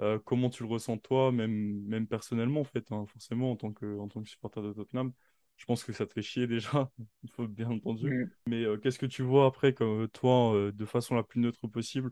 Euh, 0.00 0.18
comment 0.24 0.50
tu 0.50 0.62
le 0.62 0.68
ressens 0.68 0.98
toi, 0.98 1.32
même, 1.32 1.82
même 1.86 2.06
personnellement, 2.06 2.60
en 2.60 2.64
fait, 2.64 2.90
hein, 2.92 3.04
forcément, 3.06 3.52
en 3.52 3.56
tant, 3.56 3.72
que, 3.72 3.98
en 3.98 4.08
tant 4.08 4.22
que 4.22 4.28
supporter 4.28 4.62
de 4.62 4.72
Tottenham? 4.72 5.12
Je 5.56 5.66
pense 5.66 5.84
que 5.84 5.92
ça 5.92 6.06
te 6.06 6.12
fait 6.12 6.22
chier 6.22 6.46
déjà, 6.46 6.90
il 7.22 7.30
faut 7.32 7.46
bien 7.46 7.70
entendu. 7.70 8.24
Mm. 8.24 8.30
Mais 8.48 8.64
euh, 8.64 8.78
qu'est-ce 8.78 8.98
que 8.98 9.06
tu 9.06 9.22
vois 9.22 9.46
après, 9.46 9.74
comme 9.74 10.08
toi, 10.08 10.54
euh, 10.54 10.72
de 10.72 10.84
façon 10.86 11.14
la 11.14 11.22
plus 11.22 11.40
neutre 11.40 11.68
possible, 11.68 12.10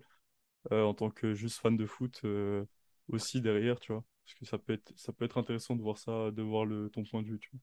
en 0.71 0.93
tant 0.93 1.09
que 1.09 1.33
juste 1.33 1.59
fan 1.59 1.75
de 1.77 1.87
foot 1.87 2.23
aussi 3.09 3.41
derrière, 3.41 3.81
tu 3.81 3.93
vois? 3.93 4.05
Parce 4.25 4.39
que 4.39 4.45
ça 4.45 4.59
peut 4.59 4.75
être, 4.75 4.93
ça 4.97 5.13
peut 5.13 5.25
être 5.25 5.39
intéressant 5.39 5.75
de 5.75 5.83
voir 5.83 5.99
ça, 5.99 6.31
de 6.31 6.43
voir 6.43 6.67
le, 6.67 6.91
ton 6.91 7.03
point 7.03 7.23
de 7.23 7.29
vue, 7.29 7.39
tu 7.39 7.51
vois. 7.51 7.61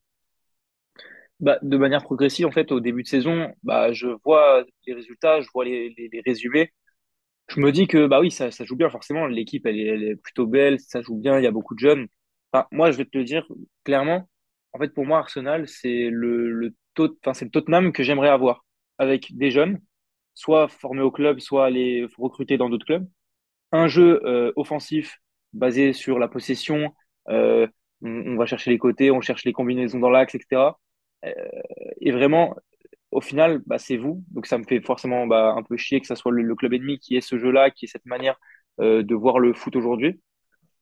Bah, 1.40 1.58
de 1.62 1.76
manière 1.76 2.02
progressive, 2.02 2.46
en 2.46 2.50
fait, 2.50 2.72
au 2.72 2.80
début 2.80 3.02
de 3.04 3.08
saison, 3.08 3.54
bah, 3.62 3.92
je 3.92 4.08
vois 4.24 4.64
les 4.86 4.94
résultats, 4.94 5.40
je 5.40 5.48
vois 5.54 5.64
les, 5.64 5.90
les, 5.96 6.20
résumés. 6.26 6.72
Je 7.48 7.60
me 7.60 7.72
dis 7.72 7.86
que, 7.88 8.06
bah 8.06 8.20
oui, 8.20 8.30
ça, 8.30 8.50
ça 8.50 8.64
joue 8.64 8.76
bien, 8.76 8.90
forcément. 8.90 9.26
L'équipe, 9.26 9.66
elle 9.66 9.80
elle 9.80 10.04
est 10.04 10.16
plutôt 10.16 10.46
belle, 10.46 10.80
ça 10.80 11.02
joue 11.02 11.16
bien, 11.16 11.38
il 11.38 11.44
y 11.44 11.46
a 11.46 11.50
beaucoup 11.52 11.74
de 11.74 11.80
jeunes. 11.80 12.08
Enfin, 12.52 12.66
moi, 12.72 12.90
je 12.90 12.98
vais 12.98 13.04
te 13.04 13.16
le 13.18 13.24
dire 13.24 13.46
clairement. 13.84 14.28
En 14.72 14.78
fait, 14.78 14.92
pour 14.94 15.06
moi, 15.06 15.18
Arsenal, 15.18 15.68
c'est 15.68 16.10
le, 16.10 16.50
le, 16.50 16.74
enfin, 17.22 17.34
c'est 17.34 17.44
le 17.46 17.50
Tottenham 17.50 17.92
que 17.92 18.02
j'aimerais 18.02 18.28
avoir 18.28 18.64
avec 18.98 19.36
des 19.36 19.50
jeunes, 19.50 19.80
soit 20.34 20.68
formés 20.68 21.02
au 21.02 21.10
club, 21.10 21.40
soit 21.40 21.70
les 21.70 22.06
recruter 22.18 22.58
dans 22.58 22.68
d'autres 22.70 22.86
clubs. 22.86 23.08
Un 23.72 23.88
jeu 23.88 24.20
euh, 24.24 24.52
offensif 24.56 25.20
basé 25.52 25.92
sur 25.92 26.18
la 26.18 26.28
possession, 26.28 26.94
euh, 27.28 27.66
on, 28.02 28.36
va 28.36 28.46
chercher 28.46 28.70
les 28.70 28.78
côtés, 28.78 29.10
on 29.10 29.20
cherche 29.20 29.44
les 29.44 29.52
combinaisons 29.52 29.98
dans 29.98 30.10
l'axe, 30.10 30.34
etc. 30.34 30.72
Euh, 31.24 31.32
et 32.00 32.10
vraiment, 32.12 32.56
au 33.10 33.20
final, 33.20 33.62
bah, 33.66 33.78
c'est 33.78 33.96
vous. 33.96 34.24
Donc 34.30 34.46
ça 34.46 34.58
me 34.58 34.64
fait 34.64 34.80
forcément 34.80 35.26
bah, 35.26 35.54
un 35.56 35.62
peu 35.62 35.76
chier 35.76 36.00
que 36.00 36.06
ça 36.06 36.16
soit 36.16 36.32
le, 36.32 36.54
club 36.54 36.74
ennemi 36.74 36.98
qui 36.98 37.16
ait 37.16 37.20
ce 37.20 37.38
jeu-là, 37.38 37.70
qui 37.70 37.86
ait 37.86 37.88
cette 37.88 38.06
manière 38.06 38.38
euh, 38.80 39.02
de 39.02 39.14
voir 39.14 39.38
le 39.38 39.54
foot 39.54 39.76
aujourd'hui. 39.76 40.20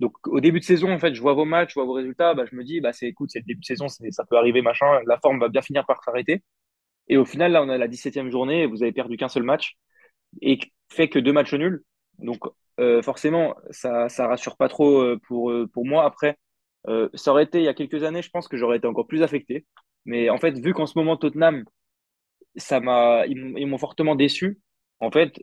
Donc 0.00 0.14
au 0.28 0.40
début 0.40 0.60
de 0.60 0.64
saison, 0.64 0.92
en 0.92 0.98
fait, 0.98 1.14
je 1.14 1.22
vois 1.22 1.34
vos 1.34 1.44
matchs, 1.46 1.70
je 1.70 1.74
vois 1.74 1.84
vos 1.86 1.94
résultats, 1.94 2.34
bah, 2.34 2.44
je 2.50 2.56
me 2.56 2.64
dis, 2.64 2.80
c'est 2.92 3.08
écoute, 3.08 3.30
c'est 3.32 3.40
le 3.40 3.46
début 3.46 3.60
de 3.60 3.66
saison, 3.66 3.88
ça 3.88 4.24
peut 4.28 4.36
arriver, 4.36 4.62
machin, 4.62 4.86
la 5.06 5.18
forme 5.20 5.40
va 5.40 5.48
bien 5.48 5.62
finir 5.62 5.86
par 5.86 6.02
s'arrêter. 6.04 6.42
Et 7.08 7.16
au 7.16 7.24
final, 7.24 7.52
là, 7.52 7.62
on 7.62 7.68
a 7.68 7.78
la 7.78 7.88
17e 7.88 8.30
journée 8.30 8.66
vous 8.66 8.82
avez 8.82 8.92
perdu 8.92 9.16
qu'un 9.16 9.28
seul 9.28 9.44
match 9.44 9.76
et 10.42 10.58
fait 10.90 11.08
que 11.08 11.18
deux 11.18 11.32
matchs 11.32 11.54
nuls. 11.54 11.84
Donc 12.18 12.40
euh, 12.80 13.02
forcément, 13.02 13.56
ça 13.70 14.08
ça 14.08 14.28
rassure 14.28 14.56
pas 14.56 14.68
trop 14.68 15.16
pour 15.20 15.86
moi. 15.86 16.04
Après, 16.04 16.38
ça 17.14 17.30
aurait 17.32 17.44
été 17.44 17.58
il 17.60 17.64
y 17.64 17.68
a 17.68 17.74
quelques 17.74 18.02
années, 18.04 18.22
je 18.22 18.30
pense 18.30 18.48
que 18.48 18.56
j'aurais 18.56 18.78
été 18.78 18.86
encore 18.86 19.06
plus 19.06 19.22
affecté. 19.22 19.66
Mais 20.06 20.30
en 20.30 20.38
fait, 20.38 20.58
vu 20.58 20.72
qu'en 20.74 20.86
ce 20.86 20.98
moment, 20.98 21.16
Tottenham, 21.16 21.64
ça 22.56 22.80
m'a, 22.80 23.26
ils 23.26 23.66
m'ont 23.66 23.78
fortement 23.78 24.14
déçu. 24.16 24.60
En 25.00 25.10
fait, 25.10 25.38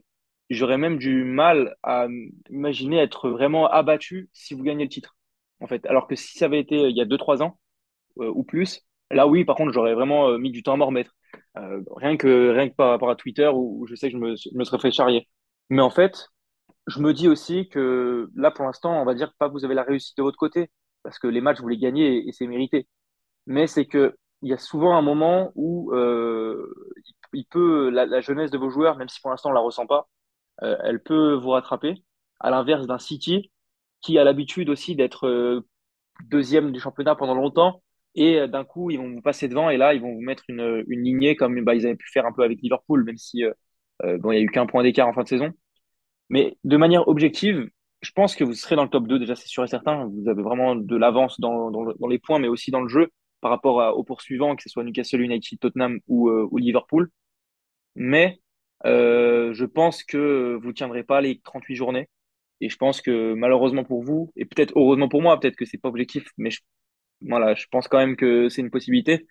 j'aurais 0.50 0.78
même 0.78 0.98
du 0.98 1.24
mal 1.24 1.76
à 1.82 2.06
imaginer 2.50 2.98
être 2.98 3.30
vraiment 3.30 3.68
abattu 3.68 4.28
si 4.32 4.54
vous 4.54 4.62
gagnez 4.62 4.84
le 4.84 4.90
titre. 4.90 5.16
En 5.60 5.66
fait, 5.66 5.86
alors 5.86 6.06
que 6.08 6.16
si 6.16 6.38
ça 6.38 6.46
avait 6.46 6.60
été 6.60 6.76
il 6.88 6.96
y 6.96 7.00
a 7.00 7.04
2-3 7.06 7.42
ans 7.42 7.58
euh, 8.20 8.30
ou 8.34 8.44
plus, 8.44 8.82
là 9.10 9.26
oui, 9.26 9.44
par 9.44 9.56
contre, 9.56 9.72
j'aurais 9.72 9.94
vraiment 9.94 10.28
euh, 10.30 10.38
mis 10.38 10.50
du 10.50 10.62
temps 10.62 10.74
à 10.74 10.76
m'en 10.76 10.86
remettre. 10.86 11.14
Euh, 11.56 11.82
rien 11.96 12.16
que 12.16 12.50
rien 12.50 12.68
que 12.68 12.74
par 12.74 12.90
rapport 12.90 13.10
à 13.10 13.16
Twitter 13.16 13.48
où, 13.52 13.86
je 13.86 13.94
sais 13.94 14.08
que 14.10 14.14
je 14.14 14.18
me, 14.18 14.34
me, 14.54 14.64
serais 14.64 14.78
fait 14.78 14.90
charrier. 14.92 15.28
Mais 15.70 15.82
en 15.82 15.90
fait, 15.90 16.28
je 16.86 17.00
me 17.00 17.12
dis 17.14 17.28
aussi 17.28 17.68
que 17.68 18.30
là, 18.36 18.50
pour 18.50 18.64
l'instant, 18.64 19.00
on 19.00 19.04
va 19.04 19.14
dire 19.14 19.34
pas 19.38 19.48
vous 19.48 19.64
avez 19.64 19.74
la 19.74 19.84
réussite 19.84 20.16
de 20.18 20.22
votre 20.22 20.38
côté 20.38 20.70
parce 21.02 21.18
que 21.18 21.28
les 21.28 21.40
matchs 21.40 21.60
vous 21.60 21.68
les 21.68 21.78
gagnez 21.78 22.28
et 22.28 22.32
c'est 22.32 22.46
mérité. 22.46 22.88
Mais 23.46 23.66
c'est 23.66 23.86
que 23.86 24.16
il 24.44 24.50
y 24.50 24.52
a 24.52 24.58
souvent 24.58 24.94
un 24.94 25.02
moment 25.02 25.52
où 25.54 25.90
euh, 25.94 26.72
il 27.32 27.46
peut, 27.46 27.88
la, 27.88 28.20
jeunesse 28.20 28.50
de 28.50 28.58
vos 28.58 28.68
joueurs, 28.68 28.96
même 28.98 29.08
si 29.08 29.18
pour 29.20 29.30
l'instant 29.30 29.50
on 29.50 29.54
la 29.54 29.60
ressent 29.60 29.86
pas, 29.86 30.06
euh, 30.62 30.76
elle 30.84 31.02
peut 31.02 31.32
vous 31.34 31.50
rattraper. 31.50 32.04
À 32.40 32.50
l'inverse 32.50 32.86
d'un 32.86 32.98
City 32.98 33.50
qui 34.02 34.18
a 34.18 34.24
l'habitude 34.24 34.68
aussi 34.68 34.96
d'être 34.96 35.26
euh, 35.26 35.66
deuxième 36.24 36.72
du 36.72 36.80
championnat 36.80 37.14
pendant 37.14 37.34
longtemps 37.34 37.82
et 38.14 38.46
d'un 38.46 38.64
coup 38.64 38.90
ils 38.90 38.98
vont 38.98 39.10
vous 39.10 39.22
passer 39.22 39.48
devant 39.48 39.70
et 39.70 39.76
là 39.78 39.94
ils 39.94 40.00
vont 40.00 40.12
vous 40.12 40.20
mettre 40.20 40.44
une, 40.48 40.84
une 40.88 41.02
lignée 41.02 41.36
comme 41.36 41.58
bah, 41.64 41.74
ils 41.74 41.86
avaient 41.86 41.96
pu 41.96 42.10
faire 42.12 42.26
un 42.26 42.32
peu 42.32 42.44
avec 42.44 42.60
Liverpool, 42.60 43.02
même 43.04 43.16
si 43.16 43.42
bon 44.02 44.30
il 44.30 44.36
y 44.36 44.38
a 44.38 44.42
eu 44.42 44.50
qu'un 44.50 44.66
point 44.66 44.82
d'écart 44.82 45.08
en 45.08 45.14
fin 45.14 45.22
de 45.22 45.28
saison. 45.28 45.52
Mais 46.28 46.58
de 46.64 46.76
manière 46.76 47.08
objective, 47.08 47.68
je 48.02 48.12
pense 48.12 48.36
que 48.36 48.44
vous 48.44 48.54
serez 48.54 48.76
dans 48.76 48.84
le 48.84 48.90
top 48.90 49.08
2, 49.08 49.18
déjà 49.18 49.34
c'est 49.34 49.48
sûr 49.48 49.64
et 49.64 49.68
certain. 49.68 50.04
Vous 50.06 50.28
avez 50.28 50.42
vraiment 50.42 50.76
de 50.76 50.96
l'avance 50.96 51.40
dans, 51.40 51.70
dans, 51.70 52.08
les 52.08 52.18
points, 52.18 52.38
mais 52.38 52.48
aussi 52.48 52.70
dans 52.70 52.82
le 52.82 52.88
jeu 52.88 53.10
par 53.44 53.50
rapport 53.50 53.82
à, 53.82 53.94
aux 53.94 54.04
poursuivants, 54.04 54.56
que 54.56 54.62
ce 54.62 54.70
soit 54.70 54.84
Newcastle 54.84 55.20
United, 55.20 55.58
Tottenham 55.60 56.00
ou, 56.08 56.30
euh, 56.30 56.48
Liverpool. 56.56 57.10
Mais 57.94 58.40
euh, 58.86 59.52
je 59.52 59.66
pense 59.66 60.02
que 60.02 60.58
vous 60.62 60.68
ne 60.68 60.72
tiendrez 60.72 61.04
pas 61.04 61.20
les 61.20 61.40
38 61.40 61.76
journées. 61.76 62.08
Et 62.62 62.70
je 62.70 62.78
pense 62.78 63.02
que 63.02 63.34
malheureusement 63.34 63.84
pour 63.84 64.02
vous, 64.02 64.32
et 64.36 64.46
peut-être 64.46 64.72
heureusement 64.76 65.10
pour 65.10 65.20
moi, 65.20 65.38
peut-être 65.38 65.56
que 65.56 65.66
c'est 65.66 65.76
pas 65.76 65.90
objectif, 65.90 66.26
mais 66.38 66.50
je, 66.50 66.60
voilà, 67.20 67.54
je 67.54 67.66
pense 67.70 67.86
quand 67.86 67.98
même 67.98 68.16
que 68.16 68.48
c'est 68.48 68.62
une 68.62 68.70
possibilité. 68.70 69.26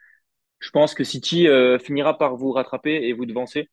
Je 0.59 0.69
pense 0.69 0.93
que 0.93 1.03
City 1.03 1.47
euh, 1.47 1.79
finira 1.79 2.19
par 2.19 2.37
vous 2.37 2.51
rattraper 2.51 2.93
et 3.07 3.13
vous 3.13 3.25
devancer. 3.25 3.69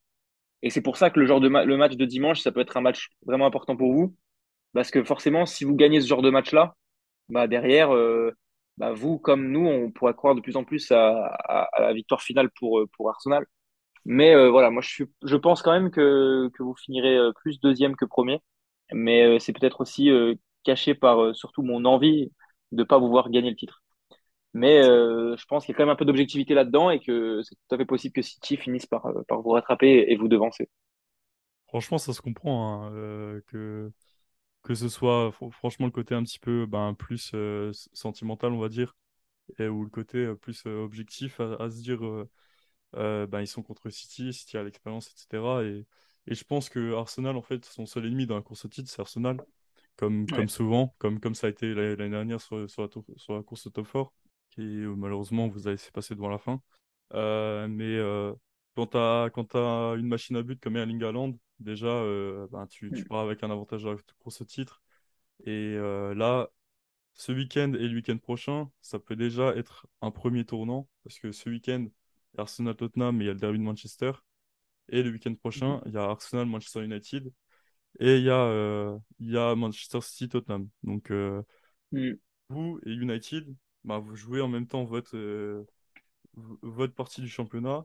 Et 0.63 0.71
c'est 0.71 0.83
pour 0.83 0.97
ça 0.97 1.11
que 1.11 1.21
le 1.21 1.27
genre 1.27 1.41
de 1.41 1.49
le 1.49 1.77
match 1.77 1.97
de 1.97 2.07
dimanche, 2.07 2.41
ça 2.41 2.51
peut 2.53 2.61
être 2.61 2.79
un 2.79 2.83
match 2.83 3.11
vraiment 3.27 3.47
important 3.47 3.77
pour 3.77 3.93
vous, 3.93 4.17
parce 4.73 4.91
que 4.91 5.05
forcément, 5.05 5.47
si 5.47 5.65
vous 5.65 5.77
gagnez 5.77 6.01
ce 6.01 6.09
genre 6.09 6.23
de 6.23 6.31
match-là, 6.31 6.77
bah 7.29 7.47
derrière, 7.49 7.93
bah, 8.81 8.93
vous 8.95 9.19
comme 9.19 9.51
nous, 9.53 9.67
on 9.67 9.91
pourrait 9.91 10.15
croire 10.15 10.35
de 10.35 10.41
plus 10.41 10.57
en 10.57 10.65
plus 10.65 10.91
à, 10.91 11.69
la 11.79 11.93
victoire 11.93 12.23
finale 12.23 12.51
pour, 12.59 12.81
euh, 12.81 12.89
pour 12.97 13.11
Arsenal. 13.11 13.45
Mais 14.07 14.35
euh, 14.35 14.51
voilà, 14.51 14.71
moi 14.71 14.83
je, 14.83 14.89
suis, 14.89 15.05
je 15.23 15.37
pense 15.37 15.63
quand 15.63 15.73
même 15.73 15.91
que, 15.91 16.49
que 16.55 16.63
vous 16.63 16.75
finirez 16.75 17.17
euh, 17.17 17.33
plus 17.33 17.61
deuxième 17.61 17.95
que 17.97 18.07
premier. 18.07 18.41
Mais 18.93 19.39
c'est 19.39 19.53
peut-être 19.53 19.83
aussi 19.83 20.11
caché 20.65 20.95
par 20.95 21.35
surtout 21.37 21.63
mon 21.63 21.85
envie 21.85 22.33
de 22.73 22.79
ne 22.79 22.85
pas 22.85 22.99
vous 22.99 23.09
voir 23.09 23.31
gagner 23.31 23.51
le 23.51 23.57
titre. 23.57 23.83
Mais 24.53 24.83
je 24.83 25.45
pense 25.47 25.65
qu'il 25.65 25.73
y 25.73 25.77
a 25.77 25.79
quand 25.79 25.85
même 25.85 25.93
un 25.93 25.97
peu 25.97 26.05
d'objectivité 26.05 26.55
là-dedans 26.55 26.91
et 26.91 26.99
que 26.99 27.41
c'est 27.43 27.55
tout 27.55 27.75
à 27.75 27.79
fait 27.79 27.85
possible 27.85 28.15
que 28.15 28.23
City 28.23 28.57
finisse 28.57 28.87
par, 28.87 29.07
par 29.29 29.43
vous 29.43 29.51
rattraper 29.51 30.07
et 30.09 30.17
vous 30.17 30.27
devancer. 30.27 30.69
Franchement, 31.69 31.99
ça 31.99 32.13
se 32.13 32.21
comprend 32.21 32.83
hein, 32.83 33.41
que 33.47 33.93
que 34.63 34.75
ce 34.75 34.89
soit 34.89 35.33
franchement 35.53 35.87
le 35.87 35.93
côté 35.93 36.15
un 36.15 36.23
petit 36.23 36.39
peu 36.39 36.67
ben, 36.67 36.95
plus 36.95 37.33
euh, 37.35 37.73
sentimental, 37.93 38.53
on 38.53 38.59
va 38.59 38.69
dire, 38.69 38.95
et, 39.59 39.69
ou 39.69 39.85
le 39.85 39.91
côté 39.91 40.19
euh, 40.19 40.35
plus 40.35 40.65
euh, 40.67 40.85
objectif 40.85 41.41
à, 41.41 41.71
se 41.71 41.81
dire 41.81 42.01
ben, 42.93 43.41
ils 43.41 43.47
sont 43.47 43.63
contre 43.63 43.91
City, 43.91 44.33
City 44.33 44.57
a 44.57 44.63
l'expérience, 44.63 45.11
etc. 45.11 45.63
Et, 45.65 45.87
et, 46.27 46.35
je 46.35 46.45
pense 46.45 46.69
que 46.69 46.95
Arsenal, 46.95 47.37
en 47.37 47.43
fait, 47.43 47.65
son 47.65 47.87
seul 47.87 48.07
ennemi 48.07 48.27
dans 48.27 48.37
la 48.37 48.43
course 48.43 48.65
au 48.65 48.69
titre, 48.69 48.91
c'est 48.91 49.01
Arsenal, 49.01 49.39
comme, 49.97 50.27
comme 50.27 50.49
souvent, 50.49 50.95
comme, 50.99 51.21
comme 51.21 51.35
ça 51.35 51.47
a 51.47 51.51
été 51.51 51.75
l'année 51.75 52.11
dernière 52.11 52.41
sur, 52.41 52.69
sur, 52.69 52.83
la 52.83 52.89
sur, 53.17 53.35
la 53.37 53.43
course 53.43 53.67
au 53.67 53.71
top 53.71 53.91
4, 53.91 54.13
qui 54.51 54.63
malheureusement 54.97 55.49
vous 55.49 55.69
avez 55.69 55.77
fait 55.77 55.93
passer 55.93 56.15
devant 56.15 56.29
la 56.29 56.39
fin. 56.39 56.61
mais 57.69 57.99
quand 58.75 58.87
tu 58.87 58.97
as, 58.97 59.31
as 59.55 59.95
une 59.97 60.09
machine 60.09 60.37
à 60.37 60.43
but 60.43 60.61
comme 60.61 60.77
Erling 60.77 61.03
Haaland, 61.03 61.35
déjà, 61.61 61.89
euh, 61.89 62.47
ben, 62.51 62.67
tu, 62.67 62.91
tu, 62.91 63.03
mm. 63.03 63.09
pars 63.09 63.21
avec 63.21 63.43
un 63.43 63.51
avantage 63.51 63.87
pour 64.21 64.33
ce 64.33 64.45
titre. 64.45 64.83
Et 65.45 65.75
euh, 65.77 66.15
là, 66.15 66.51
ce 67.15 67.33
week-end 67.33 67.73
et 67.75 67.89
le 67.89 67.95
week-end 67.95 68.19
prochain, 68.19 68.71
ça 68.81 68.99
peut 68.99 69.17
déjà 69.17 69.55
être 69.57 69.87
un 70.03 70.11
premier 70.11 70.45
tournant. 70.45 70.89
Parce 71.05 71.19
que 71.19 71.33
ce 71.33 71.49
week-end, 71.51 71.87
il 72.35 72.37
y 72.37 72.41
a 72.41 72.43
Arsenal-Tottenham 72.43 73.21
et 73.21 73.25
il 73.25 73.27
y 73.27 73.31
a 73.31 73.35
le 73.35 73.39
derby 73.39 73.59
de 73.59 73.65
Manchester. 73.65 74.13
Et 74.89 75.03
le 75.03 75.11
week-end 75.11 75.35
prochain, 75.35 75.79
mm-hmm. 75.79 75.83
il 75.87 75.93
y 75.93 75.97
a 75.99 76.05
Arsenal-Manchester 76.05 76.85
United. 76.85 77.33
Et 77.99 78.19
il 78.19 78.25
y, 78.25 78.31
a, 78.31 78.45
euh, 78.45 78.97
il 79.19 79.31
y 79.31 79.37
a 79.37 79.55
Manchester 79.55 80.01
City-Tottenham. 80.01 80.69
Donc, 80.83 81.11
mm. 81.11 82.13
vous 82.49 82.81
et 82.87 82.93
United, 82.93 83.55
bah, 83.85 83.99
vous 83.99 84.17
jouez 84.17 84.41
en 84.41 84.49
même 84.49 84.67
temps 84.67 84.85
votre, 84.85 85.17
votre 86.35 86.95
partie 86.95 87.21
du 87.21 87.29
championnat 87.29 87.85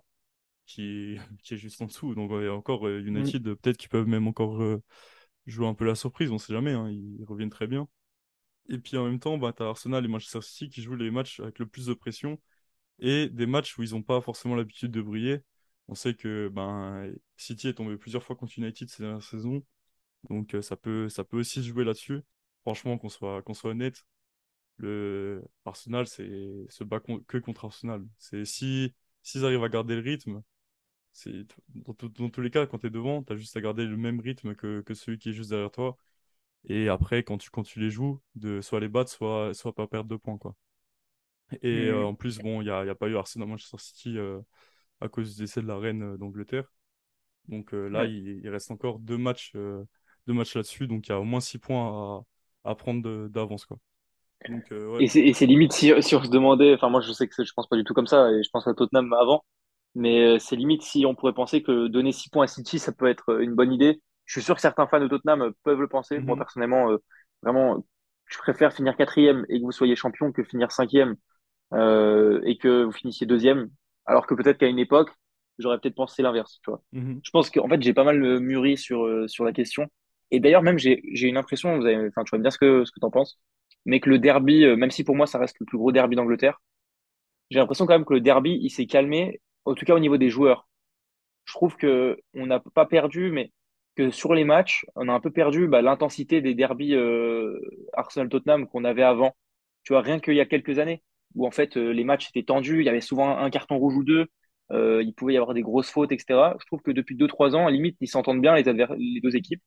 qui, 0.65 1.17
qui 1.43 1.55
est 1.55 1.57
juste 1.57 1.81
en 1.81 1.85
dessous. 1.85 2.15
Donc, 2.15 2.31
y 2.31 2.47
a 2.47 2.53
encore 2.53 2.87
euh, 2.87 3.01
United, 3.01 3.47
mm. 3.47 3.55
peut-être 3.57 3.77
qu'ils 3.77 3.89
peuvent 3.89 4.07
même 4.07 4.27
encore 4.27 4.61
euh, 4.61 4.81
jouer 5.45 5.67
un 5.67 5.73
peu 5.73 5.85
la 5.85 5.95
surprise, 5.95 6.31
on 6.31 6.37
sait 6.37 6.53
jamais, 6.53 6.71
hein, 6.73 6.89
ils 6.89 7.25
reviennent 7.25 7.49
très 7.49 7.67
bien. 7.67 7.87
Et 8.69 8.79
puis 8.79 8.97
en 8.97 9.05
même 9.05 9.19
temps, 9.19 9.37
bah, 9.37 9.53
tu 9.53 9.63
as 9.63 9.67
Arsenal 9.67 10.05
et 10.05 10.07
Manchester 10.07 10.41
City 10.41 10.69
qui 10.69 10.81
jouent 10.81 10.95
les 10.95 11.11
matchs 11.11 11.39
avec 11.39 11.59
le 11.59 11.67
plus 11.67 11.85
de 11.87 11.93
pression 11.93 12.39
et 12.99 13.29
des 13.29 13.45
matchs 13.47 13.77
où 13.77 13.83
ils 13.83 13.91
n'ont 13.91 14.03
pas 14.03 14.21
forcément 14.21 14.55
l'habitude 14.55 14.91
de 14.91 15.01
briller. 15.01 15.39
On 15.87 15.95
sait 15.95 16.15
que 16.15 16.49
ben, 16.49 17.13
City 17.37 17.67
est 17.69 17.75
tombé 17.75 17.97
plusieurs 17.97 18.23
fois 18.23 18.35
contre 18.35 18.57
United 18.57 18.89
ces 18.89 19.03
dernières 19.03 19.23
saisons 19.23 19.63
Donc 20.29 20.55
euh, 20.55 20.61
ça 20.61 20.77
peut, 20.77 21.09
ça 21.09 21.23
peut 21.23 21.39
aussi 21.39 21.63
jouer 21.63 21.85
là-dessus. 21.85 22.21
Franchement, 22.63 22.97
qu'on 22.97 23.09
soit, 23.09 23.41
qu'on 23.43 23.53
soit 23.53 23.71
honnête, 23.71 24.05
le 24.77 25.43
Arsenal, 25.65 26.07
c'est 26.07 26.65
se 26.69 26.83
bat 26.83 26.99
con- 26.99 27.21
que 27.27 27.37
contre 27.37 27.65
Arsenal. 27.65 28.05
C'est 28.17 28.45
si 28.45 28.93
s'ils 29.23 29.45
arrivent 29.45 29.63
à 29.63 29.69
garder 29.69 29.95
le 29.95 30.01
rythme, 30.01 30.41
dans, 31.69 31.93
tous 32.29 32.41
les 32.41 32.51
cas, 32.51 32.65
quand 32.67 32.79
tu 32.79 32.87
es 32.87 32.89
devant, 32.89 33.23
tu 33.23 33.33
as 33.33 33.35
juste 33.37 33.55
à 33.57 33.61
garder 33.61 33.85
le 33.85 33.97
même 33.97 34.19
rythme 34.19 34.55
que, 34.55 34.81
que 34.81 34.93
celui 34.93 35.17
qui 35.19 35.29
est 35.29 35.33
juste 35.33 35.49
derrière 35.51 35.71
toi. 35.71 35.97
Et 36.65 36.89
après, 36.89 37.23
quand 37.23 37.37
tu, 37.39 37.49
quand 37.51 37.63
tu 37.63 37.79
les 37.79 37.91
joues, 37.91 38.21
de 38.35 38.61
soit 38.61 38.79
les 38.81 38.89
battre, 38.89 39.11
soit, 39.11 39.53
soit 39.53 39.73
pas 39.75 39.87
perdre 39.87 40.09
de 40.09 40.17
points, 40.17 40.37
quoi. 40.37 40.55
Et 41.61 41.87
euh, 41.89 42.05
en 42.05 42.15
plus, 42.15 42.39
bon, 42.39 42.61
il 42.61 42.65
n'y 42.65 42.69
a, 42.71 42.85
y 42.85 42.89
a 42.89 42.95
pas 42.95 43.07
eu 43.07 43.15
Arsenal-Manchester 43.17 43.77
City 43.79 44.17
euh, 44.17 44.41
à 45.01 45.09
cause 45.09 45.35
du 45.35 45.43
décès 45.43 45.61
de 45.61 45.67
la 45.67 45.77
reine 45.77 46.03
euh, 46.03 46.17
d'Angleterre. 46.17 46.71
Donc 47.49 47.73
euh, 47.73 47.89
là, 47.89 48.05
Ouais. 48.05 48.07
il, 48.07 48.27
il 48.43 48.49
reste 48.49 48.71
encore 48.71 48.99
deux 48.99 49.17
matchs, 49.17 49.53
deux 49.55 50.33
matchs 50.33 50.55
là-dessus. 50.55 50.87
Donc 50.87 51.07
il 51.07 51.11
y 51.11 51.13
a 51.13 51.19
au 51.21 51.25
moins 51.25 51.41
six 51.41 51.59
points 51.59 52.23
à, 52.65 52.71
à 52.71 52.75
prendre 52.75 53.27
d'avance, 53.29 53.65
quoi. 53.65 53.79
Donc 54.47 54.69
ouais. 54.71 55.03
Et 55.03 55.33
c'est 55.33 55.45
limite 55.45 55.73
si, 55.73 55.91
si 56.01 56.15
on 56.15 56.23
se 56.23 56.29
demandait, 56.29 56.73
enfin 56.73 56.89
moi 56.89 57.01
je 57.01 57.11
sais 57.11 57.27
que 57.27 57.43
je 57.43 57.51
pense 57.53 57.67
pas 57.67 57.75
du 57.75 57.83
tout 57.83 57.93
comme 57.93 58.07
ça 58.07 58.31
et 58.31 58.43
je 58.43 58.49
pense 58.49 58.65
à 58.67 58.73
Tottenham 58.73 59.11
avant, 59.13 59.43
mais 59.95 60.35
euh, 60.35 60.39
c'est 60.39 60.55
limite 60.55 60.81
si 60.83 61.05
on 61.05 61.15
pourrait 61.15 61.33
penser 61.33 61.63
que 61.63 61.87
donner 61.87 62.11
6 62.11 62.29
points 62.29 62.45
à 62.45 62.47
City 62.47 62.79
ça 62.79 62.91
peut 62.91 63.07
être 63.07 63.29
euh, 63.33 63.39
une 63.41 63.53
bonne 63.55 63.73
idée. 63.73 64.01
Je 64.25 64.33
suis 64.39 64.43
sûr 64.45 64.55
que 64.55 64.61
certains 64.61 64.87
fans 64.87 64.99
de 64.99 65.07
Tottenham 65.07 65.41
euh, 65.41 65.51
peuvent 65.63 65.79
le 65.81 65.87
penser. 65.87 66.19
Moi 66.19 66.35
Mhm. 66.35 66.39
personnellement, 66.39 66.91
euh, 66.91 66.97
vraiment, 67.43 67.85
je 68.25 68.37
préfère 68.39 68.73
finir 68.73 68.95
quatrième 68.97 69.45
et 69.49 69.59
que 69.59 69.65
vous 69.65 69.71
soyez 69.71 69.95
champion 69.95 70.31
que 70.31 70.43
finir 70.43 70.71
cinquième 70.71 71.15
euh, 71.73 72.41
et 72.45 72.57
que 72.57 72.83
vous 72.83 72.91
finissiez 72.91 73.27
deuxième, 73.27 73.69
alors 74.05 74.27
que 74.27 74.35
peut-être 74.35 74.57
qu'à 74.57 74.67
une 74.67 74.79
époque 74.79 75.11
j'aurais 75.59 75.79
peut-être 75.79 75.95
pensé 75.95 76.21
l'inverse, 76.21 76.59
tu 76.63 76.71
vois. 76.71 76.81
Mhm. 76.91 77.21
Je 77.23 77.31
pense 77.31 77.49
qu'en 77.49 77.67
fait 77.69 77.81
j'ai 77.81 77.93
pas 77.93 78.03
mal 78.03 78.19
mûri 78.39 78.77
sur 78.77 79.05
euh, 79.05 79.27
sur 79.27 79.45
la 79.45 79.53
question 79.53 79.87
et 80.31 80.39
d'ailleurs 80.39 80.61
même 80.63 80.77
j'ai 80.79 81.01
j'ai 81.13 81.27
une 81.27 81.37
impression, 81.37 81.77
vous 81.77 81.85
avez, 81.85 82.07
enfin 82.07 82.23
tu 82.23 82.31
vas 82.31 82.37
me 82.39 82.43
dire 82.43 82.53
ce 82.53 82.57
que 82.59 82.85
ce 82.85 82.91
que 82.91 82.99
t'en 82.99 83.11
penses 83.11 83.39
mais 83.85 83.99
que 83.99 84.09
le 84.09 84.19
derby, 84.19 84.65
même 84.77 84.91
si 84.91 85.03
pour 85.03 85.15
moi 85.15 85.27
ça 85.27 85.37
reste 85.39 85.57
le 85.59 85.65
plus 85.65 85.77
gros 85.77 85.91
derby 85.91 86.15
d'Angleterre, 86.15 86.59
j'ai 87.49 87.59
l'impression 87.59 87.85
quand 87.85 87.93
même 87.93 88.05
que 88.05 88.13
le 88.13 88.21
derby, 88.21 88.59
il 88.61 88.69
s'est 88.69 88.85
calmé, 88.87 89.41
en 89.65 89.75
tout 89.75 89.85
cas 89.85 89.95
au 89.95 89.99
niveau 89.99 90.17
des 90.17 90.29
joueurs. 90.29 90.67
Je 91.45 91.53
trouve 91.53 91.75
que 91.75 92.19
on 92.33 92.47
n'a 92.47 92.59
pas 92.59 92.85
perdu, 92.85 93.31
mais 93.31 93.51
que 93.95 94.11
sur 94.11 94.33
les 94.33 94.43
matchs, 94.43 94.85
on 94.95 95.07
a 95.09 95.13
un 95.13 95.19
peu 95.19 95.31
perdu 95.31 95.67
bah, 95.67 95.81
l'intensité 95.81 96.41
des 96.41 96.53
derbys 96.53 96.95
euh, 96.95 97.59
Arsenal-Tottenham 97.93 98.67
qu'on 98.67 98.83
avait 98.83 99.03
avant. 99.03 99.35
Tu 99.83 99.93
vois, 99.93 100.01
rien 100.01 100.19
qu'il 100.19 100.35
y 100.35 100.41
a 100.41 100.45
quelques 100.45 100.79
années, 100.79 101.03
où 101.35 101.47
en 101.47 101.51
fait 101.51 101.77
euh, 101.77 101.91
les 101.91 102.03
matchs 102.03 102.29
étaient 102.29 102.43
tendus, 102.43 102.81
il 102.81 102.85
y 102.85 102.89
avait 102.89 103.01
souvent 103.01 103.37
un 103.37 103.49
carton 103.49 103.77
rouge 103.77 103.95
ou 103.95 104.03
deux, 104.03 104.27
euh, 104.71 105.03
il 105.03 105.13
pouvait 105.13 105.33
y 105.33 105.37
avoir 105.37 105.53
des 105.53 105.61
grosses 105.61 105.89
fautes, 105.89 106.11
etc. 106.11 106.55
Je 106.59 106.65
trouve 106.65 106.81
que 106.81 106.91
depuis 106.91 107.15
deux, 107.15 107.27
trois 107.27 107.55
ans, 107.55 107.67
à 107.67 107.71
limite, 107.71 107.97
ils 108.01 108.07
s'entendent 108.07 108.41
bien 108.41 108.55
les, 108.55 108.63
deux 108.63 109.35
équipes, 109.35 109.61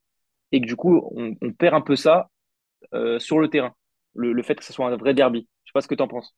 et 0.52 0.60
que 0.60 0.66
du 0.66 0.76
coup, 0.76 1.00
on, 1.14 1.52
perd 1.52 1.74
un 1.74 1.80
peu 1.80 1.96
ça 1.96 2.28
sur 3.18 3.38
le 3.38 3.48
terrain. 3.48 3.74
Le, 4.14 4.42
fait 4.42 4.56
que 4.56 4.64
ce 4.64 4.72
soit 4.72 4.88
un 4.88 4.96
vrai 4.96 5.14
derby. 5.14 5.48
Je 5.64 5.70
sais 5.70 5.72
pas 5.74 5.80
ce 5.80 5.88
que 5.88 5.94
tu 5.94 6.02
en 6.02 6.08
penses. 6.08 6.34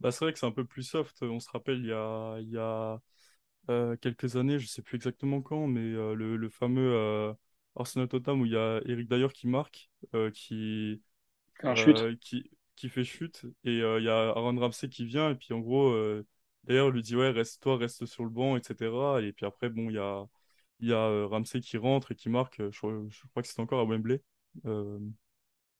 Bah, 0.00 0.10
c'est 0.12 0.24
vrai 0.24 0.32
que 0.32 0.38
c'est 0.38 0.46
un 0.46 0.52
peu 0.52 0.64
plus 0.64 0.82
soft. 0.82 1.22
On 1.22 1.40
se 1.40 1.50
rappelle, 1.50 1.78
il 1.78 1.86
y 1.86 1.92
a, 1.92 2.36
il 2.40 2.50
y 2.50 2.58
a 2.58 3.00
euh, 3.70 3.96
quelques 3.96 4.36
années, 4.36 4.58
je 4.58 4.66
sais 4.66 4.82
plus 4.82 4.96
exactement 4.96 5.42
quand, 5.42 5.66
mais 5.66 5.80
euh, 5.80 6.14
le, 6.14 6.36
le 6.36 6.48
fameux 6.50 6.92
euh, 6.94 7.32
Arsenal-Tottenham 7.76 8.42
où 8.42 8.46
il 8.46 8.52
y 8.52 8.56
a 8.56 8.80
Eric 8.86 9.08
Dyer 9.08 9.28
qui 9.32 9.48
marque, 9.48 9.90
qui, 10.34 11.02
chute. 11.76 12.18
qui, 12.20 12.50
qui 12.76 12.88
fait 12.88 13.04
chute, 13.04 13.44
et 13.64 13.78
il 13.78 14.02
y 14.04 14.08
a 14.08 14.28
Aaron 14.30 14.58
Ramsey 14.58 14.88
qui 14.88 15.04
vient, 15.06 15.30
et 15.30 15.34
puis 15.34 15.54
en 15.54 15.60
gros, 15.60 15.94
d'ailleurs, 16.64 16.90
lui 16.90 17.02
dit, 17.02 17.16
ouais, 17.16 17.30
reste, 17.30 17.62
toi, 17.62 17.76
reste 17.76 18.06
sur 18.06 18.24
le 18.24 18.30
banc, 18.30 18.56
etc. 18.56 19.20
Et 19.22 19.32
puis 19.32 19.46
après, 19.46 19.70
bon, 19.70 19.88
il 19.90 19.94
y 19.94 19.98
a, 19.98 20.24
il 20.80 20.88
y 20.88 20.92
a 20.92 21.26
Ramsey 21.26 21.60
qui 21.60 21.76
rentre 21.78 22.12
et 22.12 22.14
qui 22.16 22.28
marque, 22.28 22.58
je, 22.70 23.06
je 23.08 23.26
crois 23.28 23.42
que 23.42 23.48
c'était 23.48 23.60
encore 23.62 23.80
à 23.80 23.84
Wembley, 23.84 24.22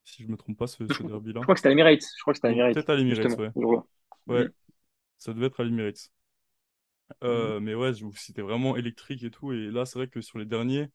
si 0.05 0.23
je 0.23 0.29
me 0.29 0.37
trompe 0.37 0.57
pas, 0.59 0.67
ce, 0.67 0.89
Je, 0.89 0.95
ce 0.95 1.03
je 1.03 1.03
derby-là. 1.03 1.43
crois 1.43 1.55
que 1.55 1.59
c'était 1.61 1.69
à 1.69 1.71
l'Emirates. 1.71 2.03
Je 2.17 2.23
crois 2.23 2.33
que 2.33 2.39
c'était 2.39 2.49
à 2.49 2.51
l'Emirates, 2.51 2.75
peut-être 2.75 2.91
à 2.91 2.97
l'Emirates, 2.97 3.29
justement. 3.29 3.55
Ouais. 4.27 4.49
ça 5.19 5.35
devait 5.35 5.47
être 5.47 5.61
à 5.61 5.65
l'Emirates. 5.65 6.11
Mhm. 7.31 7.55
Euh, 7.55 7.61
mais 7.61 7.75
ouais, 7.75 7.93
c'était 8.17 8.43
vraiment 8.43 8.77
électrique 8.77 9.23
et 9.25 9.31
tout. 9.31 9.53
Et 9.53 9.71
là, 9.71 9.87
c'est 9.87 9.99
vrai 9.99 10.09
que 10.09 10.21
sur 10.21 10.39
les 10.39 10.45
derniers, 10.45 10.89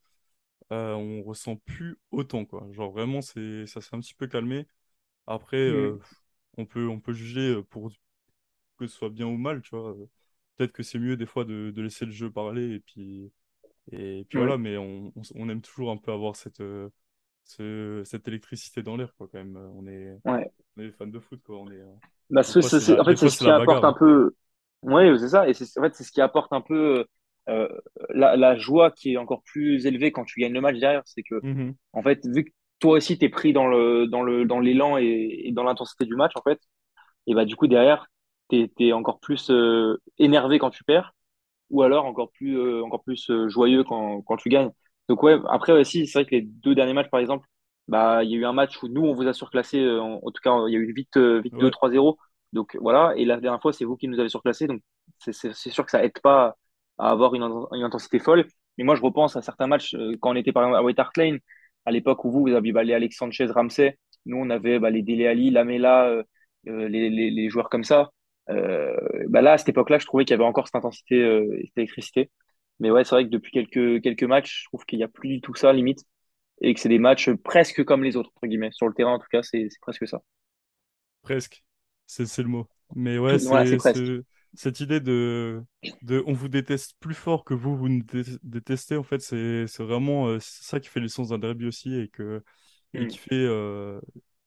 euh, 0.71 0.93
on 0.95 1.23
ressent 1.23 1.57
plus 1.57 1.97
autant, 2.11 2.45
quoi. 2.45 2.67
Genre 2.73 2.91
vraiment, 2.91 3.21
c'est, 3.21 3.67
ça 3.67 3.81
s'est 3.81 3.95
un 3.95 4.01
petit 4.01 4.15
peu 4.15 4.27
calmé. 4.27 4.67
Après, 5.27 5.57
euh, 5.57 5.97
Mhm. 5.97 6.03
on 6.57 6.65
peut, 6.65 6.87
on 6.89 6.99
peut 7.01 7.13
juger 7.13 7.55
euh, 7.55 7.63
pour 7.63 7.91
que 8.77 8.87
ce 8.87 8.97
soit 8.97 9.09
bien 9.09 9.27
ou 9.27 9.37
mal, 9.37 9.61
tu 9.63 9.71
vois. 9.75 9.91
Euh, 9.91 10.07
Peut-être 10.57 10.73
que 10.73 10.83
c'est 10.83 10.99
mieux 10.99 11.17
des 11.17 11.25
fois 11.27 11.45
de, 11.45 11.71
de 11.75 11.81
laisser 11.83 12.05
le 12.05 12.11
jeu 12.11 12.31
parler 12.31 12.75
et 12.75 12.79
puis, 12.81 13.31
et 13.91 14.25
puis 14.29 14.37
voilà, 14.39 14.57
mais 14.57 14.77
on, 14.77 15.13
on, 15.35 15.49
aime 15.49 15.61
toujours 15.61 15.91
un 15.91 15.97
peu 15.97 16.11
avoir 16.13 16.35
cette, 16.35 16.61
euh, 16.61 16.89
ce- 17.45 18.03
cette 18.05 18.27
électricité 18.27 18.83
dans 18.83 18.97
l'air, 18.97 19.15
quoi, 19.17 19.27
quand 19.31 19.39
même. 19.39 19.57
On 19.57 19.87
est, 19.87 20.17
Ouais. 20.25 20.51
On 20.79 20.83
est 20.83 20.91
fan 20.91 21.11
de 21.11 21.19
foot, 21.19 21.41
quoi. 21.43 21.57
On 21.59 21.69
est, 21.71 21.79
euh, 21.81 21.95
Bah, 22.29 22.43
ce- 22.43 22.61
fois, 22.61 22.69
c'est 22.79 22.99
en 22.99 23.05
fait, 23.05 23.15
c'est 23.17 23.29
ce 23.29 23.37
qui 23.37 23.49
apporte 23.49 23.83
bagarre. 23.83 23.83
un 23.83 23.93
peu. 23.93 24.35
Ouais, 24.83 25.11
c'est 25.19 25.29
ça. 25.29 25.47
Et 25.49 25.53
c'est 25.53 25.65
en 25.79 25.83
fait, 25.83 25.95
c'est 25.95 26.03
ce 26.03 26.11
qui 26.11 26.21
apporte 26.21 26.53
un 26.53 26.61
peu 26.61 27.05
euh, 27.49 27.67
la, 28.09 28.35
la 28.37 28.57
joie 28.57 28.91
qui 28.91 29.13
est 29.13 29.17
encore 29.17 29.43
plus 29.43 29.85
élevée 29.85 30.11
quand 30.11 30.25
tu 30.25 30.39
gagnes 30.39 30.53
le 30.53 30.61
match 30.61 30.77
derrière. 30.77 31.01
C'est 31.05 31.23
que, 31.23 31.41
Mhm. 31.41 31.77
en 31.93 32.03
fait, 32.03 32.25
vu 32.27 32.45
que 32.45 32.51
toi 32.79 32.93
aussi, 32.97 33.17
t'es 33.17 33.29
pris 33.29 33.51
dans 33.53 33.67
le, 33.67 34.07
dans 34.07 34.21
le, 34.23 34.45
dans 34.45 34.59
l'élan 34.59 34.97
et, 34.97 35.41
et 35.45 35.51
dans 35.51 35.63
l'intensité 35.63 36.05
du 36.05 36.15
match, 36.15 36.33
en 36.35 36.41
fait, 36.43 36.59
et 37.27 37.35
bah, 37.35 37.45
du 37.45 37.55
coup, 37.57 37.67
derrière, 37.67 38.07
t'es, 38.49 38.71
t'es 38.77 38.93
encore 38.93 39.19
plus 39.19 39.49
euh, 39.51 39.97
énervé 40.19 40.59
quand 40.59 40.71
tu 40.71 40.83
perds. 40.85 41.13
ou 41.69 41.83
alors 41.83 42.05
encore 42.05 42.31
plus, 42.31 42.57
euh, 42.57 42.83
encore 42.83 43.03
plus 43.03 43.29
euh, 43.29 43.49
joyeux 43.49 43.83
quand, 43.83 44.21
quand 44.23 44.37
tu 44.37 44.49
gagnes. 44.49 44.71
Donc 45.09 45.23
ouais, 45.23 45.37
après 45.49 45.73
aussi, 45.73 46.07
c'est 46.07 46.19
vrai 46.19 46.25
que 46.25 46.35
les 46.35 46.41
deux 46.43 46.75
derniers 46.75 46.93
matchs, 46.93 47.09
par 47.09 47.19
exemple, 47.19 47.47
bah, 47.89 48.23
il 48.23 48.31
y 48.31 48.35
a 48.35 48.37
eu 48.39 48.45
un 48.45 48.53
match 48.53 48.81
où 48.83 48.87
nous, 48.89 49.03
on 49.03 49.13
vous 49.15 49.27
a 49.27 49.33
surclassé, 49.33 49.79
euh, 49.81 50.01
en, 50.01 50.21
en 50.23 50.31
tout 50.31 50.41
cas, 50.43 50.51
il 50.67 50.73
y 50.73 50.77
a 50.77 50.79
eu 50.79 50.93
vite, 50.93 51.17
euh, 51.17 51.41
vite 51.41 51.57
deux 51.57 51.69
Ouais. 51.69 51.71
trois 51.71 51.91
zéro 51.91 52.17
Donc 52.53 52.77
voilà, 52.81 53.13
et 53.17 53.25
la 53.25 53.39
dernière 53.41 53.61
fois, 53.61 53.73
c'est 53.73 53.85
vous 53.85 53.97
qui 53.97 54.07
nous 54.07 54.19
avez 54.19 54.29
surclassé, 54.29 54.67
donc 54.67 54.81
c'est 55.19 55.33
c'est- 55.33 55.53
sûr 55.71 55.85
que 55.85 55.91
ça 55.91 56.03
aide 56.05 56.19
pas 56.23 56.55
à 56.97 57.09
avoir 57.11 57.35
une, 57.35 57.43
une 57.73 57.83
intensité 57.83 58.19
folle. 58.19 58.45
Mais 58.77 58.83
moi, 58.85 58.95
je 58.95 59.01
repense 59.01 59.35
à 59.35 59.41
certains 59.41 59.67
matchs, 59.67 59.95
euh, 59.95 60.15
quand 60.21 60.31
on 60.31 60.35
était 60.35 60.51
par 60.53 60.63
exemple 60.63 60.77
à 60.77 60.83
White 60.83 60.99
Hart 60.99 61.17
Lane, 61.17 61.39
à 61.85 61.91
l'époque 61.91 62.23
où 62.25 62.31
vous, 62.31 62.41
vous 62.43 62.53
aviez 62.53 62.71
bah, 62.71 62.83
les 62.83 62.93
Alex 62.93 63.17
Sanchez, 63.17 63.45
Ramsey, 63.47 63.97
nous, 64.25 64.37
on 64.37 64.49
avait 64.49 64.79
bah, 64.79 64.89
les 64.91 65.01
Dele 65.03 65.27
Alli, 65.27 65.51
Lamela, 65.51 66.07
euh, 66.09 66.23
les, 66.65 67.09
les, 67.09 67.29
les 67.31 67.49
joueurs 67.49 67.69
comme 67.69 67.83
ça. 67.83 68.09
Euh, 68.49 68.95
bah 69.29 69.41
là, 69.41 69.53
à 69.53 69.57
cette 69.57 69.69
époque-là, 69.69 69.99
je 69.99 70.05
trouvais 70.05 70.25
qu'il 70.25 70.31
y 70.31 70.35
avait 70.35 70.43
encore 70.43 70.67
cette 70.67 70.75
intensité, 70.75 71.15
euh, 71.21 71.57
et 71.59 71.67
cette 71.67 71.77
électricité. 71.77 72.31
Mais 72.79 72.91
ouais, 72.91 73.03
c'est 73.03 73.15
vrai 73.15 73.25
que 73.25 73.29
depuis 73.29 73.51
quelques, 73.51 74.01
quelques 74.01 74.23
matchs, 74.23 74.63
je 74.63 74.65
trouve 74.69 74.85
qu'il 74.85 74.97
n'y 74.99 75.03
a 75.03 75.07
plus 75.07 75.29
du 75.29 75.41
tout 75.41 75.53
ça, 75.55 75.73
limite, 75.73 75.99
et 76.61 76.73
que 76.73 76.79
c'est 76.79 76.89
des 76.89 76.99
matchs 76.99 77.29
presque 77.43 77.83
comme 77.85 78.03
les 78.03 78.15
autres, 78.17 78.31
entre 78.35 78.47
guillemets. 78.47 78.71
Sur 78.71 78.87
le 78.87 78.93
terrain, 78.93 79.13
en 79.13 79.19
tout 79.19 79.27
cas, 79.31 79.43
c'est 79.43 79.67
presque 79.81 80.07
ça. 80.07 80.21
Presque, 81.21 81.63
c'est 82.07 82.37
le 82.39 82.47
mot. 82.47 82.67
Mais 82.95 83.17
ouais, 83.19 83.37
c'est 83.39 83.79
cette 84.55 84.79
idée 84.79 84.99
de, 84.99 85.63
de 86.01 86.23
on 86.25 86.33
vous 86.33 86.47
déteste 86.47 86.95
plus 86.99 87.13
fort 87.13 87.43
que 87.43 87.53
vous, 87.53 87.75
vous 87.77 87.89
nous 87.89 88.03
dé- 88.03 88.23
détestez, 88.43 88.95
en 88.97 89.03
fait, 89.03 89.19
c'est 89.21 89.65
vraiment 89.83 90.27
euh, 90.27 90.39
ça 90.41 90.79
qui 90.79 90.89
fait 90.89 90.99
l'essence 90.99 91.29
d'un 91.29 91.37
derby 91.39 91.65
aussi 91.67 91.93
et, 91.95 92.07
que, 92.09 92.43
et 92.97 93.05
Mm. 93.05 93.07
qui 93.07 93.17
fait, 93.19 93.35
euh, 93.35 93.99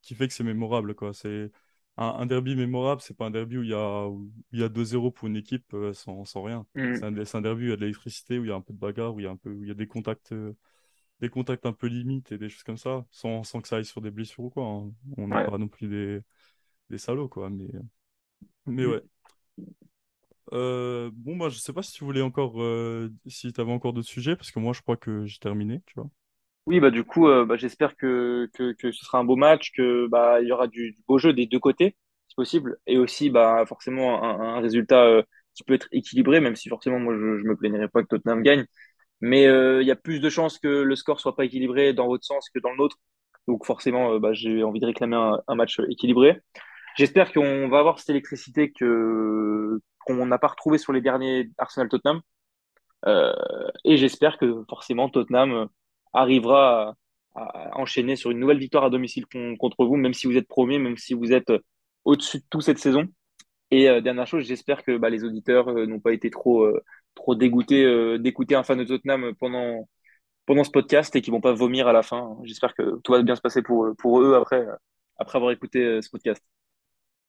qui 0.03 0.15
fait 0.15 0.27
que 0.29 0.35
c'est 0.35 0.45
mémorable, 0.45 0.95
quoi. 0.95 1.13
C'est 1.15 1.51
un, 1.97 2.07
un 2.07 2.27
derby 2.27 2.57
mémorable, 2.57 3.01
c'est 3.03 3.17
pas 3.17 3.27
un 3.27 3.31
derby 3.31 3.59
où 3.59 3.63
il 3.63 3.71
y 3.71 3.75
a, 3.75 4.09
où 4.09 4.31
il 4.53 4.61
y 4.61 4.65
a 4.65 4.69
2-0 4.69 5.11
pour 5.13 5.29
une 5.29 5.37
équipe 5.37 5.73
euh, 5.75 5.93
sans, 5.93 6.25
sans 6.25 6.43
rien. 6.43 6.67
C'est 6.93 7.05
Mm. 7.05 7.07
un, 7.07 7.25
c'est 7.25 7.37
un 7.39 7.43
derby 7.43 7.65
où 7.65 7.67
il 7.67 7.71
y 7.71 7.73
a 7.73 7.77
de 7.77 7.81
l'électricité, 7.83 8.39
où 8.39 8.45
il 8.45 8.49
y 8.49 8.53
a 8.53 8.57
un 8.57 8.61
peu 8.63 8.73
de 8.73 8.79
bagarre, 8.79 9.15
où 9.15 9.21
il 9.21 9.25
y 9.25 9.27
a 9.27 9.31
un 9.31 9.37
peu, 9.37 9.51
où 9.53 9.63
il 9.63 9.69
y 9.69 9.71
a 9.71 9.75
des 9.75 9.87
contacts, 9.87 10.33
euh, 10.33 10.55
des 11.23 11.31
contacts 11.31 11.67
un 11.67 11.75
peu 11.75 11.89
limites 11.89 12.33
et 12.33 12.39
des 12.39 12.51
choses 12.51 12.65
comme 12.65 12.79
ça, 12.79 13.07
sans, 13.13 13.45
sans 13.45 13.63
que 13.63 13.69
ça 13.69 13.79
aille 13.79 13.87
sur 13.87 14.03
des 14.03 14.13
blessures 14.13 14.45
ou 14.47 14.51
quoi. 14.51 14.67
hein. 14.67 14.93
On 15.19 15.29
n'est 15.29 15.39
Ouais. 15.39 15.47
pas 15.47 15.59
non 15.59 15.69
plus 15.69 15.89
des, 15.89 16.23
des 16.91 16.99
salauds, 16.99 17.29
quoi. 17.31 17.51
Mais, 17.51 17.69
mais 18.67 18.85
Mm. 18.85 18.87
ouais. 18.87 19.03
Euh, 20.53 21.11
bon, 21.15 21.35
moi, 21.37 21.49
je 21.49 21.59
sais 21.59 21.73
pas 21.73 21.83
si 21.83 21.93
tu 21.93 22.05
voulais 22.05 22.21
encore, 22.23 22.61
euh, 22.63 23.11
si 23.27 23.53
tu 23.53 23.61
avais 23.61 23.73
encore 23.73 23.93
d'autres 23.93 24.09
sujets, 24.09 24.37
parce 24.37 24.51
que 24.51 24.59
moi, 24.61 24.73
je 24.73 24.83
crois 24.83 24.97
que 24.97 25.25
j'ai 25.27 25.39
terminé, 25.39 25.83
tu 25.87 25.95
vois. 25.97 26.11
Oui, 26.67 26.79
bah 26.81 26.91
du 26.91 27.03
coup, 27.05 27.27
euh, 27.29 27.45
bah, 27.45 27.57
j'espère 27.57 27.97
que, 27.97 28.49
que, 28.55 28.73
que 28.75 28.93
ce 28.93 29.05
sera 29.05 29.19
un 29.19 29.25
beau 29.25 29.35
match, 29.37 29.73
que 29.73 30.07
bah 30.07 30.41
il 30.41 30.47
y 30.49 30.53
aura 30.53 30.69
du, 30.69 30.93
du 30.93 31.03
beau 31.09 31.19
jeu 31.19 31.33
des 31.33 31.47
deux 31.47 31.59
côtés, 31.59 31.97
si 32.29 32.35
possible, 32.37 32.79
et 32.87 32.99
aussi 32.99 33.31
bah 33.31 33.65
forcément 33.67 34.23
un, 34.23 34.57
un 34.59 34.61
résultat 34.61 35.23
qui 35.55 35.65
peut 35.65 35.75
être 35.75 35.89
équilibré, 35.91 36.39
même 36.41 36.55
si 36.55 36.69
forcément 36.69 37.01
moi 37.01 37.15
je, 37.15 37.39
je 37.39 37.45
me 37.45 37.57
plaignerais 37.57 37.89
pas 37.89 38.03
que 38.03 38.09
Tottenham 38.09 38.43
gagne, 38.45 38.65
mais 39.23 39.47
euh, 39.47 39.81
il 39.83 39.89
y 39.89 39.91
a 39.93 39.97
plus 39.97 40.21
de 40.21 40.29
chances 40.29 40.59
que 40.59 40.69
le 40.69 40.97
score 40.97 41.21
soit 41.21 41.37
pas 41.37 41.45
équilibré 41.45 41.95
dans 41.95 42.09
votre 42.09 42.25
sens 42.25 42.51
que 42.51 42.59
dans 42.59 42.71
le 42.71 42.77
nôtre, 42.77 42.99
donc 43.47 43.65
forcément 43.65 44.15
euh, 44.15 44.19
bah, 44.19 44.33
j'ai 44.33 44.65
envie 44.65 44.81
de 44.81 44.87
réclamer 44.87 45.17
un, 45.47 45.55
match 45.55 45.81
équilibré. 45.89 46.41
J'espère 46.99 47.33
qu'on 47.33 47.69
va 47.69 47.79
avoir 47.79 47.99
cette 48.01 48.11
électricité 48.11 48.73
qu'on 48.73 50.27
n'a 50.27 50.39
pas 50.39 50.49
retrouvée 50.49 50.77
sur 50.77 50.93
les 50.93 51.01
derniers 51.01 51.51
Arsenal-Tottenham. 51.57 52.21
Euh, 53.07 53.33
et 53.85 53.97
j'espère 53.97 54.39
que 54.39 54.65
forcément 54.69 55.09
Tottenham 55.09 55.69
arrivera 56.13 56.95
à, 57.35 57.79
enchaîner 57.79 58.17
sur 58.17 58.31
une 58.33 58.41
nouvelle 58.41 58.59
victoire 58.59 58.85
à 58.85 58.91
domicile 58.91 59.27
con- 59.27 59.57
contre 59.57 59.85
vous, 59.87 59.97
même 59.97 60.15
si 60.15 60.27
vous 60.27 60.37
êtes 60.37 60.49
premier, 60.49 60.79
même 60.79 60.97
si 60.97 61.15
vous 61.15 61.33
êtes 61.33 61.53
au-dessus 62.05 62.39
de 62.39 62.45
tout 62.51 62.61
cette 62.61 62.79
saison. 62.79 63.07
Et 63.71 63.85
dernière 64.03 64.27
chose, 64.27 64.45
j'espère 64.45 64.83
que 64.83 64.99
bah, 64.99 65.11
les 65.11 65.25
auditeurs 65.25 65.73
n'ont 65.87 66.01
pas 66.01 66.13
été 66.13 66.31
trop, 66.31 66.69
trop 67.15 67.35
dégoûtés 67.35 67.85
euh, 67.85 68.19
d'écouter 68.19 68.55
un 68.55 68.63
fan 68.63 68.79
de 68.79 68.85
Tottenham 68.85 69.35
pendant, 69.41 69.89
pendant 70.47 70.65
ce 70.65 70.71
podcast 70.71 71.17
et 71.17 71.23
qu'ils 71.23 71.33
vont 71.33 71.41
pas 71.43 71.55
vomir 71.55 71.89
à 71.89 71.93
la 71.95 72.03
fin. 72.03 72.37
J'espère 72.45 72.75
que 72.75 73.01
tout 73.05 73.13
va 73.13 73.23
bien 73.23 73.37
se 73.37 73.43
passer 73.43 73.63
pour, 73.63 73.89
pour 73.99 74.21
eux 74.23 74.35
après, 74.37 74.67
après 75.19 75.39
avoir 75.39 75.53
écouté 75.53 75.81
euh, 75.85 76.03
ce 76.03 76.11
podcast. 76.11 76.43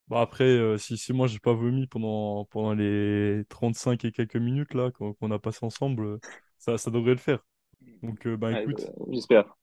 Bah 0.09 0.21
après, 0.21 0.43
euh, 0.43 0.77
si, 0.77 0.97
si 0.97 1.13
moi 1.13 1.27
j'ai 1.27 1.39
pas 1.39 1.53
vomi 1.53 1.87
pendant, 1.87 2.45
pendant 2.45 2.73
les 2.73 3.43
35 3.49 4.03
et 4.05 4.11
quelques 4.11 4.35
minutes 4.35 4.73
là 4.73 4.91
qu'on 4.91 5.31
a 5.31 5.39
passé 5.39 5.59
ensemble, 5.65 6.19
ça, 6.59 6.77
ça 6.77 6.91
devrait 6.91 7.11
le 7.11 7.17
faire. 7.17 7.45
Donc 8.03 8.27
euh, 8.27 8.37
bah 8.37 8.53
écoute, 8.53 8.91
je- 9.07 9.13
j'espère. 9.13 9.55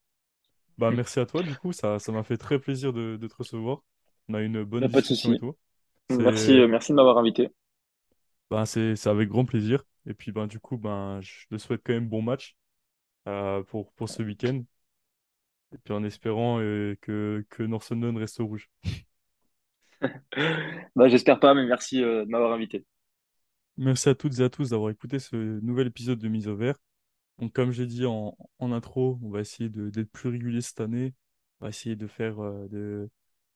bah 0.78 0.92
merci 0.92 1.20
à 1.20 1.26
toi 1.26 1.42
du 1.42 1.56
coup, 1.56 1.72
ça, 1.72 1.98
ça 1.98 2.12
m'a 2.12 2.22
fait 2.24 2.36
très 2.38 2.58
plaisir 2.58 2.92
de, 2.92 3.16
de 3.16 3.28
te 3.28 3.34
recevoir. 3.36 3.82
On 4.28 4.34
a 4.34 4.42
une 4.42 4.64
bonne 4.64 4.86
discussion 4.86 5.32
et 5.32 5.36
tout. 5.36 5.56
Merci, 6.10 6.52
merci 6.68 6.92
de 6.92 6.96
m'avoir 6.96 7.18
invité. 7.18 7.50
Bah, 8.50 8.66
c'est, 8.66 8.96
c'est 8.96 9.08
avec 9.10 9.28
grand 9.28 9.44
plaisir. 9.44 9.84
Et 10.06 10.14
puis 10.14 10.32
bah, 10.32 10.46
du 10.46 10.58
coup, 10.60 10.78
ben 10.78 11.20
je 11.20 11.46
te 11.48 11.58
souhaite 11.58 11.82
quand 11.84 11.92
même 11.92 12.08
bon 12.08 12.22
match 12.22 12.56
euh, 13.28 13.64
pour, 13.64 13.92
pour 13.94 14.08
ce 14.08 14.24
week-end. 14.24 14.64
Et 15.72 15.78
puis 15.78 15.94
en 15.94 16.04
espérant 16.04 16.60
euh, 16.60 16.96
que, 17.00 17.44
que 17.50 17.62
North 17.62 17.88
London 17.90 18.16
reste 18.18 18.40
au 18.40 18.46
rouge. 18.46 18.70
Bah, 20.96 21.08
j'espère 21.08 21.40
pas, 21.40 21.54
mais 21.54 21.66
merci 21.66 22.02
euh, 22.02 22.24
de 22.24 22.30
m'avoir 22.30 22.52
invité. 22.52 22.84
Merci 23.76 24.08
à 24.10 24.14
toutes 24.14 24.38
et 24.40 24.42
à 24.42 24.50
tous 24.50 24.70
d'avoir 24.70 24.90
écouté 24.90 25.18
ce 25.18 25.36
nouvel 25.60 25.86
épisode 25.88 26.18
de 26.18 26.28
Mise 26.28 26.48
au 26.48 26.56
vert. 26.56 26.76
Donc, 27.38 27.52
comme 27.54 27.72
j'ai 27.72 27.86
dit 27.86 28.06
en, 28.06 28.36
en 28.58 28.72
intro, 28.72 29.18
on 29.22 29.30
va 29.30 29.40
essayer 29.40 29.68
de- 29.70 29.90
d'être 29.90 30.10
plus 30.12 30.28
régulier 30.30 30.60
cette 30.62 30.80
année. 30.80 31.14
On 31.60 31.64
va 31.66 31.70
essayer 31.70 31.96
de 31.96 32.06
faire, 32.06 32.36
de, 32.70 33.10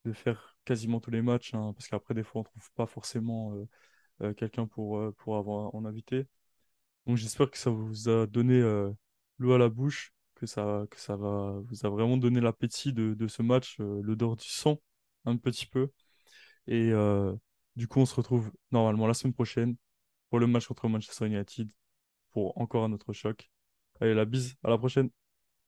de 0.05 0.13
faire 0.13 0.57
quasiment 0.65 1.01
tous 1.01 1.11
les 1.13 1.23
matchs, 1.23 1.55
hein, 1.55 1.73
parce 1.75 1.89
qu'après, 1.89 2.15
des 2.15 2.25
fois, 2.25 2.41
on 2.43 2.45
trouve 2.45 2.71
pas 2.75 2.87
forcément 2.87 3.55
quelqu'un 4.37 4.67
pour, 4.67 4.99
euh, 4.99 5.13
pour 5.19 5.37
avoir 5.37 5.75
en 5.75 5.85
invité. 5.85 6.27
Donc, 7.07 7.17
j'espère 7.17 7.51
que 7.51 7.59
ça 7.59 7.71
vous 7.71 8.09
a 8.09 8.27
donné 8.27 8.55
euh, 8.61 8.91
l'eau 9.39 9.53
à 9.53 9.59
la 9.59 9.69
bouche, 9.69 10.13
que 10.35 10.47
ça, 10.47 10.85
que 10.91 11.01
ça 11.01 11.17
va, 11.17 11.61
vous 11.67 11.87
a 11.87 11.91
vraiment 11.91 12.17
donné 12.17 12.41
l'appétit 12.41 12.93
de, 12.93 13.15
de 13.15 13.29
ce 13.29 13.43
match, 13.43 13.79
euh, 13.81 14.01
l'odeur 14.03 14.37
du 14.37 14.49
sang, 14.49 14.81
un 15.27 15.37
petit 15.37 15.67
peu. 15.67 15.91
Et 16.67 16.91
euh, 16.93 17.35
du 17.77 17.89
coup, 17.89 18.01
on 18.01 18.07
se 18.07 18.15
retrouve 18.15 18.53
normalement 18.73 19.07
la 19.07 19.15
semaine 19.15 19.35
prochaine 19.35 19.77
pour 20.31 20.41
le 20.41 20.47
match 20.47 20.67
contre 20.67 20.89
Manchester 20.89 21.27
United, 21.27 21.71
pour 22.33 22.59
encore 22.61 22.85
un 22.85 22.93
autre 22.93 23.13
choc. 23.13 23.51
Allez, 24.01 24.15
la 24.15 24.25
bise, 24.27 24.57
à 24.65 24.71
la 24.71 24.79
prochaine. 24.79 25.11